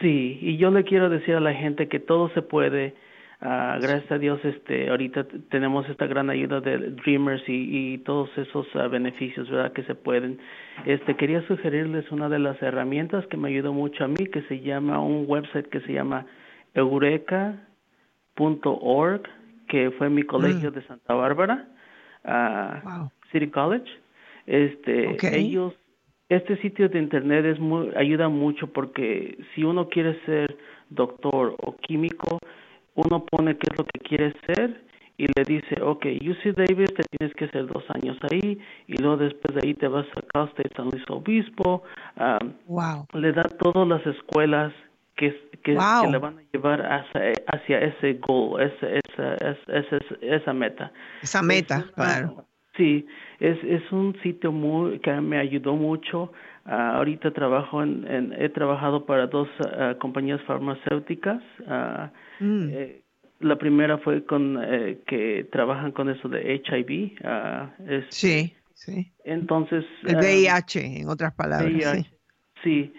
Sí, 0.00 0.38
y 0.40 0.56
yo 0.56 0.70
le 0.70 0.84
quiero 0.84 1.10
decir 1.10 1.34
a 1.34 1.40
la 1.40 1.54
gente 1.54 1.88
que 1.88 1.98
todo 2.00 2.28
se 2.30 2.42
puede. 2.42 2.94
Uh, 3.40 3.80
gracias 3.80 4.12
a 4.12 4.18
Dios, 4.18 4.38
este, 4.44 4.88
ahorita 4.88 5.26
tenemos 5.50 5.88
esta 5.88 6.06
gran 6.06 6.30
ayuda 6.30 6.60
de 6.60 6.78
Dreamers 6.90 7.42
y, 7.48 7.94
y 7.94 7.98
todos 7.98 8.30
esos 8.38 8.72
uh, 8.76 8.88
beneficios, 8.88 9.50
¿verdad? 9.50 9.72
Que 9.72 9.82
se 9.82 9.96
pueden. 9.96 10.38
Este, 10.86 11.16
quería 11.16 11.44
sugerirles 11.48 12.08
una 12.12 12.28
de 12.28 12.38
las 12.38 12.62
herramientas 12.62 13.26
que 13.26 13.36
me 13.36 13.48
ayudó 13.48 13.72
mucho 13.72 14.04
a 14.04 14.08
mí, 14.08 14.26
que 14.32 14.42
se 14.42 14.60
llama 14.60 15.02
un 15.02 15.24
website 15.26 15.66
que 15.70 15.80
se 15.80 15.92
llama 15.92 16.24
eureka.org, 16.74 17.58
que 19.66 19.90
fue 19.98 20.08
mi 20.08 20.22
colegio 20.22 20.70
mm. 20.70 20.74
de 20.74 20.86
Santa 20.86 21.14
Bárbara 21.14 21.66
a 22.24 23.10
City 23.30 23.48
College. 23.48 23.90
Este, 24.46 25.16
ellos, 25.36 25.74
este 26.28 26.56
sitio 26.58 26.88
de 26.88 26.98
internet 26.98 27.44
es 27.44 27.60
muy, 27.60 27.90
ayuda 27.96 28.28
mucho 28.28 28.66
porque 28.66 29.38
si 29.54 29.64
uno 29.64 29.88
quiere 29.88 30.18
ser 30.24 30.56
doctor 30.90 31.56
o 31.58 31.76
químico, 31.76 32.38
uno 32.94 33.24
pone 33.24 33.56
qué 33.56 33.68
es 33.70 33.78
lo 33.78 33.84
que 33.84 34.00
quiere 34.00 34.34
ser 34.46 34.82
y 35.18 35.26
le 35.36 35.44
dice, 35.44 35.80
ok, 35.80 36.06
UC 36.20 36.54
Davis 36.56 36.92
te 36.94 37.04
tienes 37.16 37.34
que 37.36 37.44
hacer 37.44 37.66
dos 37.66 37.84
años 37.90 38.16
ahí 38.30 38.58
y 38.86 38.96
luego 38.96 39.18
después 39.18 39.54
de 39.54 39.60
ahí 39.64 39.74
te 39.74 39.86
vas 39.86 40.06
a 40.16 40.22
Cal 40.22 40.48
State 40.48 40.74
San 40.76 40.88
Luis 40.90 41.04
Obispo. 41.08 41.82
wow. 42.66 43.06
Le 43.12 43.32
da 43.32 43.44
todas 43.44 43.86
las 43.86 44.04
escuelas 44.06 44.72
que, 45.16 45.38
que, 45.62 45.72
le 45.72 46.18
van 46.18 46.38
a 46.38 46.42
llevar 46.52 46.80
hacia, 46.80 47.32
hacia 47.46 47.78
ese 47.80 48.14
goal, 48.14 48.60
esa, 48.62 48.86
esa, 48.88 49.34
esa, 49.68 49.98
esa 50.20 50.52
meta. 50.52 50.92
Esa 51.22 51.42
meta, 51.42 51.84
claro. 51.94 52.46
Sí, 52.76 53.06
es, 53.38 53.58
es 53.64 53.92
un 53.92 54.16
sitio 54.22 54.50
muy 54.50 54.98
que 55.00 55.12
me 55.20 55.38
ayudó 55.38 55.74
mucho. 55.74 56.32
Ah, 56.64 56.96
ahorita 56.96 57.32
trabajo 57.32 57.82
en, 57.82 58.06
en, 58.08 58.32
he 58.32 58.48
trabajado 58.48 59.04
para 59.04 59.26
dos 59.26 59.48
ah, 59.76 59.94
compañías 60.00 60.40
farmacéuticas. 60.42 61.42
Uh, 61.60 62.08
eh, 62.40 63.02
la 63.40 63.56
primera 63.56 63.98
fue 63.98 64.24
con 64.24 64.58
eh, 64.62 65.00
que 65.06 65.46
trabajan 65.52 65.92
con 65.92 66.08
eso 66.08 66.28
de 66.28 66.62
HIV. 66.64 67.12
Es, 67.88 68.06
sí, 68.08 68.54
sí. 68.74 69.12
Entonces. 69.24 69.84
El 70.04 70.16
VIH, 70.16 71.00
en 71.00 71.08
otras 71.08 71.34
palabras. 71.34 71.70
sí. 71.72 72.06
sí. 72.62 72.92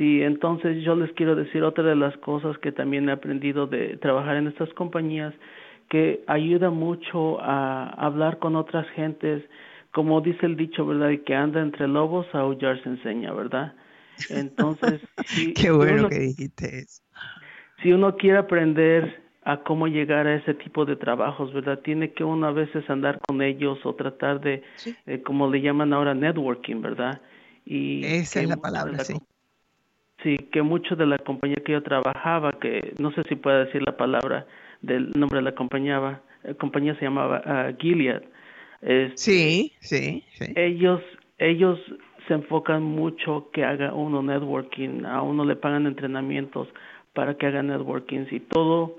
Sí, 0.00 0.22
entonces 0.22 0.82
yo 0.82 0.96
les 0.96 1.12
quiero 1.12 1.36
decir 1.36 1.62
otra 1.62 1.84
de 1.84 1.94
las 1.94 2.16
cosas 2.16 2.56
que 2.56 2.72
también 2.72 3.10
he 3.10 3.12
aprendido 3.12 3.66
de 3.66 3.98
trabajar 3.98 4.36
en 4.36 4.46
estas 4.46 4.72
compañías, 4.72 5.34
que 5.90 6.24
ayuda 6.26 6.70
mucho 6.70 7.38
a 7.38 7.90
hablar 7.98 8.38
con 8.38 8.56
otras 8.56 8.88
gentes, 8.92 9.44
como 9.92 10.22
dice 10.22 10.46
el 10.46 10.56
dicho, 10.56 10.86
¿verdad? 10.86 11.10
Que 11.26 11.34
anda 11.34 11.60
entre 11.60 11.86
lobos, 11.86 12.26
a 12.32 12.38
aullar 12.38 12.82
se 12.82 12.88
enseña, 12.88 13.34
¿verdad? 13.34 13.74
Entonces, 14.30 15.02
qué 15.54 15.70
bueno 15.70 16.08
que 16.08 16.20
dijiste 16.20 16.78
eso. 16.78 17.02
Si 17.82 17.92
uno 17.92 18.16
quiere 18.16 18.38
aprender 18.38 19.20
a 19.44 19.58
cómo 19.58 19.86
llegar 19.86 20.26
a 20.26 20.36
ese 20.36 20.54
tipo 20.54 20.86
de 20.86 20.96
trabajos, 20.96 21.52
¿verdad? 21.52 21.80
Tiene 21.80 22.14
que 22.14 22.24
uno 22.24 22.46
a 22.46 22.52
veces 22.52 22.88
andar 22.88 23.18
con 23.28 23.42
ellos 23.42 23.78
o 23.84 23.94
tratar 23.94 24.40
de, 24.40 24.62
eh, 25.04 25.20
como 25.20 25.50
le 25.50 25.60
llaman 25.60 25.92
ahora, 25.92 26.14
networking, 26.14 26.80
¿verdad? 26.80 27.20
Y 27.66 28.06
Esa 28.06 28.40
es 28.40 28.48
la 28.48 28.56
palabra, 28.56 29.04
sí. 29.04 29.20
Sí, 30.22 30.36
que 30.52 30.62
mucho 30.62 30.96
de 30.96 31.06
la 31.06 31.18
compañía 31.18 31.56
que 31.64 31.72
yo 31.72 31.82
trabajaba, 31.82 32.52
que 32.52 32.94
no 32.98 33.10
sé 33.12 33.22
si 33.28 33.36
puedo 33.36 33.64
decir 33.64 33.82
la 33.82 33.96
palabra 33.96 34.46
del 34.82 35.10
nombre 35.12 35.38
de 35.38 35.44
la 35.44 35.54
compañía, 35.54 35.98
la 35.98 36.20
eh, 36.44 36.54
compañía 36.54 36.94
se 36.96 37.06
llamaba 37.06 37.42
uh, 37.46 37.76
Gilead. 37.78 38.22
Este, 38.82 39.16
sí, 39.16 39.72
sí, 39.80 40.24
sí. 40.32 40.52
Ellos, 40.56 41.00
ellos 41.38 41.78
se 42.28 42.34
enfocan 42.34 42.82
mucho 42.82 43.50
que 43.52 43.64
haga 43.64 43.94
uno 43.94 44.22
networking, 44.22 45.04
a 45.04 45.22
uno 45.22 45.44
le 45.44 45.56
pagan 45.56 45.86
entrenamientos 45.86 46.68
para 47.14 47.34
que 47.34 47.46
haga 47.46 47.62
networking 47.62 48.26
y 48.30 48.40
todo 48.40 48.96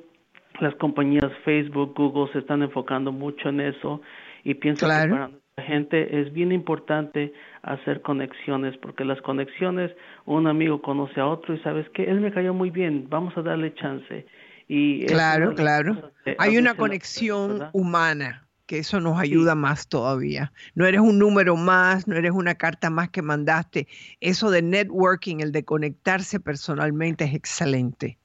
las 0.59 0.76
compañías 0.76 1.32
Facebook, 1.43 1.93
Google 1.95 2.32
se 2.34 2.39
están 2.39 2.61
enfocando 2.61 3.11
mucho 3.11 3.49
en 3.49 3.61
eso 3.61 4.01
y 4.43 4.53
pienso 4.55 4.86
que 4.86 4.91
para 5.09 5.30
la 5.30 5.32
gente 5.58 6.22
es 6.22 6.32
bien 6.34 6.52
importante 6.52 7.34
hacer 7.62 8.02
conexiones, 8.02 8.78
porque 8.78 9.06
las 9.06 9.22
conexiones, 9.22 9.91
un 10.26 10.47
amigo 10.47 10.82
conoce 10.82 11.20
a 11.20 11.28
otro 11.28 11.54
y 11.54 11.60
sabes 11.60 11.88
que 11.89 12.04
él 12.04 12.22
me 12.22 12.32
cayó 12.32 12.54
muy 12.54 12.70
bien, 12.70 13.08
vamos 13.10 13.36
a 13.38 13.41
darle 13.41 13.74
chance. 13.76 14.26
Y 14.68 15.06
claro, 15.06 15.54
claro. 15.54 16.12
Hay 16.38 16.58
una 16.58 16.76
conexión 16.76 17.70
humana 17.74 18.47
que 18.66 18.78
eso 18.78 19.02
nos 19.02 19.20
ayuda 19.20 19.54
más 19.54 19.89
todavía. 19.89 20.54
No 20.76 20.86
eres 20.86 21.02
un 21.02 21.20
número 21.20 21.58
más, 21.58 22.08
no 22.08 22.16
eres 22.16 22.32
una 22.32 22.56
carta 22.56 22.89
más 22.89 23.10
que 23.10 23.22
mandaste. 23.22 23.89
Eso 24.22 24.49
de 24.49 24.62
networking, 24.62 25.41
el 25.41 25.52
de 25.52 25.66
conectarse 25.66 26.39
personalmente 26.39 27.26
es 27.26 27.34
excelente. 27.34 28.18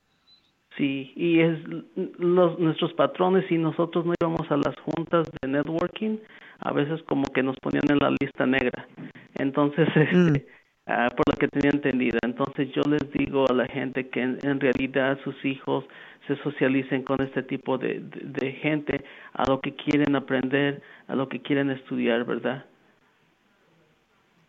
Sí, 0.77 1.13
y 1.17 1.41
es 1.41 1.59
los, 2.19 2.59
nuestros 2.59 2.93
patrones 2.95 3.51
y 3.51 3.57
nosotros 3.57 4.05
no 4.05 4.13
íbamos 4.21 4.51
a 4.51 4.57
las 4.59 4.75
juntas 4.81 5.27
de 5.41 5.49
networking, 5.49 6.19
a 6.61 6.73
veces 6.73 7.03
como 7.05 7.25
que 7.33 7.43
nos 7.43 7.57
ponían 7.61 7.85
en 7.89 7.99
la 7.99 8.11
lista 8.21 8.47
negra. 8.47 8.87
Entonces, 9.39 9.89
Mm. 10.13 10.37
este, 10.37 10.47
ah, 10.87 11.09
por 11.17 11.25
lo 11.33 11.39
que 11.39 11.49
tenía 11.49 11.71
entendido. 11.71 12.19
Entonces 12.23 12.71
yo 12.73 12.83
les 12.89 13.11
digo 13.13 13.47
a 13.49 13.55
la 13.55 13.67
gente 13.69 14.09
que 14.09 14.21
en, 14.23 14.39
en 14.43 14.61
realidad 14.61 15.19
sus 15.25 15.43
hijos 15.45 15.85
se 16.27 16.37
socialicen 16.43 17.03
con 17.05 17.21
este 17.23 17.43
tipo 17.43 17.79
de, 17.79 18.01
de, 18.01 18.21
de 18.41 18.53
gente, 18.53 19.05
a 19.33 19.49
lo 19.49 19.61
que 19.61 19.75
quieren 19.77 20.15
aprender, 20.17 20.83
a 21.09 21.15
lo 21.15 21.29
que 21.29 21.41
quieren 21.41 21.71
estudiar, 21.71 22.25
¿verdad? 22.25 22.67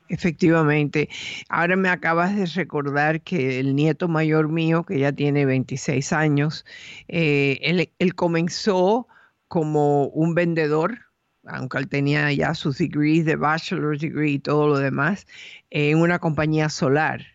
Efectivamente. 0.09 1.09
Ahora 1.49 1.75
me 1.75 1.89
acabas 1.89 2.35
de 2.35 2.45
recordar 2.45 3.21
que 3.21 3.59
el 3.59 3.75
nieto 3.75 4.07
mayor 4.07 4.49
mío, 4.49 4.83
que 4.83 4.99
ya 4.99 5.11
tiene 5.11 5.45
26 5.45 6.13
años, 6.13 6.65
eh, 7.07 7.59
él, 7.61 7.91
él 7.99 8.15
comenzó 8.15 9.07
como 9.47 10.07
un 10.07 10.33
vendedor, 10.33 10.99
aunque 11.45 11.77
él 11.77 11.89
tenía 11.89 12.31
ya 12.31 12.53
sus 12.53 12.77
degrees 12.77 13.25
de 13.25 13.35
bachelor's 13.35 14.01
degree 14.01 14.33
y 14.33 14.39
todo 14.39 14.67
lo 14.67 14.77
demás, 14.79 15.27
en 15.69 15.99
una 15.99 16.19
compañía 16.19 16.69
solar. 16.69 17.25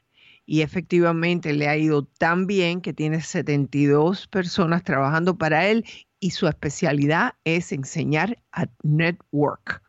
Y 0.47 0.63
efectivamente 0.63 1.53
le 1.53 1.69
ha 1.69 1.77
ido 1.77 2.05
tan 2.05 2.47
bien 2.47 2.81
que 2.81 2.93
tiene 2.93 3.21
72 3.21 4.27
personas 4.29 4.83
trabajando 4.83 5.37
para 5.39 5.69
él 5.69 5.85
y 6.21 6.31
su 6.31 6.49
especialidad 6.49 7.35
es 7.45 7.73
enseñar 7.73 8.39
a 8.53 8.67
network. 8.83 9.83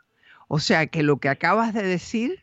O 0.47 0.59
sea 0.59 0.87
que 0.87 1.03
lo 1.03 1.17
que 1.17 1.29
acabas 1.29 1.73
de 1.73 1.83
decir 1.83 2.42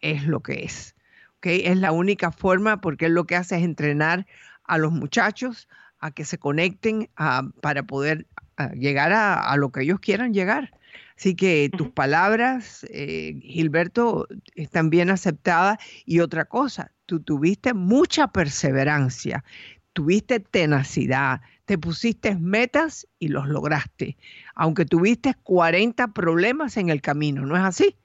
es 0.00 0.26
lo 0.26 0.40
que 0.40 0.64
es. 0.64 0.94
¿okay? 1.38 1.62
Es 1.64 1.76
la 1.76 1.92
única 1.92 2.32
forma 2.32 2.80
porque 2.80 3.06
él 3.06 3.14
lo 3.14 3.24
que 3.24 3.36
hace 3.36 3.56
es 3.56 3.62
entrenar 3.62 4.26
a 4.64 4.78
los 4.78 4.92
muchachos 4.92 5.68
a 5.98 6.10
que 6.10 6.24
se 6.24 6.38
conecten 6.38 7.10
a- 7.16 7.44
para 7.60 7.82
poder 7.82 8.26
a 8.56 8.72
llegar 8.72 9.12
a, 9.12 9.40
a 9.40 9.56
lo 9.56 9.70
que 9.72 9.82
ellos 9.82 10.00
quieran 10.00 10.32
llegar. 10.34 10.70
Así 11.16 11.34
que 11.34 11.70
tus 11.76 11.88
palabras, 11.90 12.86
eh, 12.90 13.38
Gilberto, 13.42 14.26
están 14.54 14.88
bien 14.90 15.10
aceptadas. 15.10 15.78
Y 16.06 16.20
otra 16.20 16.46
cosa, 16.46 16.92
tú 17.06 17.20
tuviste 17.20 17.74
mucha 17.74 18.28
perseverancia, 18.28 19.44
tuviste 19.92 20.40
tenacidad, 20.40 21.42
te 21.66 21.76
pusiste 21.78 22.36
metas 22.36 23.06
y 23.18 23.28
los 23.28 23.48
lograste, 23.48 24.16
aunque 24.54 24.84
tuviste 24.86 25.34
40 25.42 26.08
problemas 26.08 26.76
en 26.76 26.88
el 26.88 27.00
camino, 27.02 27.44
¿no 27.44 27.56
es 27.56 27.62
así? 27.62 27.96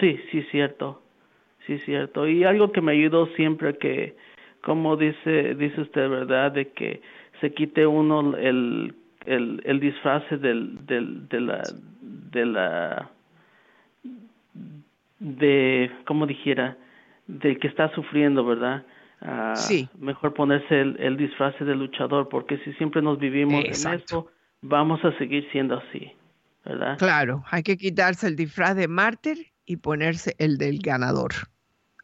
Sí, 0.00 0.18
sí, 0.30 0.42
cierto. 0.50 1.00
Sí, 1.66 1.78
cierto. 1.80 2.28
Y 2.28 2.44
algo 2.44 2.72
que 2.72 2.80
me 2.80 2.92
ayudó 2.92 3.26
siempre 3.36 3.78
que, 3.78 4.16
como 4.62 4.96
dice, 4.96 5.54
dice 5.54 5.80
usted, 5.80 6.08
¿verdad? 6.08 6.52
De 6.52 6.68
que 6.72 7.00
se 7.40 7.52
quite 7.54 7.86
uno 7.86 8.36
el, 8.36 8.94
el, 9.24 9.62
el 9.64 9.80
disfraz 9.80 10.22
del, 10.30 10.84
del, 10.86 11.28
de 11.28 11.40
la, 11.40 11.62
de 12.02 12.46
la, 12.46 13.10
de, 15.20 15.90
como 16.06 16.26
dijera, 16.26 16.76
del 17.26 17.58
que 17.58 17.68
está 17.68 17.92
sufriendo, 17.94 18.44
¿verdad? 18.44 18.84
Ah, 19.20 19.54
Sí. 19.56 19.88
Mejor 19.98 20.34
ponerse 20.34 20.80
el, 20.80 20.96
el 20.98 21.16
disfraz 21.16 21.58
de 21.58 21.74
luchador, 21.74 22.28
porque 22.28 22.58
si 22.58 22.72
siempre 22.74 23.00
nos 23.00 23.18
vivimos 23.18 23.64
en 23.64 23.94
eso, 23.94 24.28
vamos 24.60 25.02
a 25.04 25.16
seguir 25.16 25.48
siendo 25.50 25.78
así, 25.78 26.12
¿verdad? 26.64 26.98
Claro, 26.98 27.42
hay 27.50 27.62
que 27.62 27.78
quitarse 27.78 28.26
el 28.26 28.36
disfraz 28.36 28.76
de 28.76 28.88
mártir 28.88 29.53
y 29.66 29.76
ponerse 29.76 30.34
el 30.38 30.58
del 30.58 30.78
ganador. 30.78 31.32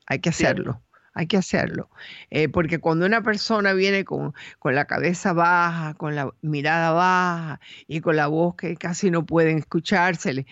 Hay 0.07 0.19
que 0.21 0.31
hacerlo, 0.31 0.83
hay 1.15 1.27
que 1.27 1.37
hacerlo. 1.37 1.91
Eh, 2.31 2.49
porque 2.49 2.79
cuando 2.79 3.07
una 3.07 3.23
persona 3.23 3.73
viene 3.73 4.05
con, 4.05 4.35
con 4.59 4.75
la 4.75 4.87
cabeza 4.87 5.33
baja, 5.33 5.95
con 5.95 6.15
la 6.15 6.31
mirada 6.43 6.91
baja 6.93 7.61
y 7.87 8.01
con 8.01 8.17
la 8.17 8.27
voz 8.27 8.57
que 8.57 8.77
casi 8.77 9.11
no 9.11 9.25
pueden 9.27 9.59
escuchársele, 9.59 10.47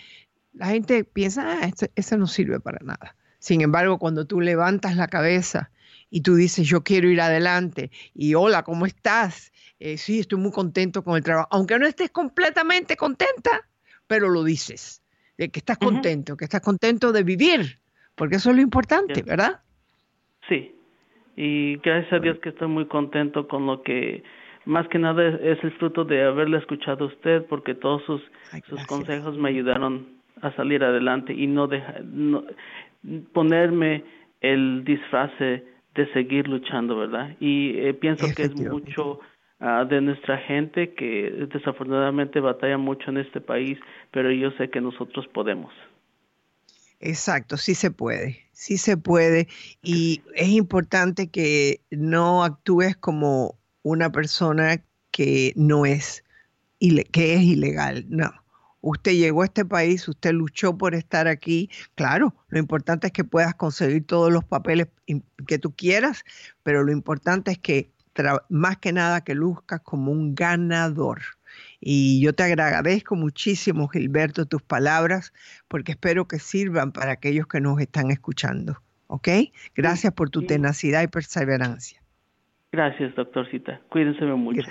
la 0.52 0.66
gente 0.68 1.04
piensa, 1.04 1.58
ah, 1.60 1.66
esto- 1.66 1.86
eso 1.94 2.16
no 2.16 2.26
sirve 2.26 2.60
para 2.60 2.78
nada. 2.84 3.16
Sin 3.38 3.60
embargo, 3.60 3.98
cuando 3.98 4.26
tú 4.26 4.40
levantas 4.40 4.96
la 4.96 5.08
cabeza 5.08 5.70
y 6.10 6.22
tú 6.22 6.34
dices, 6.34 6.66
yo 6.66 6.82
quiero 6.82 7.08
ir 7.08 7.20
adelante, 7.20 7.90
y 8.14 8.34
hola, 8.34 8.62
¿cómo 8.64 8.86
estás? 8.86 9.52
Eh, 9.78 9.98
sí, 9.98 10.20
estoy 10.20 10.38
muy 10.40 10.50
contento 10.50 11.04
con 11.04 11.16
el 11.16 11.22
trabajo, 11.22 11.48
aunque 11.52 11.78
no 11.78 11.86
estés 11.86 12.10
completamente 12.10 12.96
contenta, 12.96 13.68
pero 14.08 14.28
lo 14.28 14.42
dices, 14.42 15.02
de 15.38 15.48
que 15.48 15.60
estás 15.60 15.78
contento, 15.78 16.36
que 16.36 16.44
estás 16.44 16.60
contento 16.60 17.12
de 17.12 17.22
vivir, 17.22 17.78
porque 18.16 18.36
eso 18.36 18.50
es 18.50 18.56
lo 18.56 18.62
importante, 18.62 19.22
¿verdad? 19.22 19.60
Sí, 20.48 20.74
y 21.36 21.76
gracias 21.76 22.12
a 22.12 22.18
Dios 22.18 22.38
que 22.40 22.48
estoy 22.48 22.66
muy 22.68 22.86
contento 22.86 23.46
con 23.46 23.66
lo 23.66 23.82
que, 23.82 24.24
más 24.64 24.88
que 24.88 24.98
nada 24.98 25.28
es, 25.28 25.58
es 25.58 25.64
el 25.64 25.70
fruto 25.78 26.04
de 26.04 26.24
haberle 26.24 26.58
escuchado 26.58 27.04
a 27.04 27.08
usted, 27.08 27.46
porque 27.46 27.74
todos 27.74 28.02
sus, 28.04 28.20
sus 28.68 28.84
consejos 28.86 29.38
me 29.38 29.50
ayudaron 29.50 30.18
a 30.42 30.52
salir 30.56 30.82
adelante 30.82 31.32
y 31.32 31.46
no, 31.46 31.68
deja, 31.68 31.94
no 32.02 32.44
ponerme 33.32 34.04
el 34.40 34.84
disfraz 34.84 35.30
de 35.38 36.12
seguir 36.12 36.48
luchando, 36.48 36.96
¿verdad? 36.96 37.36
Y 37.40 37.78
eh, 37.78 37.94
pienso 37.94 38.26
que 38.34 38.42
es 38.42 38.54
mucho 38.54 39.20
ah, 39.60 39.84
de 39.84 40.00
nuestra 40.00 40.38
gente 40.38 40.94
que 40.94 41.48
desafortunadamente 41.52 42.40
batalla 42.40 42.78
mucho 42.78 43.10
en 43.10 43.18
este 43.18 43.40
país, 43.40 43.78
pero 44.10 44.30
yo 44.30 44.50
sé 44.52 44.70
que 44.70 44.80
nosotros 44.80 45.26
podemos. 45.28 45.72
Exacto, 47.00 47.56
sí 47.56 47.74
se 47.74 47.90
puede, 47.90 48.40
sí 48.52 48.76
se 48.76 48.96
puede. 48.96 49.46
Y 49.82 50.22
es 50.34 50.48
importante 50.48 51.28
que 51.28 51.80
no 51.90 52.42
actúes 52.42 52.96
como 52.96 53.56
una 53.82 54.10
persona 54.10 54.82
que 55.12 55.52
no 55.56 55.86
es, 55.86 56.24
que 57.12 57.34
es 57.34 57.42
ilegal. 57.42 58.04
No. 58.08 58.30
Usted 58.80 59.12
llegó 59.12 59.42
a 59.42 59.46
este 59.46 59.64
país, 59.64 60.06
usted 60.08 60.32
luchó 60.32 60.78
por 60.78 60.94
estar 60.94 61.26
aquí. 61.26 61.68
Claro, 61.94 62.34
lo 62.48 62.58
importante 62.58 63.08
es 63.08 63.12
que 63.12 63.24
puedas 63.24 63.54
conseguir 63.54 64.06
todos 64.06 64.32
los 64.32 64.44
papeles 64.44 64.88
que 65.46 65.58
tú 65.58 65.74
quieras, 65.74 66.24
pero 66.62 66.84
lo 66.84 66.92
importante 66.92 67.50
es 67.50 67.58
que 67.58 67.90
más 68.48 68.78
que 68.78 68.92
nada 68.92 69.22
que 69.22 69.34
luzcas 69.34 69.80
como 69.80 70.12
un 70.12 70.34
ganador. 70.34 71.20
Y 71.80 72.20
yo 72.20 72.32
te 72.32 72.42
agradezco 72.42 73.16
muchísimo, 73.16 73.88
Gilberto, 73.88 74.46
tus 74.46 74.62
palabras, 74.62 75.32
porque 75.68 75.92
espero 75.92 76.26
que 76.26 76.38
sirvan 76.38 76.92
para 76.92 77.12
aquellos 77.12 77.46
que 77.46 77.60
nos 77.60 77.80
están 77.80 78.10
escuchando. 78.10 78.82
¿Ok? 79.06 79.28
Gracias 79.74 80.12
por 80.12 80.28
tu 80.30 80.42
tenacidad 80.42 81.02
y 81.02 81.06
perseverancia. 81.06 82.02
Gracias, 82.72 83.14
doctorcita. 83.14 83.80
Cuídense 83.88 84.24
mucho. 84.26 84.68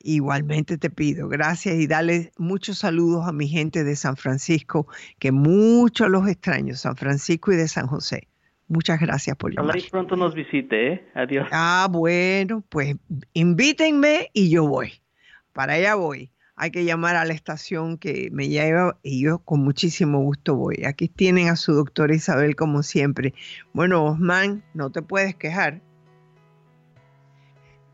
Igualmente 0.00 0.78
te 0.78 0.90
pido, 0.90 1.28
gracias 1.28 1.76
y 1.76 1.86
dale 1.86 2.30
muchos 2.38 2.78
saludos 2.78 3.26
a 3.26 3.32
mi 3.32 3.48
gente 3.48 3.82
de 3.82 3.96
San 3.96 4.16
Francisco, 4.16 4.86
que 5.18 5.32
mucho 5.32 6.08
los 6.08 6.28
extraño, 6.28 6.74
San 6.74 6.96
Francisco 6.96 7.52
y 7.52 7.56
de 7.56 7.66
San 7.66 7.86
José. 7.86 8.28
Muchas 8.68 9.00
gracias 9.00 9.36
por 9.36 9.52
llamar. 9.52 9.70
Ojalá 9.70 9.86
y 9.86 9.90
pronto 9.90 10.16
nos 10.16 10.34
visite, 10.34 10.92
¿eh? 10.92 11.08
Adiós. 11.14 11.48
Ah, 11.52 11.86
bueno, 11.90 12.64
pues 12.68 12.96
invítenme 13.32 14.30
y 14.32 14.50
yo 14.50 14.66
voy. 14.66 14.92
Para 15.52 15.74
allá 15.74 15.94
voy. 15.94 16.32
Hay 16.56 16.70
que 16.70 16.84
llamar 16.84 17.16
a 17.16 17.24
la 17.24 17.34
estación 17.34 17.98
que 17.98 18.30
me 18.32 18.48
lleva 18.48 18.98
y 19.02 19.22
yo 19.22 19.38
con 19.40 19.62
muchísimo 19.62 20.20
gusto 20.20 20.56
voy. 20.56 20.84
Aquí 20.86 21.06
tienen 21.06 21.48
a 21.48 21.56
su 21.56 21.74
doctora 21.74 22.14
Isabel 22.14 22.56
como 22.56 22.82
siempre. 22.82 23.34
Bueno, 23.72 24.04
Osman, 24.04 24.64
no 24.72 24.90
te 24.90 25.02
puedes 25.02 25.36
quejar. 25.36 25.82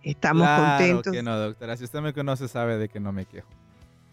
Estamos 0.02 0.46
claro 0.46 0.78
contentos. 0.78 1.12
que 1.12 1.22
no, 1.22 1.36
doctora. 1.38 1.76
Si 1.76 1.84
usted 1.84 2.00
me 2.00 2.12
conoce, 2.12 2.48
sabe 2.48 2.78
de 2.78 2.88
que 2.88 3.00
no 3.00 3.12
me 3.12 3.26
quejo. 3.26 3.48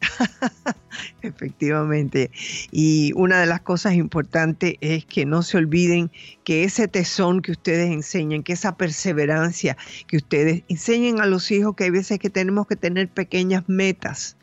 Efectivamente. 1.21 2.31
Y 2.71 3.11
una 3.15 3.39
de 3.39 3.45
las 3.45 3.61
cosas 3.61 3.93
importantes 3.93 4.75
es 4.81 5.05
que 5.05 5.25
no 5.25 5.43
se 5.43 5.57
olviden 5.57 6.11
que 6.43 6.63
ese 6.63 6.87
tesón 6.87 7.41
que 7.41 7.51
ustedes 7.51 7.91
enseñan, 7.91 8.43
que 8.43 8.53
esa 8.53 8.75
perseverancia 8.75 9.77
que 10.07 10.17
ustedes 10.17 10.63
enseñen 10.67 11.19
a 11.19 11.25
los 11.25 11.51
hijos, 11.51 11.75
que 11.75 11.85
hay 11.85 11.89
veces 11.89 12.19
que 12.19 12.29
tenemos 12.29 12.67
que 12.67 12.75
tener 12.75 13.09
pequeñas 13.09 13.63
metas. 13.67 14.37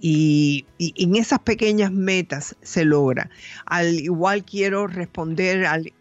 Y, 0.00 0.66
en 0.78 1.16
esas 1.16 1.40
pequeñas 1.40 1.90
metas 1.92 2.56
se 2.62 2.84
logra. 2.84 3.30
Al 3.66 3.94
igual 4.00 4.44
quiero 4.44 4.86
responder 4.86 5.66
al- 5.66 5.92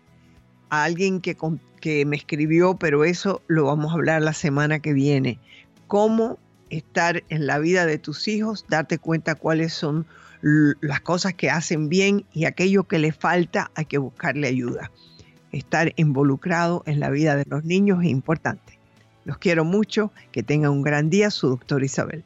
a 0.70 0.84
alguien 0.84 1.22
que, 1.22 1.36
que 1.82 2.06
me 2.06 2.18
escribió, 2.18 2.76
pero 2.76 3.04
eso 3.06 3.42
lo 3.48 3.66
vamos 3.66 3.92
a 3.92 3.96
hablar 3.96 4.22
la 4.22 4.34
semana 4.34 4.80
que 4.80 4.94
viene. 4.94 5.40
¿Cómo 5.88 6.38
estar 6.70 7.24
en 7.30 7.48
la 7.48 7.60
vida 7.60 7.86
de 7.86 7.98
tus 7.98 8.28
hijos, 8.28 8.66
darte 8.70 8.98
cuenta 8.98 9.36
cuáles 9.36 9.74
son 9.74 10.06
las 10.42 11.02
cosas 11.02 11.34
que 11.34 11.50
hacen 11.50 11.90
bien 11.90 12.26
y 12.34 12.46
aquello 12.46 12.84
que 12.84 13.00
le 13.00 13.12
falta 13.12 13.72
hay 13.76 13.86
que 13.86 13.98
buscarle 13.98 14.48
ayuda. 14.48 14.92
Estar 15.52 15.94
involucrado 15.96 16.84
en 16.86 17.00
la 17.00 17.10
vida 17.10 17.36
de 17.36 17.46
los 17.48 17.64
niños 17.64 18.04
es 18.04 18.10
importante. 18.10 18.80
Los 19.26 19.38
quiero 19.38 19.66
mucho, 19.66 20.12
que 20.32 20.44
tengan 20.44 20.72
un 20.72 20.84
gran 20.84 21.10
día, 21.10 21.32
su 21.32 21.50
doctor 21.50 21.84
Isabel. 21.84 22.24